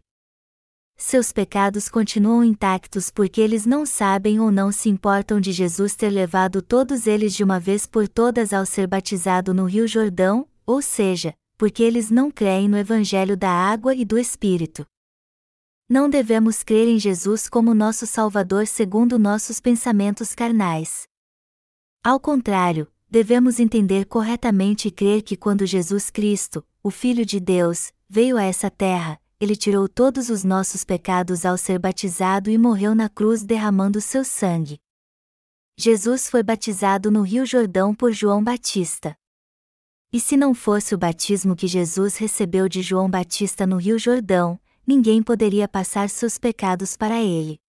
seus 0.99 1.31
pecados 1.31 1.87
continuam 1.89 2.43
intactos 2.43 3.11
porque 3.11 3.39
eles 3.39 3.67
não 3.67 3.85
sabem 3.85 4.39
ou 4.39 4.51
não 4.51 4.71
se 4.71 4.89
importam 4.89 5.39
de 5.39 5.51
Jesus 5.51 5.95
ter 5.95 6.09
levado 6.09 6.59
todos 6.59 7.05
eles 7.05 7.35
de 7.35 7.43
uma 7.43 7.59
vez 7.59 7.85
por 7.85 8.07
todas 8.07 8.51
ao 8.51 8.65
ser 8.65 8.87
batizado 8.87 9.53
no 9.53 9.65
Rio 9.65 9.87
Jordão, 9.87 10.47
ou 10.65 10.81
seja, 10.81 11.35
porque 11.55 11.83
eles 11.83 12.09
não 12.09 12.31
creem 12.31 12.67
no 12.67 12.75
Evangelho 12.75 13.37
da 13.37 13.51
água 13.51 13.93
e 13.93 14.03
do 14.03 14.17
Espírito. 14.17 14.87
Não 15.89 16.09
devemos 16.09 16.63
crer 16.63 16.85
em 16.85 16.99
Jesus 16.99 17.47
como 17.47 17.73
nosso 17.73 18.05
Salvador 18.05 18.67
segundo 18.67 19.17
nossos 19.17 19.61
pensamentos 19.61 20.35
carnais. 20.35 21.07
Ao 22.03 22.19
contrário, 22.19 22.91
devemos 23.09 23.57
entender 23.57 24.03
corretamente 24.03 24.89
e 24.89 24.91
crer 24.91 25.21
que 25.21 25.37
quando 25.37 25.65
Jesus 25.65 26.09
Cristo, 26.09 26.61
o 26.83 26.91
Filho 26.91 27.25
de 27.25 27.39
Deus, 27.39 27.93
veio 28.09 28.35
a 28.35 28.43
essa 28.43 28.69
terra, 28.69 29.17
ele 29.39 29.55
tirou 29.55 29.87
todos 29.87 30.29
os 30.29 30.43
nossos 30.43 30.83
pecados 30.83 31.45
ao 31.45 31.57
ser 31.57 31.79
batizado 31.79 32.49
e 32.49 32.57
morreu 32.57 32.93
na 32.93 33.07
cruz 33.07 33.45
derramando 33.45 34.01
seu 34.01 34.25
sangue. 34.25 34.81
Jesus 35.77 36.29
foi 36.29 36.43
batizado 36.43 37.09
no 37.09 37.21
Rio 37.21 37.45
Jordão 37.45 37.95
por 37.95 38.11
João 38.11 38.43
Batista. 38.43 39.15
E 40.11 40.19
se 40.19 40.35
não 40.35 40.53
fosse 40.53 40.93
o 40.93 40.97
batismo 40.97 41.55
que 41.55 41.67
Jesus 41.67 42.17
recebeu 42.17 42.67
de 42.67 42.81
João 42.81 43.09
Batista 43.09 43.65
no 43.65 43.77
Rio 43.77 43.97
Jordão, 43.97 44.59
ninguém 44.87 45.21
poderia 45.21 45.67
passar 45.67 46.09
seus 46.09 46.37
pecados 46.39 46.95
para 46.95 47.21
ele. 47.21 47.59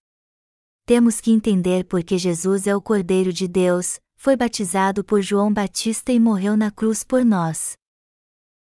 Temos 0.86 1.20
que 1.20 1.32
entender 1.32 1.84
porque 1.84 2.16
Jesus 2.16 2.66
é 2.66 2.74
o 2.74 2.80
Cordeiro 2.80 3.32
de 3.32 3.48
Deus, 3.48 4.00
foi 4.16 4.36
batizado 4.36 5.04
por 5.04 5.20
João 5.20 5.52
Batista 5.52 6.12
e 6.12 6.20
morreu 6.20 6.56
na 6.56 6.70
cruz 6.70 7.02
por 7.02 7.24
nós. 7.24 7.76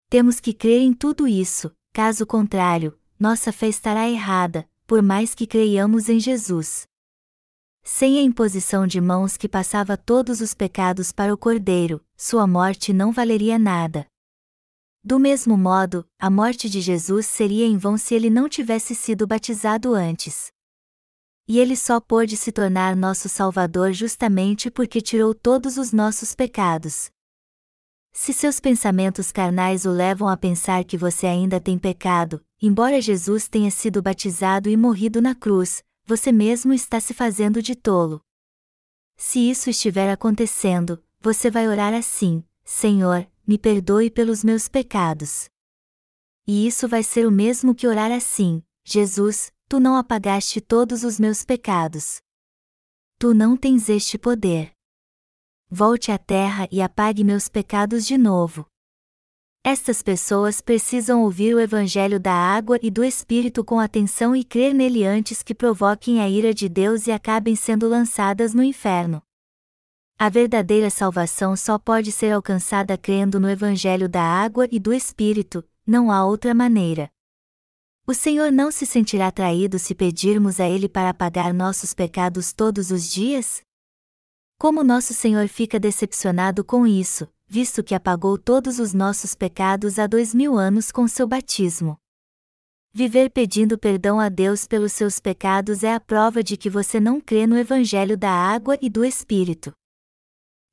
Temos 0.08 0.38
que 0.38 0.54
crer 0.54 0.80
em 0.80 0.94
tudo 0.94 1.26
isso, 1.26 1.70
Caso 1.94 2.26
contrário, 2.26 2.98
nossa 3.16 3.52
fé 3.52 3.68
estará 3.68 4.10
errada, 4.10 4.68
por 4.84 5.00
mais 5.00 5.32
que 5.32 5.46
creiamos 5.46 6.08
em 6.08 6.18
Jesus. 6.18 6.88
Sem 7.84 8.18
a 8.18 8.20
imposição 8.20 8.84
de 8.84 9.00
mãos 9.00 9.36
que 9.36 9.48
passava 9.48 9.96
todos 9.96 10.40
os 10.40 10.54
pecados 10.54 11.12
para 11.12 11.32
o 11.32 11.38
Cordeiro, 11.38 12.04
sua 12.16 12.48
morte 12.48 12.92
não 12.92 13.12
valeria 13.12 13.60
nada. 13.60 14.08
Do 15.06 15.18
mesmo 15.18 15.54
modo, 15.54 16.08
a 16.18 16.30
morte 16.30 16.66
de 16.66 16.80
Jesus 16.80 17.26
seria 17.26 17.66
em 17.66 17.76
vão 17.76 17.98
se 17.98 18.14
ele 18.14 18.30
não 18.30 18.48
tivesse 18.48 18.94
sido 18.94 19.26
batizado 19.26 19.92
antes. 19.92 20.50
E 21.46 21.58
ele 21.58 21.76
só 21.76 22.00
pôde 22.00 22.38
se 22.38 22.50
tornar 22.50 22.96
nosso 22.96 23.28
Salvador 23.28 23.92
justamente 23.92 24.70
porque 24.70 25.02
tirou 25.02 25.34
todos 25.34 25.76
os 25.76 25.92
nossos 25.92 26.34
pecados. 26.34 27.10
Se 28.14 28.32
seus 28.32 28.58
pensamentos 28.58 29.30
carnais 29.30 29.84
o 29.84 29.90
levam 29.90 30.26
a 30.26 30.38
pensar 30.38 30.82
que 30.84 30.96
você 30.96 31.26
ainda 31.26 31.60
tem 31.60 31.78
pecado, 31.78 32.42
embora 32.62 32.98
Jesus 32.98 33.46
tenha 33.46 33.70
sido 33.70 34.00
batizado 34.00 34.70
e 34.70 34.76
morrido 34.76 35.20
na 35.20 35.34
cruz, 35.34 35.84
você 36.06 36.32
mesmo 36.32 36.72
está 36.72 36.98
se 36.98 37.12
fazendo 37.12 37.60
de 37.60 37.74
tolo. 37.74 38.22
Se 39.18 39.50
isso 39.50 39.68
estiver 39.68 40.10
acontecendo, 40.10 41.02
você 41.20 41.50
vai 41.50 41.68
orar 41.68 41.92
assim: 41.92 42.42
Senhor, 42.64 43.28
me 43.46 43.58
perdoe 43.58 44.10
pelos 44.10 44.42
meus 44.44 44.68
pecados. 44.68 45.48
E 46.46 46.66
isso 46.66 46.86
vai 46.88 47.02
ser 47.02 47.26
o 47.26 47.30
mesmo 47.30 47.74
que 47.74 47.86
orar 47.86 48.12
assim: 48.12 48.62
Jesus, 48.84 49.52
tu 49.68 49.80
não 49.80 49.96
apagaste 49.96 50.60
todos 50.60 51.04
os 51.04 51.18
meus 51.18 51.44
pecados. 51.44 52.20
Tu 53.18 53.32
não 53.34 53.56
tens 53.56 53.88
este 53.88 54.18
poder 54.18 54.74
volte 55.74 56.12
à 56.12 56.18
terra 56.18 56.68
e 56.70 56.80
apague 56.80 57.24
meus 57.24 57.48
pecados 57.48 58.06
de 58.06 58.16
novo. 58.16 58.64
Estas 59.64 60.02
pessoas 60.02 60.60
precisam 60.60 61.22
ouvir 61.24 61.52
o 61.54 61.58
Evangelho 61.58 62.20
da 62.20 62.32
água 62.32 62.78
e 62.80 62.90
do 62.90 63.02
Espírito 63.02 63.64
com 63.64 63.80
atenção 63.80 64.36
e 64.36 64.44
crer 64.44 64.72
nele 64.72 65.04
antes 65.04 65.42
que 65.42 65.54
provoquem 65.54 66.20
a 66.20 66.28
ira 66.28 66.54
de 66.54 66.68
Deus 66.68 67.06
e 67.06 67.12
acabem 67.12 67.56
sendo 67.56 67.88
lançadas 67.88 68.54
no 68.54 68.62
inferno. 68.62 69.20
A 70.16 70.28
verdadeira 70.28 70.90
salvação 70.90 71.56
só 71.56 71.76
pode 71.76 72.12
ser 72.12 72.32
alcançada 72.32 72.96
crendo 72.96 73.40
no 73.40 73.50
Evangelho 73.50 74.08
da 74.08 74.22
água 74.22 74.68
e 74.70 74.78
do 74.78 74.92
Espírito, 74.92 75.64
não 75.84 76.10
há 76.10 76.24
outra 76.24 76.54
maneira. 76.54 77.10
O 78.06 78.14
Senhor 78.14 78.52
não 78.52 78.70
se 78.70 78.86
sentirá 78.86 79.30
traído 79.32 79.78
se 79.78 79.94
pedirmos 79.94 80.60
a 80.60 80.68
Ele 80.68 80.88
para 80.88 81.12
pagar 81.12 81.52
nossos 81.52 81.92
pecados 81.92 82.52
todos 82.52 82.90
os 82.90 83.10
dias? 83.10 83.60
Como 84.56 84.84
nosso 84.84 85.12
Senhor 85.12 85.48
fica 85.48 85.80
decepcionado 85.80 86.64
com 86.64 86.86
isso, 86.86 87.28
visto 87.46 87.82
que 87.82 87.94
apagou 87.94 88.38
todos 88.38 88.78
os 88.78 88.94
nossos 88.94 89.34
pecados 89.34 89.98
há 89.98 90.06
dois 90.06 90.32
mil 90.32 90.56
anos 90.56 90.92
com 90.92 91.08
seu 91.08 91.26
batismo. 91.26 91.98
Viver 92.92 93.30
pedindo 93.30 93.76
perdão 93.76 94.20
a 94.20 94.28
Deus 94.28 94.66
pelos 94.66 94.92
seus 94.92 95.18
pecados 95.18 95.82
é 95.82 95.92
a 95.92 95.98
prova 95.98 96.40
de 96.40 96.56
que 96.56 96.70
você 96.70 97.00
não 97.00 97.20
crê 97.20 97.46
no 97.46 97.58
Evangelho 97.58 98.16
da 98.16 98.30
água 98.30 98.78
e 98.80 98.88
do 98.88 99.04
Espírito. 99.04 99.74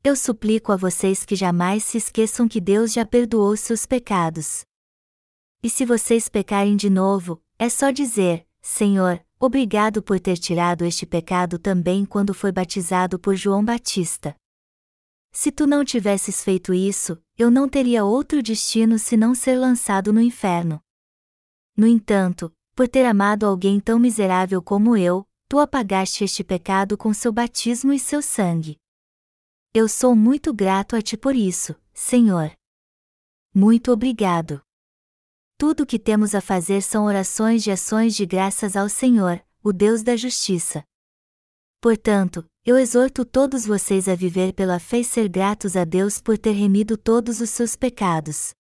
Eu 0.04 0.16
suplico 0.16 0.72
a 0.72 0.76
vocês 0.76 1.26
que 1.26 1.36
jamais 1.36 1.84
se 1.84 1.98
esqueçam 1.98 2.48
que 2.48 2.60
Deus 2.60 2.94
já 2.94 3.06
perdoou 3.06 3.56
seus 3.56 3.86
pecados. 3.86 4.66
E 5.64 5.70
se 5.70 5.86
vocês 5.86 6.28
pecarem 6.28 6.76
de 6.76 6.90
novo, 6.90 7.42
é 7.60 7.70
só 7.70 7.92
dizer: 7.92 8.48
Senhor, 8.62 9.24
Obrigado 9.44 10.04
por 10.04 10.20
ter 10.20 10.38
tirado 10.38 10.86
este 10.86 11.04
pecado 11.04 11.58
também 11.58 12.06
quando 12.06 12.32
foi 12.32 12.52
batizado 12.52 13.18
por 13.18 13.36
João 13.36 13.66
Batista. 13.66 14.36
Se 15.32 15.52
tu 15.52 15.66
não 15.66 15.84
tivesses 15.84 16.44
feito 16.44 16.76
isso, 16.76 17.20
eu 17.36 17.50
não 17.50 17.68
teria 17.68 18.06
outro 18.06 18.44
destino 18.44 19.00
senão 19.00 19.34
ser 19.34 19.56
lançado 19.58 20.14
no 20.14 20.22
inferno. 20.22 20.80
No 21.76 21.88
entanto, 21.88 22.54
por 22.76 22.88
ter 22.88 23.04
amado 23.04 23.48
alguém 23.48 23.80
tão 23.80 23.98
miserável 23.98 24.62
como 24.62 24.96
eu, 24.96 25.28
tu 25.50 25.58
apagaste 25.58 26.24
este 26.24 26.44
pecado 26.44 26.96
com 26.96 27.12
seu 27.12 27.34
batismo 27.34 27.92
e 27.92 27.98
seu 27.98 28.22
sangue. 28.22 28.78
Eu 29.74 29.88
sou 29.88 30.14
muito 30.18 30.54
grato 30.54 30.98
a 30.98 31.02
ti 31.02 31.16
por 31.16 31.34
isso, 31.34 31.74
Senhor. 31.94 32.52
Muito 33.56 33.94
obrigado. 33.94 34.62
Tudo 35.58 35.84
o 35.84 35.86
que 35.86 35.98
temos 35.98 36.36
a 36.36 36.42
fazer 36.42 36.82
são 36.82 37.06
orações 37.06 37.64
de 37.64 37.72
ações 37.72 38.14
de 38.14 38.26
graças 38.26 38.76
ao 38.76 38.90
Senhor, 38.90 39.42
o 39.64 39.72
Deus 39.72 40.04
da 40.04 40.18
justiça. 40.18 40.84
Portanto, 41.80 42.46
eu 42.66 42.78
exorto 42.78 43.24
todos 43.24 43.66
vocês 43.66 44.10
a 44.10 44.16
viver 44.16 44.52
pela 44.52 44.78
fé 44.78 45.00
e 45.00 45.06
ser 45.06 45.30
gratos 45.30 45.78
a 45.78 45.86
Deus 45.86 46.20
por 46.20 46.38
ter 46.38 46.52
remido 46.52 46.98
todos 46.98 47.40
os 47.40 47.50
seus 47.50 47.74
pecados. 47.74 48.54